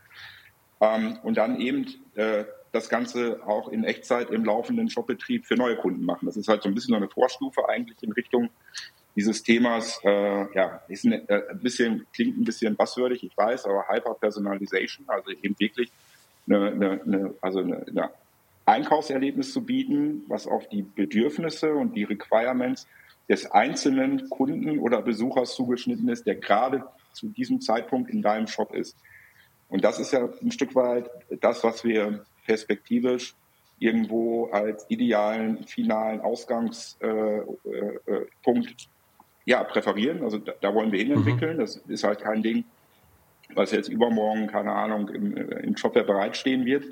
Ähm, 0.81 1.18
und 1.22 1.37
dann 1.37 1.61
eben 1.61 1.87
äh, 2.14 2.44
das 2.72 2.88
Ganze 2.88 3.40
auch 3.46 3.68
in 3.68 3.85
Echtzeit 3.85 4.31
im 4.31 4.44
laufenden 4.44 4.88
Shopbetrieb 4.88 5.46
für 5.46 5.55
neue 5.55 5.77
Kunden 5.77 6.05
machen. 6.05 6.27
Das 6.27 6.37
ist 6.37 6.48
halt 6.48 6.62
so 6.62 6.68
ein 6.68 6.75
bisschen 6.75 6.94
eine 6.94 7.09
Vorstufe 7.09 7.68
eigentlich 7.68 8.03
in 8.03 8.12
Richtung 8.12 8.51
dieses 9.14 9.42
Themas, 9.42 10.01
äh, 10.05 10.55
ja, 10.55 10.81
ist 10.88 11.05
ein, 11.05 11.12
äh, 11.29 11.42
ein 11.51 11.61
bisschen, 11.61 12.07
klingt 12.14 12.38
ein 12.38 12.44
bisschen 12.44 12.77
basswürdig, 12.77 13.22
ich 13.22 13.37
weiß, 13.37 13.66
aber 13.66 13.87
Hyper-Personalization, 13.88 15.05
also 15.09 15.31
eben 15.31 15.55
wirklich 15.59 15.90
eine, 16.48 16.66
eine, 16.70 17.03
eine 17.03 17.35
also 17.40 17.61
eine, 17.61 17.87
eine 17.87 18.11
Einkaufserlebnis 18.64 19.53
zu 19.53 19.64
bieten, 19.64 20.25
was 20.29 20.46
auf 20.46 20.68
die 20.68 20.83
Bedürfnisse 20.83 21.75
und 21.75 21.94
die 21.94 22.05
Requirements 22.05 22.87
des 23.29 23.51
einzelnen 23.51 24.29
Kunden 24.31 24.79
oder 24.79 25.03
Besuchers 25.03 25.55
zugeschnitten 25.55 26.09
ist, 26.09 26.27
der 26.27 26.37
gerade 26.37 26.85
zu 27.12 27.29
diesem 27.29 27.61
Zeitpunkt 27.61 28.11
in 28.11 28.22
deinem 28.22 28.46
Shop 28.46 28.75
ist. 28.75 28.96
Und 29.68 29.85
das 29.85 29.98
ist 29.98 30.12
ja 30.12 30.29
ein 30.42 30.53
Stück 30.53 30.75
weit 30.75 31.09
das, 31.40 31.64
was 31.64 31.85
wir 31.85 32.25
perspektivisch 32.46 33.35
irgendwo 33.79 34.46
als 34.46 34.85
idealen 34.90 35.64
finalen 35.64 36.20
Ausgangspunkt 36.20 37.01
äh, 37.03 38.12
äh, 38.12 38.27
ja, 39.44 39.64
präferieren. 39.64 40.22
Also 40.22 40.38
da, 40.38 40.53
da 40.61 40.75
wollen 40.75 40.92
wir 40.92 41.01
hin 41.01 41.09
mhm. 41.09 41.18
entwickeln. 41.18 41.59
Das 41.59 41.77
ist 41.77 42.05
halt 42.05 42.20
kein 42.20 42.42
Ding, 42.42 42.64
was 43.55 43.72
jetzt 43.72 43.88
übermorgen, 43.88 44.46
keine 44.46 44.72
Ahnung, 44.72 45.09
im, 45.09 45.37
äh, 45.37 45.61
im 45.61 45.77
Shopware 45.77 46.05
bereitstehen 46.05 46.64
wird, 46.64 46.85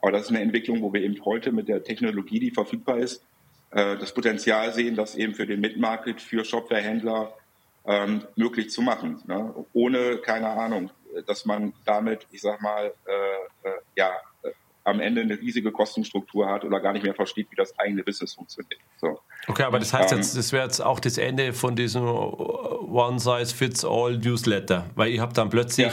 aber 0.00 0.12
das 0.12 0.22
ist 0.22 0.30
eine 0.30 0.40
Entwicklung, 0.40 0.82
wo 0.82 0.92
wir 0.92 1.02
eben 1.02 1.24
heute 1.24 1.52
mit 1.52 1.68
der 1.68 1.82
Technologie, 1.82 2.40
die 2.40 2.50
verfügbar 2.50 2.98
ist, 2.98 3.24
äh, 3.70 3.96
das 3.96 4.14
Potenzial 4.14 4.72
sehen, 4.72 4.94
das 4.94 5.16
eben 5.16 5.34
für 5.34 5.46
den 5.46 5.60
Mid-Market, 5.60 6.20
für 6.20 6.44
Shopware-Händler 6.44 7.34
ähm, 7.86 8.22
möglich 8.36 8.70
zu 8.70 8.82
machen. 8.82 9.20
Ne? 9.26 9.54
Ohne, 9.72 10.18
keine 10.18 10.48
Ahnung, 10.48 10.90
dass 11.26 11.44
man 11.44 11.72
damit, 11.84 12.26
ich 12.30 12.40
sag 12.40 12.60
mal, 12.60 12.92
äh, 13.06 13.68
äh, 13.68 13.72
ja, 13.96 14.12
am 14.84 15.00
Ende 15.00 15.20
eine 15.20 15.38
riesige 15.38 15.70
Kostenstruktur 15.70 16.48
hat 16.48 16.64
oder 16.64 16.80
gar 16.80 16.94
nicht 16.94 17.04
mehr 17.04 17.14
versteht, 17.14 17.48
wie 17.50 17.56
das 17.56 17.78
eigene 17.78 18.02
Business 18.02 18.32
funktioniert. 18.34 18.80
So. 18.98 19.20
Okay, 19.46 19.64
aber 19.64 19.78
das 19.78 19.92
heißt 19.92 20.12
jetzt, 20.12 20.34
das 20.36 20.52
wäre 20.52 20.64
jetzt 20.64 20.80
auch 20.80 20.98
das 20.98 21.18
Ende 21.18 21.52
von 21.52 21.76
diesem 21.76 22.04
One-Size-Fits-All-Newsletter, 22.04 24.86
weil 24.94 25.10
ihr 25.10 25.20
habt 25.20 25.36
dann 25.36 25.50
plötzlich, 25.50 25.88
ja. 25.88 25.92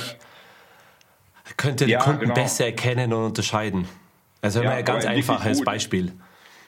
Könnt 1.58 1.82
ihr 1.82 1.88
die 1.88 1.94
ja, 1.94 2.00
Kunden 2.00 2.22
genau. 2.22 2.34
besser 2.34 2.66
erkennen 2.66 3.14
und 3.14 3.26
unterscheiden. 3.26 3.88
Also 4.42 4.62
ja, 4.62 4.72
ein 4.72 4.86
ganz 4.86 5.06
einfaches 5.06 5.64
Beispiel. 5.64 6.12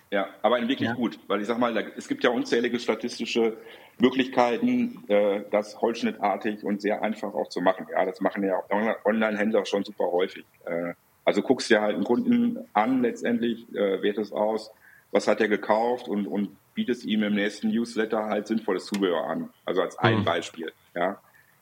Ja, 0.10 0.28
aber 0.41 0.58
in 0.58 0.69
wirklich 0.69 0.88
ja. 0.88 0.95
gut, 0.95 1.19
weil 1.28 1.41
ich 1.41 1.47
sag 1.47 1.60
mal, 1.60 1.76
es 1.97 2.08
gibt 2.08 2.23
ja 2.23 2.30
unzählige 2.30 2.80
statistische 2.80 3.58
Möglichkeiten, 4.00 5.04
äh, 5.10 5.41
das 5.52 5.82
holzschnittartig 5.82 6.63
und 6.63 6.82
sehr 6.82 7.02
einfach 7.02 7.34
auch 7.34 7.50
zu 7.50 7.60
machen. 7.62 7.88
Ja, 7.91 8.06
das 8.06 8.21
machen 8.21 8.43
ja 8.43 8.63
Online-Händler 9.04 9.65
schon 9.65 9.84
super 9.84 10.06
häufig. 10.06 10.45
Äh, 10.65 10.93
also 11.26 11.41
guckst 11.41 11.69
dir 11.69 11.82
halt 11.82 11.95
einen 11.95 12.06
Kunden 12.06 12.58
an, 12.73 13.02
letztendlich 13.02 13.67
äh, 13.76 14.02
wertest 14.02 14.32
aus, 14.32 14.71
was 15.12 15.28
hat 15.28 15.41
er 15.41 15.50
gekauft 15.50 16.08
und, 16.08 16.26
und 16.26 16.56
bietest 16.73 17.04
ihm 17.04 17.23
im 17.23 17.36
nächsten 17.36 17.69
Newsletter 17.69 18.26
halt 18.26 18.47
sinnvolles 18.47 18.86
Zubehör 18.86 19.26
an. 19.26 19.50
Also 19.65 19.82
als 19.82 19.97
ein 19.97 20.19
mhm. 20.19 20.23
Beispiel. 20.23 20.71
Ja. 20.95 21.19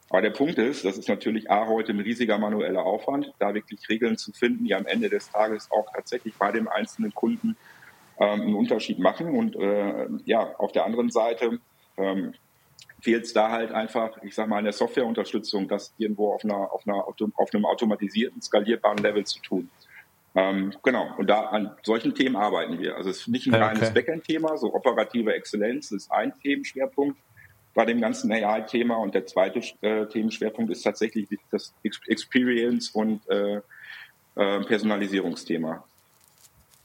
Aber 0.09 0.21
der 0.21 0.29
Punkt 0.29 0.57
ist, 0.57 0.85
das 0.85 0.97
ist 0.97 1.09
natürlich 1.09 1.49
A, 1.49 1.67
heute 1.67 1.91
ein 1.91 1.99
riesiger 1.99 2.37
manueller 2.37 2.85
Aufwand, 2.85 3.33
da 3.39 3.53
wirklich 3.53 3.89
Regeln 3.89 4.17
zu 4.17 4.31
finden, 4.33 4.65
die 4.65 4.75
am 4.75 4.85
Ende 4.85 5.09
des 5.09 5.31
Tages 5.31 5.69
auch 5.71 5.91
tatsächlich 5.93 6.35
bei 6.35 6.51
dem 6.51 6.67
einzelnen 6.67 7.13
Kunden 7.13 7.57
ähm, 8.19 8.41
einen 8.41 8.55
Unterschied 8.55 8.99
machen. 8.99 9.35
Und 9.35 9.55
äh, 9.55 10.07
ja, 10.25 10.55
auf 10.57 10.71
der 10.71 10.85
anderen 10.85 11.09
Seite 11.09 11.59
ähm, 11.97 12.33
fehlt 13.01 13.25
es 13.25 13.33
da 13.33 13.49
halt 13.49 13.71
einfach, 13.71 14.21
ich 14.21 14.35
sag 14.35 14.47
mal, 14.47 14.59
an 14.59 14.63
der 14.65 14.73
Softwareunterstützung, 14.73 15.67
das 15.67 15.93
irgendwo 15.97 16.33
auf, 16.33 16.43
einer, 16.43 16.71
auf, 16.71 16.87
einer, 16.87 17.07
auf 17.07 17.53
einem 17.53 17.65
automatisierten, 17.65 18.41
skalierbaren 18.41 18.99
Level 18.99 19.25
zu 19.25 19.39
tun. 19.39 19.69
Ähm, 20.35 20.73
genau, 20.83 21.15
und 21.17 21.27
da 21.29 21.45
an 21.45 21.71
solchen 21.81 22.13
Themen 22.13 22.35
arbeiten 22.35 22.77
wir. 22.79 22.97
Also 22.97 23.09
es 23.09 23.21
ist 23.21 23.27
nicht 23.29 23.47
ein 23.47 23.55
reines 23.55 23.89
okay. 23.89 24.01
Backend-Thema, 24.01 24.57
so 24.57 24.73
operative 24.73 25.33
Exzellenz 25.33 25.91
ist 25.91 26.11
ein 26.11 26.33
Themenschwerpunkt 26.41 27.17
bei 27.75 27.85
dem 27.85 28.01
ganzen 28.01 28.31
AI-Thema 28.31 28.95
und 28.95 29.13
der 29.13 29.27
zweite 29.27 29.59
äh, 29.81 30.07
Themenschwerpunkt 30.07 30.71
ist 30.71 30.81
tatsächlich 30.81 31.27
das 31.51 31.73
Experience 31.83 32.89
und 32.89 33.21
äh, 33.29 33.57
äh, 33.57 33.61
Personalisierungsthema. 34.63 35.83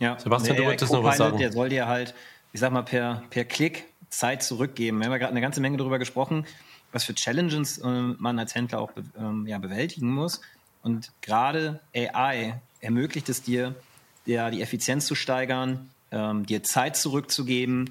Ja, 0.01 0.19
Sebastian, 0.19 0.57
du 0.57 0.65
wolltest 0.65 0.93
noch 0.93 1.05
was 1.05 1.19
sagen. 1.19 1.39
Der 1.39 1.53
soll 1.53 1.69
dir 1.69 1.87
halt, 1.87 2.15
ich 2.53 2.61
sag 2.61 2.73
mal, 2.73 2.83
per, 2.83 3.23
per 3.31 3.45
Klick 3.45 3.87
Zeit 4.09 4.43
zurückgeben. 4.43 4.99
Wir 4.99 5.07
haben 5.07 5.13
ja 5.13 5.19
gerade 5.19 5.31
eine 5.31 5.41
ganze 5.41 5.61
Menge 5.61 5.77
darüber 5.77 5.99
gesprochen, 5.99 6.45
was 6.91 7.05
für 7.05 7.15
Challenges 7.15 7.79
äh, 7.79 7.87
man 7.87 8.39
als 8.39 8.55
Händler 8.57 8.81
auch 8.81 8.91
ähm, 9.17 9.47
ja, 9.47 9.59
bewältigen 9.59 10.11
muss. 10.11 10.41
Und 10.83 11.13
gerade 11.23 11.81
AI 11.95 12.61
ermöglicht 12.81 13.29
es 13.29 13.43
dir, 13.43 13.77
ja, 14.27 14.51
die 14.51 14.61
Effizienz 14.61 15.07
zu 15.07 15.15
steigern, 15.15 15.91
ähm, 16.11 16.47
dir 16.47 16.65
Zeit 16.65 16.97
zurückzugeben 16.97 17.91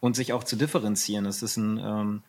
und 0.00 0.14
sich 0.14 0.32
auch 0.32 0.44
zu 0.44 0.54
differenzieren. 0.54 1.24
Das 1.24 1.42
ist 1.42 1.56
ein, 1.56 1.78
ähm, 1.78 2.22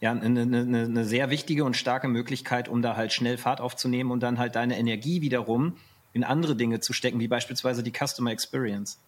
ja, 0.00 0.12
eine, 0.12 0.42
eine, 0.42 0.84
eine 0.84 1.04
sehr 1.04 1.30
wichtige 1.30 1.64
und 1.64 1.76
starke 1.76 2.08
Möglichkeit, 2.08 2.68
um 2.68 2.82
da 2.82 2.96
halt 2.96 3.12
schnell 3.12 3.38
Fahrt 3.38 3.60
aufzunehmen 3.60 4.10
und 4.10 4.20
dann 4.20 4.38
halt 4.38 4.54
deine 4.54 4.78
Energie 4.78 5.22
wiederum 5.22 5.76
in 6.12 6.24
andere 6.24 6.56
Dinge 6.56 6.80
zu 6.80 6.92
stecken, 6.92 7.20
wie 7.20 7.28
beispielsweise 7.28 7.82
die 7.82 7.92
Customer 7.92 8.30
Experience. 8.30 8.98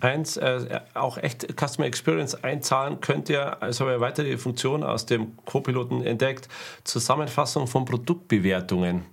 Eins, 0.00 0.36
äh, 0.36 0.80
auch 0.92 1.16
echt 1.16 1.46
Customer 1.58 1.86
Experience 1.86 2.34
einzahlen 2.44 3.00
könnt 3.00 3.30
ihr, 3.30 3.62
also 3.62 3.80
habe 3.80 3.92
ich 3.92 3.96
eine 3.96 4.00
weitere 4.02 4.36
Funktion 4.36 4.82
aus 4.82 5.06
dem 5.06 5.36
Co-Piloten 5.46 6.02
entdeckt, 6.02 6.48
Zusammenfassung 6.84 7.66
von 7.66 7.86
Produktbewertungen. 7.86 9.06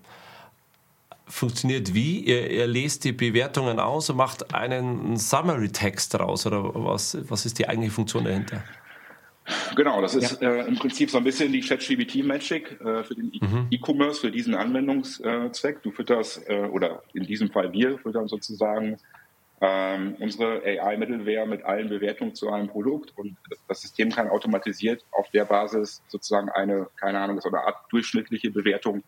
Funktioniert 1.26 1.94
wie? 1.94 2.20
Ihr, 2.20 2.52
ihr 2.52 2.68
lest 2.68 3.06
die 3.06 3.14
Bewertungen 3.14 3.80
aus 3.80 4.10
und 4.10 4.18
macht 4.18 4.54
einen 4.54 5.16
Summary-Text 5.16 6.14
daraus 6.14 6.46
oder 6.46 6.76
was, 6.76 7.18
was 7.30 7.46
ist 7.46 7.60
die 7.60 7.70
eigentliche 7.70 7.94
Funktion 7.94 8.26
dahinter? 8.26 8.62
Genau, 9.76 10.02
das 10.02 10.16
ist 10.16 10.42
ja. 10.42 10.50
äh, 10.50 10.68
im 10.68 10.76
Prinzip 10.76 11.10
so 11.10 11.18
ein 11.18 11.24
bisschen 11.24 11.52
die 11.52 11.62
ChatGPT-Magic 11.62 12.80
äh, 12.82 13.04
für 13.04 13.16
den 13.16 13.32
mhm. 13.42 13.68
E-Commerce, 13.72 14.22
für 14.22 14.32
diesen 14.32 14.56
Anwendungszweck. 14.56 15.82
Du 15.84 15.92
fütterst, 15.92 16.48
äh, 16.50 16.66
oder 16.66 17.04
in 17.14 17.24
diesem 17.24 17.50
Fall 17.50 17.74
wir 17.74 17.98
füttern 18.00 18.28
sozusagen 18.28 18.98
ähm, 19.62 20.16
unsere 20.20 20.62
AI-Mittelware 20.64 21.48
mit 21.48 21.64
allen 21.64 21.88
Bewertungen 21.88 22.36
zu 22.36 22.50
einem 22.50 22.68
Produkt 22.68 23.14
und 23.18 23.38
das 23.68 23.82
System 23.82 24.12
kann 24.12 24.28
automatisiert 24.30 25.06
auf 25.12 25.30
der 25.32 25.46
Basis 25.46 26.04
sozusagen 26.08 26.50
eine, 26.50 26.88
keine 26.98 27.20
Ahnung, 27.20 27.40
so 27.40 27.50
eine 27.50 27.60
Art 27.60 27.78
durchschnittliche 27.90 28.52
Bewertung 28.52 29.04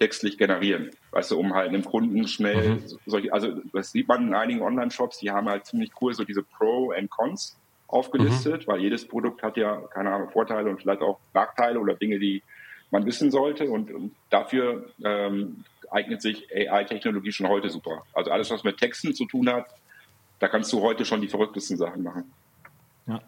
textlich 0.00 0.36
generieren. 0.36 0.90
Weißt 1.12 1.30
du, 1.30 1.38
um 1.38 1.54
halt 1.54 1.68
einem 1.68 1.84
Kunden 1.84 2.26
schnell, 2.26 2.76
mhm. 2.76 2.84
solche, 3.06 3.32
also 3.32 3.60
das 3.72 3.92
sieht 3.92 4.08
man 4.08 4.28
in 4.28 4.34
einigen 4.34 4.62
Online-Shops, 4.62 5.18
die 5.18 5.30
haben 5.30 5.48
halt 5.48 5.66
ziemlich 5.66 5.92
cool 6.00 6.12
so 6.12 6.24
diese 6.24 6.42
Pro 6.42 6.90
and 6.90 7.10
Cons 7.10 7.59
aufgelistet, 7.92 8.66
mhm. 8.66 8.72
weil 8.72 8.80
jedes 8.80 9.06
Produkt 9.06 9.42
hat 9.42 9.56
ja, 9.56 9.76
keine 9.92 10.12
Ahnung, 10.12 10.30
Vorteile 10.30 10.70
und 10.70 10.80
vielleicht 10.80 11.02
auch 11.02 11.18
Nachteile 11.34 11.78
oder 11.80 11.94
Dinge, 11.94 12.18
die 12.18 12.42
man 12.90 13.06
wissen 13.06 13.30
sollte. 13.30 13.70
Und, 13.70 13.90
und 13.90 14.14
dafür 14.30 14.90
ähm, 15.04 15.64
eignet 15.90 16.22
sich 16.22 16.48
AI-Technologie 16.54 17.32
schon 17.32 17.48
heute 17.48 17.70
super. 17.70 18.04
Also 18.12 18.30
alles, 18.30 18.50
was 18.50 18.64
mit 18.64 18.78
Texten 18.78 19.14
zu 19.14 19.26
tun 19.26 19.48
hat, 19.48 19.66
da 20.38 20.48
kannst 20.48 20.72
du 20.72 20.80
heute 20.80 21.04
schon 21.04 21.20
die 21.20 21.28
verrücktesten 21.28 21.76
Sachen 21.76 22.02
machen. 22.02 22.32
Ja. 23.06 23.20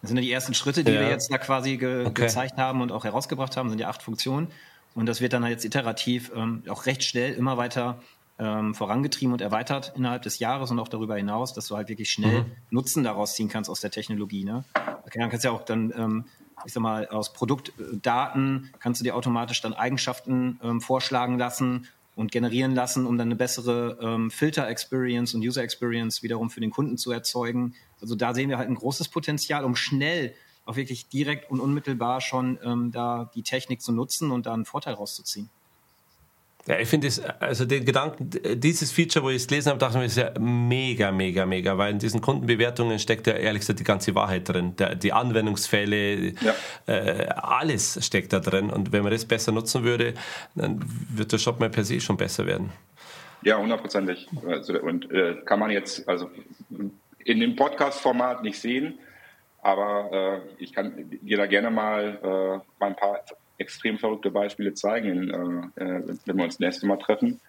Das 0.00 0.08
sind 0.08 0.16
ja 0.16 0.22
die 0.22 0.32
ersten 0.32 0.54
Schritte, 0.54 0.84
die 0.84 0.92
ja. 0.92 1.00
wir 1.00 1.08
jetzt 1.08 1.32
da 1.32 1.38
quasi 1.38 1.76
ge 1.76 2.06
okay. 2.06 2.22
gezeigt 2.22 2.56
haben 2.58 2.80
und 2.80 2.92
auch 2.92 3.04
herausgebracht 3.04 3.56
haben, 3.56 3.70
sind 3.70 3.80
ja 3.80 3.88
acht 3.88 4.02
Funktionen. 4.02 4.48
Und 4.94 5.06
das 5.06 5.20
wird 5.20 5.32
dann 5.32 5.44
jetzt 5.46 5.64
iterativ 5.64 6.30
ähm, 6.34 6.62
auch 6.68 6.86
recht 6.86 7.02
schnell 7.02 7.32
immer 7.34 7.56
weiter 7.56 7.98
ähm, 8.42 8.74
vorangetrieben 8.74 9.32
und 9.32 9.40
erweitert 9.40 9.92
innerhalb 9.96 10.22
des 10.22 10.40
Jahres 10.40 10.72
und 10.72 10.80
auch 10.80 10.88
darüber 10.88 11.16
hinaus, 11.16 11.54
dass 11.54 11.68
du 11.68 11.76
halt 11.76 11.88
wirklich 11.88 12.10
schnell 12.10 12.42
mhm. 12.42 12.52
Nutzen 12.70 13.04
daraus 13.04 13.34
ziehen 13.34 13.48
kannst 13.48 13.70
aus 13.70 13.80
der 13.80 13.92
Technologie. 13.92 14.44
Ne? 14.44 14.64
Dann 14.74 15.30
kannst 15.30 15.44
du 15.44 15.48
ja 15.48 15.54
auch 15.54 15.64
dann, 15.64 15.92
ähm, 15.96 16.24
ich 16.66 16.72
sag 16.72 16.82
mal, 16.82 17.06
aus 17.06 17.32
Produktdaten 17.32 18.70
kannst 18.80 19.00
du 19.00 19.04
dir 19.04 19.14
automatisch 19.14 19.60
dann 19.60 19.74
Eigenschaften 19.74 20.58
ähm, 20.62 20.80
vorschlagen 20.80 21.38
lassen 21.38 21.86
und 22.16 22.32
generieren 22.32 22.74
lassen, 22.74 23.06
um 23.06 23.16
dann 23.16 23.28
eine 23.28 23.36
bessere 23.36 23.98
ähm, 24.02 24.30
Filter-Experience 24.30 25.34
und 25.34 25.42
User-Experience 25.42 26.24
wiederum 26.24 26.50
für 26.50 26.60
den 26.60 26.70
Kunden 26.70 26.98
zu 26.98 27.12
erzeugen. 27.12 27.74
Also 28.00 28.16
da 28.16 28.34
sehen 28.34 28.50
wir 28.50 28.58
halt 28.58 28.68
ein 28.68 28.74
großes 28.74 29.08
Potenzial, 29.08 29.64
um 29.64 29.76
schnell 29.76 30.34
auch 30.64 30.76
wirklich 30.76 31.08
direkt 31.08 31.48
und 31.50 31.60
unmittelbar 31.60 32.20
schon 32.20 32.58
ähm, 32.64 32.90
da 32.90 33.30
die 33.34 33.42
Technik 33.42 33.82
zu 33.82 33.92
nutzen 33.92 34.32
und 34.32 34.46
da 34.46 34.52
einen 34.52 34.64
Vorteil 34.64 34.94
rauszuziehen. 34.94 35.48
Ja, 36.66 36.78
ich 36.78 36.88
finde 36.88 37.08
es, 37.08 37.20
also 37.40 37.64
den 37.64 37.84
Gedanken, 37.84 38.30
dieses 38.60 38.92
Feature, 38.92 39.24
wo 39.24 39.30
ich 39.30 39.36
es 39.36 39.48
gelesen 39.48 39.70
habe, 39.70 39.80
dachte 39.80 39.94
ich 39.94 39.98
mir, 39.98 40.06
ist 40.06 40.16
ja 40.16 40.30
mega, 40.38 41.10
mega, 41.10 41.44
mega, 41.44 41.76
weil 41.76 41.90
in 41.90 41.98
diesen 41.98 42.20
Kundenbewertungen 42.20 43.00
steckt 43.00 43.26
ja 43.26 43.32
ehrlich 43.32 43.60
gesagt 43.60 43.80
die 43.80 43.84
ganze 43.84 44.14
Wahrheit 44.14 44.48
drin. 44.48 44.76
Der, 44.76 44.94
die 44.94 45.12
Anwendungsfälle, 45.12 46.34
ja. 46.40 46.54
äh, 46.86 47.26
alles 47.34 47.98
steckt 48.06 48.32
da 48.32 48.38
drin. 48.38 48.70
Und 48.70 48.92
wenn 48.92 49.02
man 49.02 49.10
das 49.10 49.24
besser 49.24 49.50
nutzen 49.50 49.82
würde, 49.82 50.14
dann 50.54 50.80
wird 51.10 51.32
der 51.32 51.38
Shop 51.38 51.58
mal 51.58 51.68
per 51.68 51.82
se 51.82 52.00
schon 52.00 52.16
besser 52.16 52.46
werden. 52.46 52.70
Ja, 53.42 53.58
hundertprozentig. 53.58 54.28
Also, 54.46 54.80
und 54.80 55.10
äh, 55.10 55.38
kann 55.44 55.58
man 55.58 55.72
jetzt, 55.72 56.08
also 56.08 56.30
in 57.18 57.40
dem 57.40 57.56
Podcast-Format 57.56 58.44
nicht 58.44 58.60
sehen, 58.60 59.00
aber 59.62 60.42
äh, 60.58 60.62
ich 60.62 60.72
kann 60.72 60.92
dir 61.22 61.38
da 61.38 61.46
gerne 61.46 61.70
mal, 61.70 62.18
äh, 62.22 62.80
mal 62.80 62.86
ein 62.86 62.96
paar 62.96 63.24
extrem 63.62 63.98
verrückte 63.98 64.30
Beispiele 64.30 64.74
zeigen, 64.74 65.70
äh, 65.76 65.82
äh, 65.82 66.02
wenn 66.26 66.36
wir 66.36 66.44
uns 66.44 66.54
das 66.54 66.60
nächste 66.60 66.86
Mal 66.86 66.98
treffen. 66.98 67.40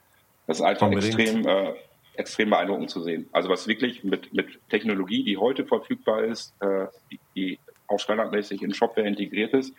Das 0.48 0.60
ist 0.60 0.64
einfach 0.64 0.92
extrem, 0.92 1.46
äh, 1.48 1.74
extrem 2.16 2.52
beeindruckend 2.52 2.92
zu 2.92 3.02
sehen. 3.02 3.28
Also 3.32 3.50
was 3.50 3.68
wirklich 3.68 4.04
mit, 4.04 4.34
mit 4.34 4.60
Technologie, 4.70 5.24
die 5.24 5.38
heute 5.38 5.66
verfügbar 5.66 6.24
ist, 6.24 6.54
äh, 6.62 6.88
die, 7.12 7.20
die 7.36 7.60
auch 7.88 8.00
standardmäßig 8.00 8.62
in 8.62 8.74
Shopware 8.74 9.08
integriert 9.08 9.54
ist, 9.54 9.74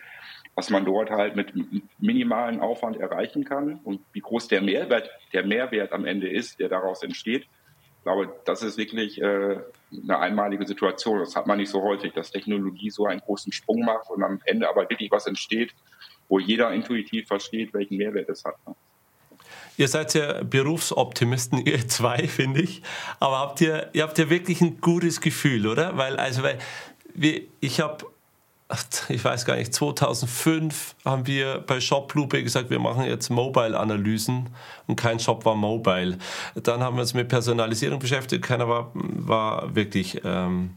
was 0.55 0.71
man 0.71 0.85
dort 0.85 1.11
halt 1.11 1.37
mit 1.37 1.53
minimalen 1.99 2.61
Aufwand 2.61 2.97
erreichen 2.97 3.45
kann 3.45 3.81
und 3.85 4.01
wie 4.13 4.21
groß 4.21 4.49
der 4.49 4.63
Mehrwert, 4.63 5.11
der 5.33 5.45
Mehrwert 5.45 5.93
am 5.93 6.05
Ende 6.05 6.29
ist, 6.29 6.61
der 6.61 6.69
daraus 6.69 7.03
entsteht. 7.03 7.43
Ich 7.43 8.05
glaube, 8.05 8.33
das 8.45 8.63
ist 8.63 8.77
wirklich 8.77 9.21
äh, 9.21 9.59
eine 10.03 10.19
einmalige 10.19 10.67
Situation. 10.67 11.21
Das 11.21 11.35
hat 11.37 11.47
man 11.47 11.59
nicht 11.59 11.71
so 11.71 11.83
häufig, 11.83 12.13
dass 12.13 12.31
Technologie 12.31 12.91
so 12.91 13.07
einen 13.07 13.21
großen 13.21 13.51
Sprung 13.51 13.85
macht 13.85 14.11
und 14.11 14.23
am 14.23 14.41
Ende 14.45 14.69
aber 14.69 14.89
wirklich 14.91 15.11
was 15.11 15.27
entsteht, 15.27 15.73
wo 16.29 16.39
jeder 16.39 16.73
intuitiv 16.73 17.27
versteht, 17.27 17.73
welchen 17.75 17.97
Mehrwert 17.97 18.29
es 18.29 18.45
hat. 18.45 18.55
Ne? 18.67 18.75
Ihr 19.77 19.89
seid 19.89 20.15
ja 20.15 20.43
Berufsoptimisten, 20.43 21.59
ihr 21.67 21.87
zwei, 21.89 22.29
finde 22.29 22.63
ich. 22.63 22.83
Aber 23.21 23.39
habt 23.39 23.61
ihr, 23.61 23.91
ihr 23.93 24.03
habt 24.03 24.19
ja 24.19 24.31
wirklich 24.31 24.61
ein 24.61 24.81
gutes 24.81 25.21
Gefühl, 25.21 25.67
oder? 25.67 25.97
Weil, 25.97 26.17
also, 26.17 26.43
weil 26.43 26.59
wir, 27.15 27.43
ich 27.61 27.81
habe, 27.81 28.07
ich 29.09 29.25
weiß 29.25 29.45
gar 29.45 29.57
nicht, 29.57 29.75
2005 29.75 30.97
haben 31.05 31.27
wir 31.27 31.63
bei 31.67 31.81
Shoplupe 31.81 32.43
gesagt, 32.43 32.71
wir 32.71 32.79
machen 32.79 33.05
jetzt 33.05 33.31
Mobile-Analysen 33.31 34.51
und 34.87 34.97
kein 34.97 35.19
Shop 35.21 35.45
war 35.45 35.55
mobile. 35.55 36.19
Dann 36.55 36.83
haben 36.83 36.97
wir 36.97 37.03
uns 37.03 37.15
mit 37.15 37.29
Personalisierung 37.29 37.99
beschäftigt, 37.99 38.43
keiner 38.43 38.69
war, 38.69 38.91
war 38.95 39.75
wirklich 39.75 40.21
ähm, 40.25 40.71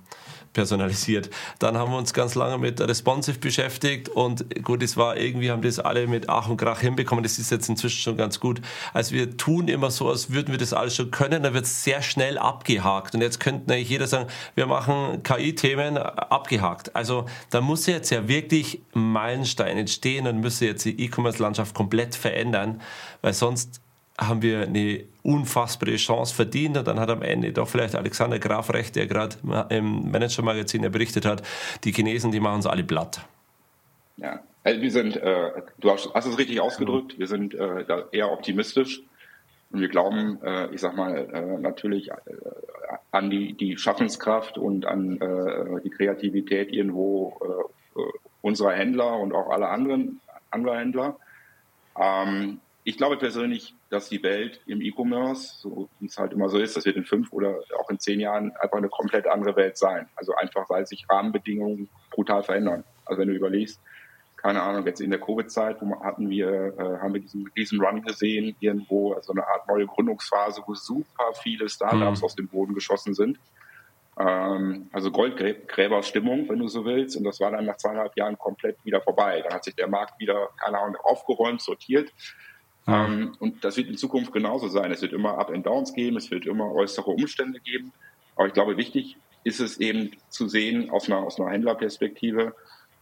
personalisiert. 0.58 1.30
Dann 1.60 1.78
haben 1.78 1.91
wir 1.91 1.99
uns 1.99 2.16
ganz 2.16 2.34
lange 2.34 2.58
mit 2.58 2.82
Responsive 2.82 3.38
beschäftigt 3.38 4.10
und 4.10 4.64
gut, 4.64 4.82
es 4.82 4.97
war 4.97 5.16
irgendwie, 5.16 5.51
haben 5.51 5.62
das 5.62 5.78
alle 5.78 6.08
mit 6.08 6.30
Ach 6.30 6.49
und 6.49 6.58
Krach 6.58 6.80
hinbekommen. 6.80 7.24
Das 7.24 7.38
ist 7.38 7.51
jetzt 7.51 7.70
inzwischen 7.70 8.01
schon 8.01 8.18
ganz 8.18 8.39
gut. 8.39 8.60
Also 8.91 9.14
wir 9.14 9.38
tun 9.38 9.68
immer 9.68 9.91
so, 9.91 10.10
als 10.10 10.32
würden 10.34 10.51
wir 10.51 10.58
das 10.58 10.74
alles 10.74 10.95
schon 10.95 11.12
können, 11.12 11.43
dann 11.43 11.53
wird 11.53 11.66
es 11.66 11.84
sehr 11.84 12.01
schnell 12.01 12.39
abgehakt. 12.39 13.14
Und 13.14 13.22
jetzt 13.22 13.39
könnte 13.39 13.72
eigentlich 13.72 13.89
jeder 13.89 14.08
sagen, 14.08 14.28
wir 14.55 14.66
machen 14.66 15.22
KI-Themen 15.22 15.97
abgehakt. 15.97 16.95
Also 16.95 17.28
da 17.51 17.62
muss 17.62 17.86
jetzt 17.86 18.10
ja 18.10 18.28
wirklich 18.28 18.82
Meilenstein 18.93 19.78
entstehen 19.78 20.26
und 20.26 20.39
müsste 20.39 20.66
jetzt 20.66 20.86
die 20.86 20.99
E-Commerce-Landschaft 21.05 21.76
komplett 21.76 22.16
verändern, 22.16 22.82
weil 23.22 23.34
sonst 23.34 23.80
haben 24.20 24.41
wir 24.41 24.64
eine 24.64 25.03
unfassbare 25.28 25.98
Chance 25.98 26.34
verdient 26.34 26.78
und 26.78 26.88
dann 26.88 27.00
hat 27.00 27.10
am 27.10 27.22
Ende 27.22 27.52
doch 27.52 27.68
vielleicht 27.68 27.96
Alexander 27.96 28.40
Graf 28.40 28.74
recht, 28.74 28.96
der 28.96 29.08
gerade 29.08 29.36
im 29.70 30.10
Manager-Magazin 30.10 30.90
berichtet 30.90 31.26
hat, 31.26 31.44
die 31.84 31.92
Chinesen, 31.92 32.32
die 32.32 32.40
machen 32.40 32.56
uns 32.56 32.66
alle 32.66 32.84
platt. 32.84 33.22
Ja, 34.16 34.40
also 34.64 34.82
wir 34.82 34.92
sind, 34.92 35.18
äh, 35.18 35.52
du 35.80 35.92
hast, 35.92 36.10
hast, 36.14 36.26
es 36.26 36.38
richtig 36.38 36.62
ausgedrückt, 36.62 37.20
wir 37.20 37.28
sind 37.28 37.54
äh, 37.54 37.84
eher 38.12 38.32
optimistisch 38.32 39.02
und 39.72 39.82
wir 39.82 39.90
glauben, 39.90 40.40
äh, 40.42 40.74
ich 40.74 40.80
sag 40.80 40.96
mal, 40.96 41.18
äh, 41.18 41.60
natürlich 41.60 42.10
äh, 42.10 42.14
an 43.12 43.30
die, 43.30 43.54
die 43.54 43.78
Schaffenskraft 43.78 44.58
und 44.58 44.86
an 44.86 45.20
äh, 45.20 45.82
die 45.84 45.90
Kreativität 45.90 46.72
irgendwo 46.72 47.70
unserer 48.42 48.74
Händler 48.74 49.20
und 49.20 49.34
auch 49.34 49.50
alle 49.50 49.68
anderen 49.68 50.22
anderer 50.52 50.78
Händler. 50.78 51.18
Ähm, 52.00 52.60
ich 52.88 52.96
glaube 52.96 53.18
persönlich, 53.18 53.76
dass 53.90 54.08
die 54.08 54.24
Welt 54.24 54.62
im 54.66 54.80
E-Commerce, 54.80 55.60
so 55.60 55.90
wie 56.00 56.06
es 56.06 56.18
halt 56.18 56.32
immer 56.32 56.48
so 56.48 56.58
ist, 56.58 56.78
das 56.78 56.86
wird 56.86 56.96
in 56.96 57.04
fünf 57.04 57.34
oder 57.34 57.60
auch 57.78 57.90
in 57.90 58.00
zehn 58.00 58.22
Jahren 58.22 58.56
einfach 58.62 58.78
eine 58.78 58.88
komplett 58.88 59.28
andere 59.28 59.58
Welt 59.58 59.78
sein. 59.78 60.08
Also 60.16 60.34
einfach, 60.36 60.70
weil 60.70 60.88
sich 60.88 61.06
Rahmenbedingungen 61.10 61.90
brutal 62.12 62.44
verändern. 62.44 62.86
Also 63.06 63.20
wenn 63.20 63.28
du 63.28 63.34
überlegst, 63.34 63.82
keine 64.38 64.62
Ahnung, 64.62 64.86
jetzt 64.86 65.02
in 65.02 65.10
der 65.10 65.20
Covid-Zeit, 65.20 65.82
wo 65.82 66.02
hatten 66.02 66.30
wir, 66.30 66.48
äh, 66.48 67.00
haben 67.02 67.14
wir 67.14 67.20
diesen, 67.20 67.52
diesen 67.58 67.82
Run 67.82 68.04
gesehen, 68.04 68.56
irgendwo, 68.62 69.12
also 69.12 69.34
eine 69.34 69.46
Art 69.46 69.68
neue 69.68 69.86
Gründungsphase, 69.86 70.64
wo 70.66 70.74
super 70.74 71.34
viele 71.44 71.68
Startups 71.68 72.22
mhm. 72.22 72.26
aus 72.26 72.36
dem 72.36 72.48
Boden 72.48 72.74
geschossen 72.74 73.14
sind. 73.14 73.38
Ähm, 74.18 74.88
also 74.94 75.12
Goldgräberstimmung, 75.12 76.48
wenn 76.48 76.60
du 76.60 76.70
so 76.70 76.86
willst. 76.86 77.18
Und 77.18 77.26
das 77.26 77.42
war 77.42 77.52
dann 77.52 77.66
nach 77.66 77.76
zweieinhalb 77.76 78.16
Jahren 78.16 78.38
komplett 78.38 78.78
wieder 78.86 79.02
vorbei. 79.02 79.42
Dann 79.42 79.56
hat 79.56 79.66
sich 79.66 79.76
der 79.76 79.90
Markt 79.90 80.18
wieder, 80.22 80.52
keine 80.56 80.80
Ahnung, 80.80 80.96
aufgeräumt, 81.04 81.62
sortiert. 81.62 82.14
Ähm, 82.88 83.36
und 83.40 83.64
das 83.64 83.78
wird 83.78 83.90
in 83.90 83.98
Zukunft 83.98 84.32
genauso 84.32 84.70
sein. 84.70 84.92
Es 84.92 85.02
wird 85.02 85.14
immer 85.14 85.38
Up 85.38 85.50
and 85.50 85.66
Downs 85.66 85.94
geben, 85.94 86.18
es 86.18 86.32
wird 86.32 86.46
immer 86.46 86.72
äußere 86.72 87.12
Umstände 87.12 87.60
geben. 87.60 87.92
Aber 88.36 88.48
ich 88.48 88.54
glaube, 88.54 88.78
wichtig 88.78 89.18
ist 89.44 89.60
es 89.60 89.80
eben 89.80 90.12
zu 90.30 90.48
sehen 90.48 90.90
aus 90.90 91.08
einer, 91.08 91.20
aus 91.20 91.40
einer 91.40 91.52
Händlerperspektive, 91.52 92.56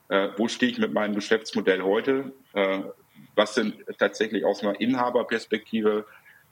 äh, 0.10 0.30
wo 0.38 0.48
stehe 0.48 0.72
ich 0.72 0.78
mit 0.78 0.94
meinem 0.94 1.16
Geschäftsmodell 1.16 1.82
heute? 1.82 2.34
Äh, 2.54 2.80
was 3.36 3.56
sind 3.56 3.76
tatsächlich 3.98 4.46
aus 4.46 4.64
einer 4.64 4.80
Inhaberperspektive 4.80 6.06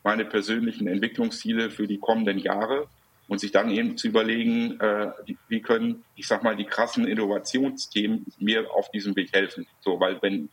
meine 0.04 0.26
persönlichen 0.26 0.88
Entwicklungsziele 0.88 1.70
für 1.70 1.88
die 1.88 1.98
kommenden 1.98 2.38
Jahre? 2.38 2.88
Und 3.30 3.40
sich 3.40 3.52
dann 3.52 3.72
eben 3.72 3.98
zu 3.98 4.10
überlegen, 4.10 4.80
äh, 4.82 5.12
wie 5.48 5.62
können, 5.62 6.04
ich 6.16 6.28
sag 6.28 6.44
mal, 6.44 6.58
die 6.58 6.66
krassen 6.66 7.08
Innovationsthemen 7.08 8.26
mir 8.38 8.70
auf 8.72 8.92
diesem 8.92 9.16
Weg 9.16 9.32
helfen. 9.32 9.66
So, 9.80 9.98
weil 10.00 10.22
wenn 10.22 10.50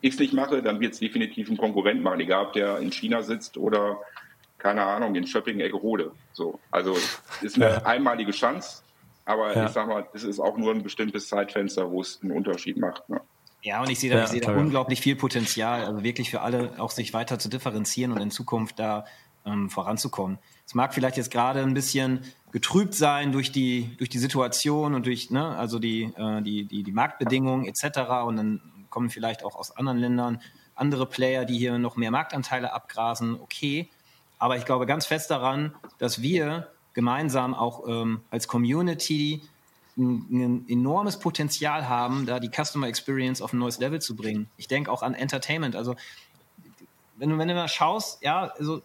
ich 0.00 0.14
es 0.14 0.18
nicht 0.18 0.32
mache, 0.32 0.62
dann 0.62 0.80
wird 0.80 0.94
es 0.94 1.00
definitiv 1.00 1.50
ein 1.50 1.56
Konkurrent 1.56 2.02
machen, 2.02 2.20
egal 2.20 2.46
ob 2.46 2.52
der 2.52 2.78
in 2.78 2.90
China 2.90 3.22
sitzt 3.22 3.56
oder 3.56 3.98
keine 4.58 4.84
Ahnung, 4.84 5.14
in 5.14 5.26
Schöpping-Eckerode. 5.26 6.12
So, 6.32 6.60
also 6.70 6.96
ist 7.40 7.56
eine 7.56 7.70
ja. 7.70 7.82
einmalige 7.82 8.32
Chance, 8.32 8.82
aber 9.24 9.56
ja. 9.56 9.66
ich 9.66 9.72
sag 9.72 9.88
mal, 9.88 10.06
es 10.12 10.22
ist 10.22 10.38
auch 10.38 10.56
nur 10.56 10.72
ein 10.72 10.82
bestimmtes 10.82 11.28
Zeitfenster, 11.28 11.90
wo 11.90 12.00
es 12.00 12.20
einen 12.22 12.32
Unterschied 12.32 12.76
macht. 12.76 13.08
Ne? 13.08 13.20
Ja, 13.62 13.82
und 13.82 13.90
ich 13.90 13.98
sehe 13.98 14.10
da, 14.10 14.18
ja, 14.18 14.24
ich 14.24 14.30
sehe 14.30 14.40
da 14.40 14.52
unglaublich 14.52 15.00
viel 15.00 15.16
Potenzial, 15.16 15.84
also 15.84 16.02
wirklich 16.02 16.30
für 16.30 16.40
alle 16.40 16.72
auch 16.78 16.90
sich 16.90 17.12
weiter 17.12 17.38
zu 17.38 17.48
differenzieren 17.48 18.12
und 18.12 18.20
in 18.20 18.30
Zukunft 18.30 18.78
da 18.78 19.04
ähm, 19.44 19.70
voranzukommen. 19.70 20.38
Es 20.66 20.74
mag 20.74 20.94
vielleicht 20.94 21.16
jetzt 21.16 21.30
gerade 21.30 21.60
ein 21.60 21.74
bisschen 21.74 22.20
getrübt 22.52 22.94
sein 22.94 23.32
durch 23.32 23.52
die 23.52 23.96
durch 23.96 24.08
die 24.10 24.18
Situation 24.18 24.94
und 24.94 25.06
durch 25.06 25.30
ne, 25.30 25.56
also 25.56 25.78
die 25.78 26.12
äh, 26.16 26.42
die 26.42 26.64
die 26.64 26.82
die 26.82 26.92
Marktbedingungen 26.92 27.66
etc. 27.66 28.24
Und 28.24 28.36
dann 28.36 28.69
kommen 28.90 29.10
vielleicht 29.10 29.44
auch 29.44 29.56
aus 29.56 29.76
anderen 29.76 29.98
Ländern 29.98 30.40
andere 30.74 31.06
Player, 31.06 31.44
die 31.44 31.58
hier 31.58 31.78
noch 31.78 31.96
mehr 31.96 32.10
Marktanteile 32.10 32.72
abgrasen, 32.72 33.38
okay. 33.40 33.88
Aber 34.38 34.56
ich 34.56 34.64
glaube 34.64 34.86
ganz 34.86 35.06
fest 35.06 35.30
daran, 35.30 35.74
dass 35.98 36.22
wir 36.22 36.70
gemeinsam 36.94 37.54
auch 37.54 37.86
ähm, 37.86 38.22
als 38.30 38.48
Community 38.48 39.42
ein, 39.96 40.26
ein, 40.30 40.68
enormes 40.68 41.18
Potenzial 41.18 41.88
haben, 41.88 42.24
da 42.24 42.40
die 42.40 42.50
Customer 42.50 42.88
Experience 42.88 43.42
auf 43.42 43.52
ein 43.52 43.58
neues 43.58 43.78
Level 43.78 44.00
zu 44.00 44.16
bringen. 44.16 44.48
Ich 44.56 44.66
denke 44.66 44.90
auch 44.90 45.02
an 45.02 45.14
Entertainment. 45.14 45.76
Also 45.76 45.94
wenn 47.16 47.28
du, 47.28 47.38
wenn 47.38 47.48
du 47.48 47.54
mal 47.54 47.68
schaust, 47.68 48.22
ja, 48.22 48.52
also 48.58 48.82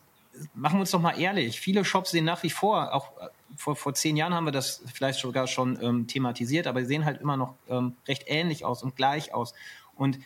machen 0.53 0.77
wir 0.77 0.81
uns 0.81 0.91
doch 0.91 0.99
mal 0.99 1.17
ehrlich. 1.19 1.59
Viele 1.59 1.85
Shops 1.85 2.11
sehen 2.11 2.25
nach 2.25 2.43
wie 2.43 2.49
vor, 2.49 2.93
auch 2.93 3.17
äh, 3.17 3.29
vor, 3.55 3.75
vor 3.75 3.93
zehn 3.93 4.17
Jahren 4.17 4.33
haben 4.33 4.45
wir 4.45 4.51
das 4.51 4.83
vielleicht 4.93 5.19
sogar 5.19 5.47
schon 5.47 5.81
ähm, 5.81 6.07
thematisiert, 6.07 6.67
aber 6.67 6.81
sie 6.81 6.87
sehen 6.87 7.05
halt 7.05 7.21
immer 7.21 7.37
noch 7.37 7.55
ähm, 7.69 7.95
recht 8.07 8.23
ähnlich 8.27 8.65
aus 8.65 8.83
und 8.83 8.95
gleich 8.95 9.33
aus. 9.33 9.53
Und 9.95 10.19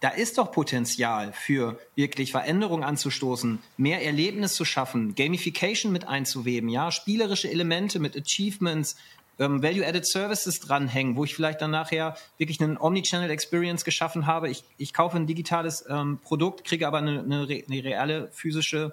da 0.00 0.08
ist 0.08 0.38
doch 0.38 0.50
Potenzial 0.50 1.32
für 1.32 1.78
wirklich 1.94 2.32
Veränderungen 2.32 2.84
anzustoßen, 2.84 3.58
mehr 3.76 4.04
Erlebnis 4.04 4.54
zu 4.54 4.64
schaffen, 4.64 5.14
Gamification 5.14 5.92
mit 5.92 6.08
einzuweben, 6.08 6.70
ja, 6.70 6.90
spielerische 6.90 7.50
Elemente 7.50 7.98
mit 7.98 8.16
Achievements, 8.16 8.96
ähm, 9.38 9.62
Value-Added 9.62 10.06
Services 10.06 10.60
dranhängen, 10.60 11.16
wo 11.16 11.24
ich 11.24 11.34
vielleicht 11.34 11.60
dann 11.60 11.70
nachher 11.70 12.16
wirklich 12.38 12.60
einen 12.62 12.78
Omnichannel-Experience 12.78 13.84
geschaffen 13.84 14.26
habe. 14.26 14.48
Ich, 14.48 14.64
ich 14.78 14.92
kaufe 14.94 15.16
ein 15.16 15.26
digitales 15.26 15.84
ähm, 15.88 16.18
Produkt, 16.22 16.64
kriege 16.64 16.86
aber 16.86 16.98
eine, 16.98 17.20
eine, 17.20 17.42
eine 17.42 17.84
reale 17.84 18.28
physische 18.32 18.92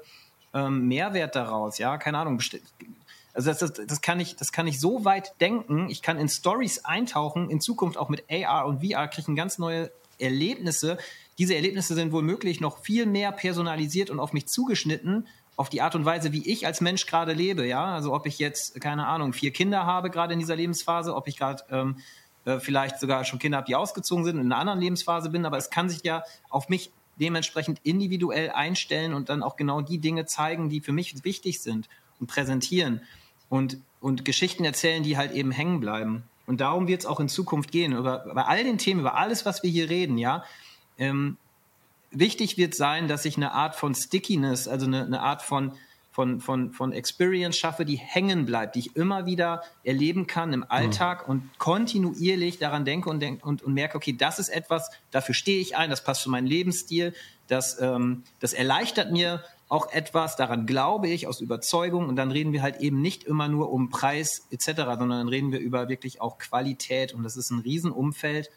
ähm, 0.54 0.88
Mehrwert 0.88 1.36
daraus, 1.36 1.78
ja, 1.78 1.98
keine 1.98 2.18
Ahnung. 2.18 2.40
Also 3.38 3.52
das, 3.52 3.60
das, 3.60 3.86
das, 3.86 4.02
kann 4.02 4.20
ich, 4.20 4.36
das 4.36 4.52
kann 4.52 4.66
ich 4.66 4.80
so 4.80 5.06
weit 5.06 5.40
denken. 5.40 5.92
Ich 5.92 6.02
kann 6.02 6.18
in 6.18 6.28
Stories 6.28 6.86
eintauchen, 6.86 7.52
in 7.52 7.62
Zukunft 7.62 7.96
auch 7.96 8.10
mit 8.10 8.24
AR 8.32 8.66
und 8.66 8.84
VR 8.84 9.08
kriege 9.08 9.32
ich 9.32 9.38
ganz 9.38 9.60
neue 9.60 9.92
Erlebnisse. 10.18 10.98
Diese 11.38 11.54
Erlebnisse 11.54 11.94
sind 11.94 12.12
wohl 12.12 12.24
möglich 12.24 12.62
noch 12.62 12.80
viel 12.80 13.06
mehr 13.06 13.32
personalisiert 13.32 14.10
und 14.10 14.20
auf 14.20 14.34
mich 14.34 14.48
zugeschnitten, 14.48 15.28
auf 15.56 15.70
die 15.70 15.84
Art 15.84 15.94
und 15.94 16.04
Weise, 16.04 16.34
wie 16.34 16.52
ich 16.52 16.66
als 16.66 16.82
Mensch 16.82 17.06
gerade 17.06 17.34
lebe. 17.34 17.68
Ja, 17.68 17.86
also 17.94 18.12
ob 18.12 18.26
ich 18.26 18.40
jetzt 18.40 18.82
keine 18.82 19.06
Ahnung 19.06 19.34
vier 19.34 19.54
Kinder 19.54 19.86
habe 19.86 20.10
gerade 20.10 20.34
in 20.34 20.40
dieser 20.40 20.56
Lebensphase, 20.56 21.16
ob 21.16 21.28
ich 21.28 21.38
gerade 21.38 21.64
ähm, 21.70 21.98
äh, 22.46 22.60
vielleicht 22.60 23.00
sogar 23.00 23.24
schon 23.24 23.38
Kinder 23.38 23.60
habe, 23.60 23.68
die 23.68 23.76
ausgezogen 23.76 24.26
sind 24.26 24.38
und 24.38 24.46
in 24.46 24.52
einer 24.52 24.60
anderen 24.60 24.80
Lebensphase 24.80 25.30
bin, 25.30 25.46
aber 25.46 25.58
es 25.58 25.70
kann 25.70 25.90
sich 25.92 26.02
ja 26.04 26.24
auf 26.50 26.70
mich 26.70 26.90
dementsprechend 27.18 27.82
individuell 27.84 28.50
einstellen 28.50 29.14
und 29.14 29.30
dann 29.30 29.44
auch 29.44 29.58
genau 29.58 29.82
die 29.82 30.00
Dinge 30.00 30.26
zeigen, 30.26 30.70
die 30.70 30.82
für 30.82 30.92
mich 30.92 31.24
wichtig 31.24 31.62
sind 31.62 31.88
und 32.20 32.26
präsentieren 32.26 33.02
und, 33.50 33.78
und 34.02 34.26
Geschichten 34.26 34.66
erzählen, 34.66 35.04
die 35.04 35.18
halt 35.18 35.32
eben 35.32 35.52
hängen 35.52 35.80
bleiben. 35.80 36.24
Und 36.46 36.62
darum 36.62 36.88
wird 36.88 37.02
es 37.02 37.06
auch 37.06 37.20
in 37.20 37.30
Zukunft 37.30 37.72
gehen. 37.72 37.94
Über, 37.94 38.20
bei 38.34 38.46
all 38.46 38.64
den 38.64 38.78
Themen, 38.78 39.02
über 39.02 39.16
alles, 39.16 39.46
was 39.46 39.64
wir 39.64 39.70
hier 39.70 39.90
reden, 39.90 40.18
ja. 40.18 40.44
Ähm, 40.98 41.38
wichtig 42.12 42.58
wird 42.58 42.74
sein, 42.74 43.08
dass 43.08 43.26
ich 43.26 43.38
eine 43.38 43.52
Art 43.52 43.76
von 43.76 43.94
Stickiness, 43.94 44.68
also 44.68 44.86
eine, 44.86 45.06
eine 45.06 45.22
Art 45.22 45.42
von, 45.42 45.74
von, 46.18 46.40
von, 46.40 46.72
von 46.72 46.94
Experience 46.94 47.58
schaffe, 47.58 47.86
die 47.86 47.98
hängen 47.98 48.46
bleibt, 48.46 48.76
die 48.76 48.80
ich 48.80 48.96
immer 48.96 49.26
wieder 49.26 49.62
erleben 49.84 50.26
kann 50.26 50.52
im 50.52 50.66
Alltag 50.68 51.28
mhm. 51.28 51.32
und 51.32 51.60
kontinuierlich 51.60 52.58
daran 52.58 52.86
denke 52.86 53.10
und, 53.10 53.20
denk, 53.20 53.46
und, 53.46 53.62
und 53.62 53.74
merke, 53.74 53.98
okay, 53.98 54.14
das 54.14 54.40
ist 54.40 54.50
etwas, 54.50 54.90
dafür 55.12 55.36
stehe 55.36 55.60
ich 55.60 55.78
ein, 55.78 55.92
das 55.92 56.04
passt 56.04 56.24
zu 56.24 56.32
meinem 56.32 56.48
Lebensstil, 56.48 57.14
das, 57.48 57.80
ähm, 57.80 58.24
das 58.40 58.54
erleichtert 58.54 59.12
mir 59.12 59.44
auch 59.70 59.92
etwas, 59.92 60.36
daran 60.36 60.66
glaube 60.66 61.08
ich, 61.10 61.28
aus 61.28 61.42
Überzeugung. 61.42 62.08
Und 62.08 62.16
dann 62.16 62.32
reden 62.32 62.54
wir 62.54 62.62
halt 62.62 62.78
eben 62.78 63.02
nicht 63.02 63.24
immer 63.24 63.48
nur 63.48 63.72
um 63.72 63.90
Preis 63.90 64.48
etc., 64.52 64.72
sondern 64.76 65.10
dann 65.10 65.28
reden 65.28 65.52
wir 65.52 65.60
über 65.60 65.90
wirklich 65.90 66.22
auch 66.22 66.38
Qualität. 66.38 67.14
Und 67.14 67.24
das 67.24 67.36
ist 67.36 67.52
ein 67.52 67.60
Riesenumfeld. 67.60 68.50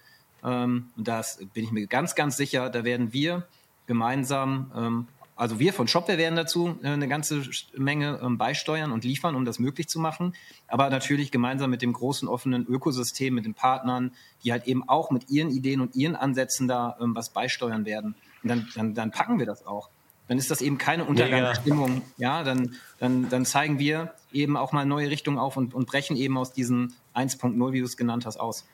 Ähm, 0.44 0.90
und 0.96 1.08
da 1.08 1.22
bin 1.52 1.64
ich 1.64 1.72
mir 1.72 1.86
ganz, 1.86 2.14
ganz 2.14 2.36
sicher, 2.36 2.70
da 2.70 2.84
werden 2.84 3.12
wir 3.12 3.46
gemeinsam, 3.86 4.70
ähm, 4.76 5.06
also 5.34 5.58
wir 5.58 5.72
von 5.72 5.88
Shopware 5.88 6.18
werden 6.18 6.36
dazu 6.36 6.78
äh, 6.82 6.88
eine 6.88 7.08
ganze 7.08 7.42
Menge 7.76 8.20
ähm, 8.22 8.38
beisteuern 8.38 8.92
und 8.92 9.04
liefern, 9.04 9.34
um 9.34 9.44
das 9.44 9.58
möglich 9.58 9.88
zu 9.88 9.98
machen. 9.98 10.34
Aber 10.68 10.90
natürlich 10.90 11.32
gemeinsam 11.32 11.70
mit 11.70 11.82
dem 11.82 11.92
großen 11.92 12.28
offenen 12.28 12.66
Ökosystem, 12.66 13.34
mit 13.34 13.46
den 13.46 13.54
Partnern, 13.54 14.12
die 14.44 14.52
halt 14.52 14.68
eben 14.68 14.88
auch 14.88 15.10
mit 15.10 15.28
ihren 15.28 15.50
Ideen 15.50 15.80
und 15.80 15.96
ihren 15.96 16.14
Ansätzen 16.14 16.68
da 16.68 16.96
ähm, 17.00 17.16
was 17.16 17.30
beisteuern 17.30 17.84
werden. 17.84 18.14
Und 18.42 18.48
dann, 18.48 18.68
dann, 18.74 18.94
dann 18.94 19.10
packen 19.10 19.40
wir 19.40 19.46
das 19.46 19.66
auch 19.66 19.90
dann 20.30 20.38
ist 20.38 20.48
das 20.48 20.60
eben 20.60 20.78
keine 20.78 21.06
Untergangsstimmung. 21.06 22.02
Ja, 22.16 22.44
dann, 22.44 22.76
dann, 23.00 23.28
dann 23.30 23.44
zeigen 23.44 23.80
wir 23.80 24.14
eben 24.30 24.56
auch 24.56 24.70
mal 24.70 24.86
neue 24.86 25.10
Richtungen 25.10 25.38
auf 25.38 25.56
und, 25.56 25.74
und 25.74 25.88
brechen 25.88 26.16
eben 26.16 26.38
aus 26.38 26.52
diesen 26.52 26.94
1.0, 27.16 27.72
wie 27.72 27.80
du 27.80 27.84
es 27.84 27.96
genannt 27.96 28.26
hast, 28.26 28.36
aus. 28.36 28.64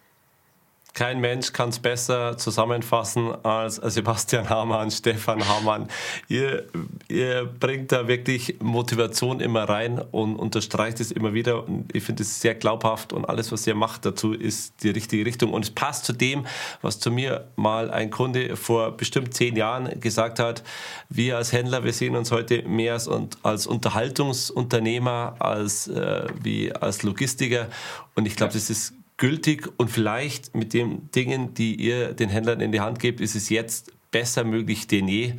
Kein 0.96 1.20
Mensch 1.20 1.52
kann 1.52 1.68
es 1.68 1.78
besser 1.78 2.38
zusammenfassen 2.38 3.30
als 3.44 3.76
Sebastian 3.76 4.48
Hamann, 4.48 4.90
Stefan 4.90 5.46
Hamann. 5.46 5.88
Ihr, 6.26 6.64
ihr 7.08 7.44
bringt 7.44 7.92
da 7.92 8.08
wirklich 8.08 8.56
Motivation 8.60 9.40
immer 9.40 9.64
rein 9.64 9.98
und 9.98 10.36
unterstreicht 10.36 10.98
es 11.00 11.12
immer 11.12 11.34
wieder. 11.34 11.68
Und 11.68 11.94
ich 11.94 12.02
finde 12.02 12.22
es 12.22 12.40
sehr 12.40 12.54
glaubhaft 12.54 13.12
und 13.12 13.26
alles, 13.26 13.52
was 13.52 13.66
ihr 13.66 13.74
macht 13.74 14.06
dazu, 14.06 14.32
ist 14.32 14.82
die 14.82 14.88
richtige 14.88 15.26
Richtung. 15.26 15.52
Und 15.52 15.66
es 15.66 15.70
passt 15.70 16.06
zu 16.06 16.14
dem, 16.14 16.46
was 16.80 16.98
zu 16.98 17.10
mir 17.10 17.46
mal 17.56 17.90
ein 17.90 18.08
Kunde 18.08 18.56
vor 18.56 18.96
bestimmt 18.96 19.34
zehn 19.34 19.54
Jahren 19.54 20.00
gesagt 20.00 20.38
hat. 20.38 20.62
Wir 21.10 21.36
als 21.36 21.52
Händler, 21.52 21.84
wir 21.84 21.92
sehen 21.92 22.16
uns 22.16 22.32
heute 22.32 22.62
mehr 22.62 22.94
als, 22.94 23.10
als 23.42 23.66
Unterhaltungsunternehmer, 23.66 25.36
als, 25.40 25.88
äh, 25.88 26.26
wie 26.42 26.72
als 26.72 27.02
Logistiker. 27.02 27.66
Und 28.14 28.24
ich 28.24 28.34
glaube, 28.34 28.54
das 28.54 28.70
ist 28.70 28.94
gültig 29.16 29.68
und 29.78 29.90
vielleicht 29.90 30.54
mit 30.54 30.72
den 30.74 31.10
Dingen, 31.12 31.54
die 31.54 31.74
ihr 31.74 32.12
den 32.12 32.28
Händlern 32.28 32.60
in 32.60 32.72
die 32.72 32.80
Hand 32.80 32.98
gebt, 32.98 33.20
ist 33.20 33.34
es 33.34 33.48
jetzt 33.48 33.92
besser 34.10 34.44
möglich 34.44 34.86
denn 34.86 35.08
je. 35.08 35.34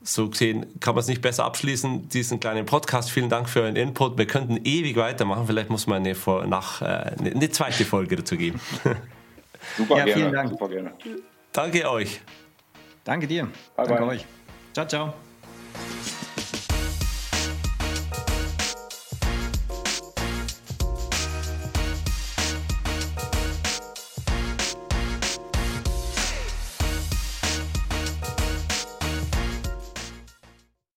So 0.00 0.30
gesehen 0.30 0.66
kann 0.80 0.94
man 0.94 1.00
es 1.00 1.08
nicht 1.08 1.20
besser 1.20 1.44
abschließen, 1.44 2.08
diesen 2.08 2.40
kleinen 2.40 2.66
Podcast. 2.66 3.10
Vielen 3.10 3.28
Dank 3.28 3.48
für 3.48 3.62
euren 3.62 3.76
Input. 3.76 4.16
Wir 4.16 4.26
könnten 4.26 4.56
ewig 4.64 4.96
weitermachen. 4.96 5.46
Vielleicht 5.46 5.70
muss 5.70 5.86
man 5.86 6.04
eine, 6.04 6.16
nach, 6.46 6.82
äh, 6.82 7.14
eine 7.18 7.50
zweite 7.50 7.84
Folge 7.84 8.16
dazu 8.16 8.36
geben. 8.36 8.60
Super 9.76 9.98
ja, 9.98 10.04
gerne. 10.04 10.20
Vielen 10.20 10.32
Dank. 10.32 10.50
Super 10.50 10.68
gerne. 10.68 10.92
Danke 11.52 11.90
euch. 11.90 12.20
Danke 13.04 13.26
dir. 13.26 13.44
Bye 13.44 13.86
Danke 13.86 13.94
bye. 13.94 14.08
euch. 14.14 14.24
Ciao, 14.72 14.86
ciao. 14.86 15.14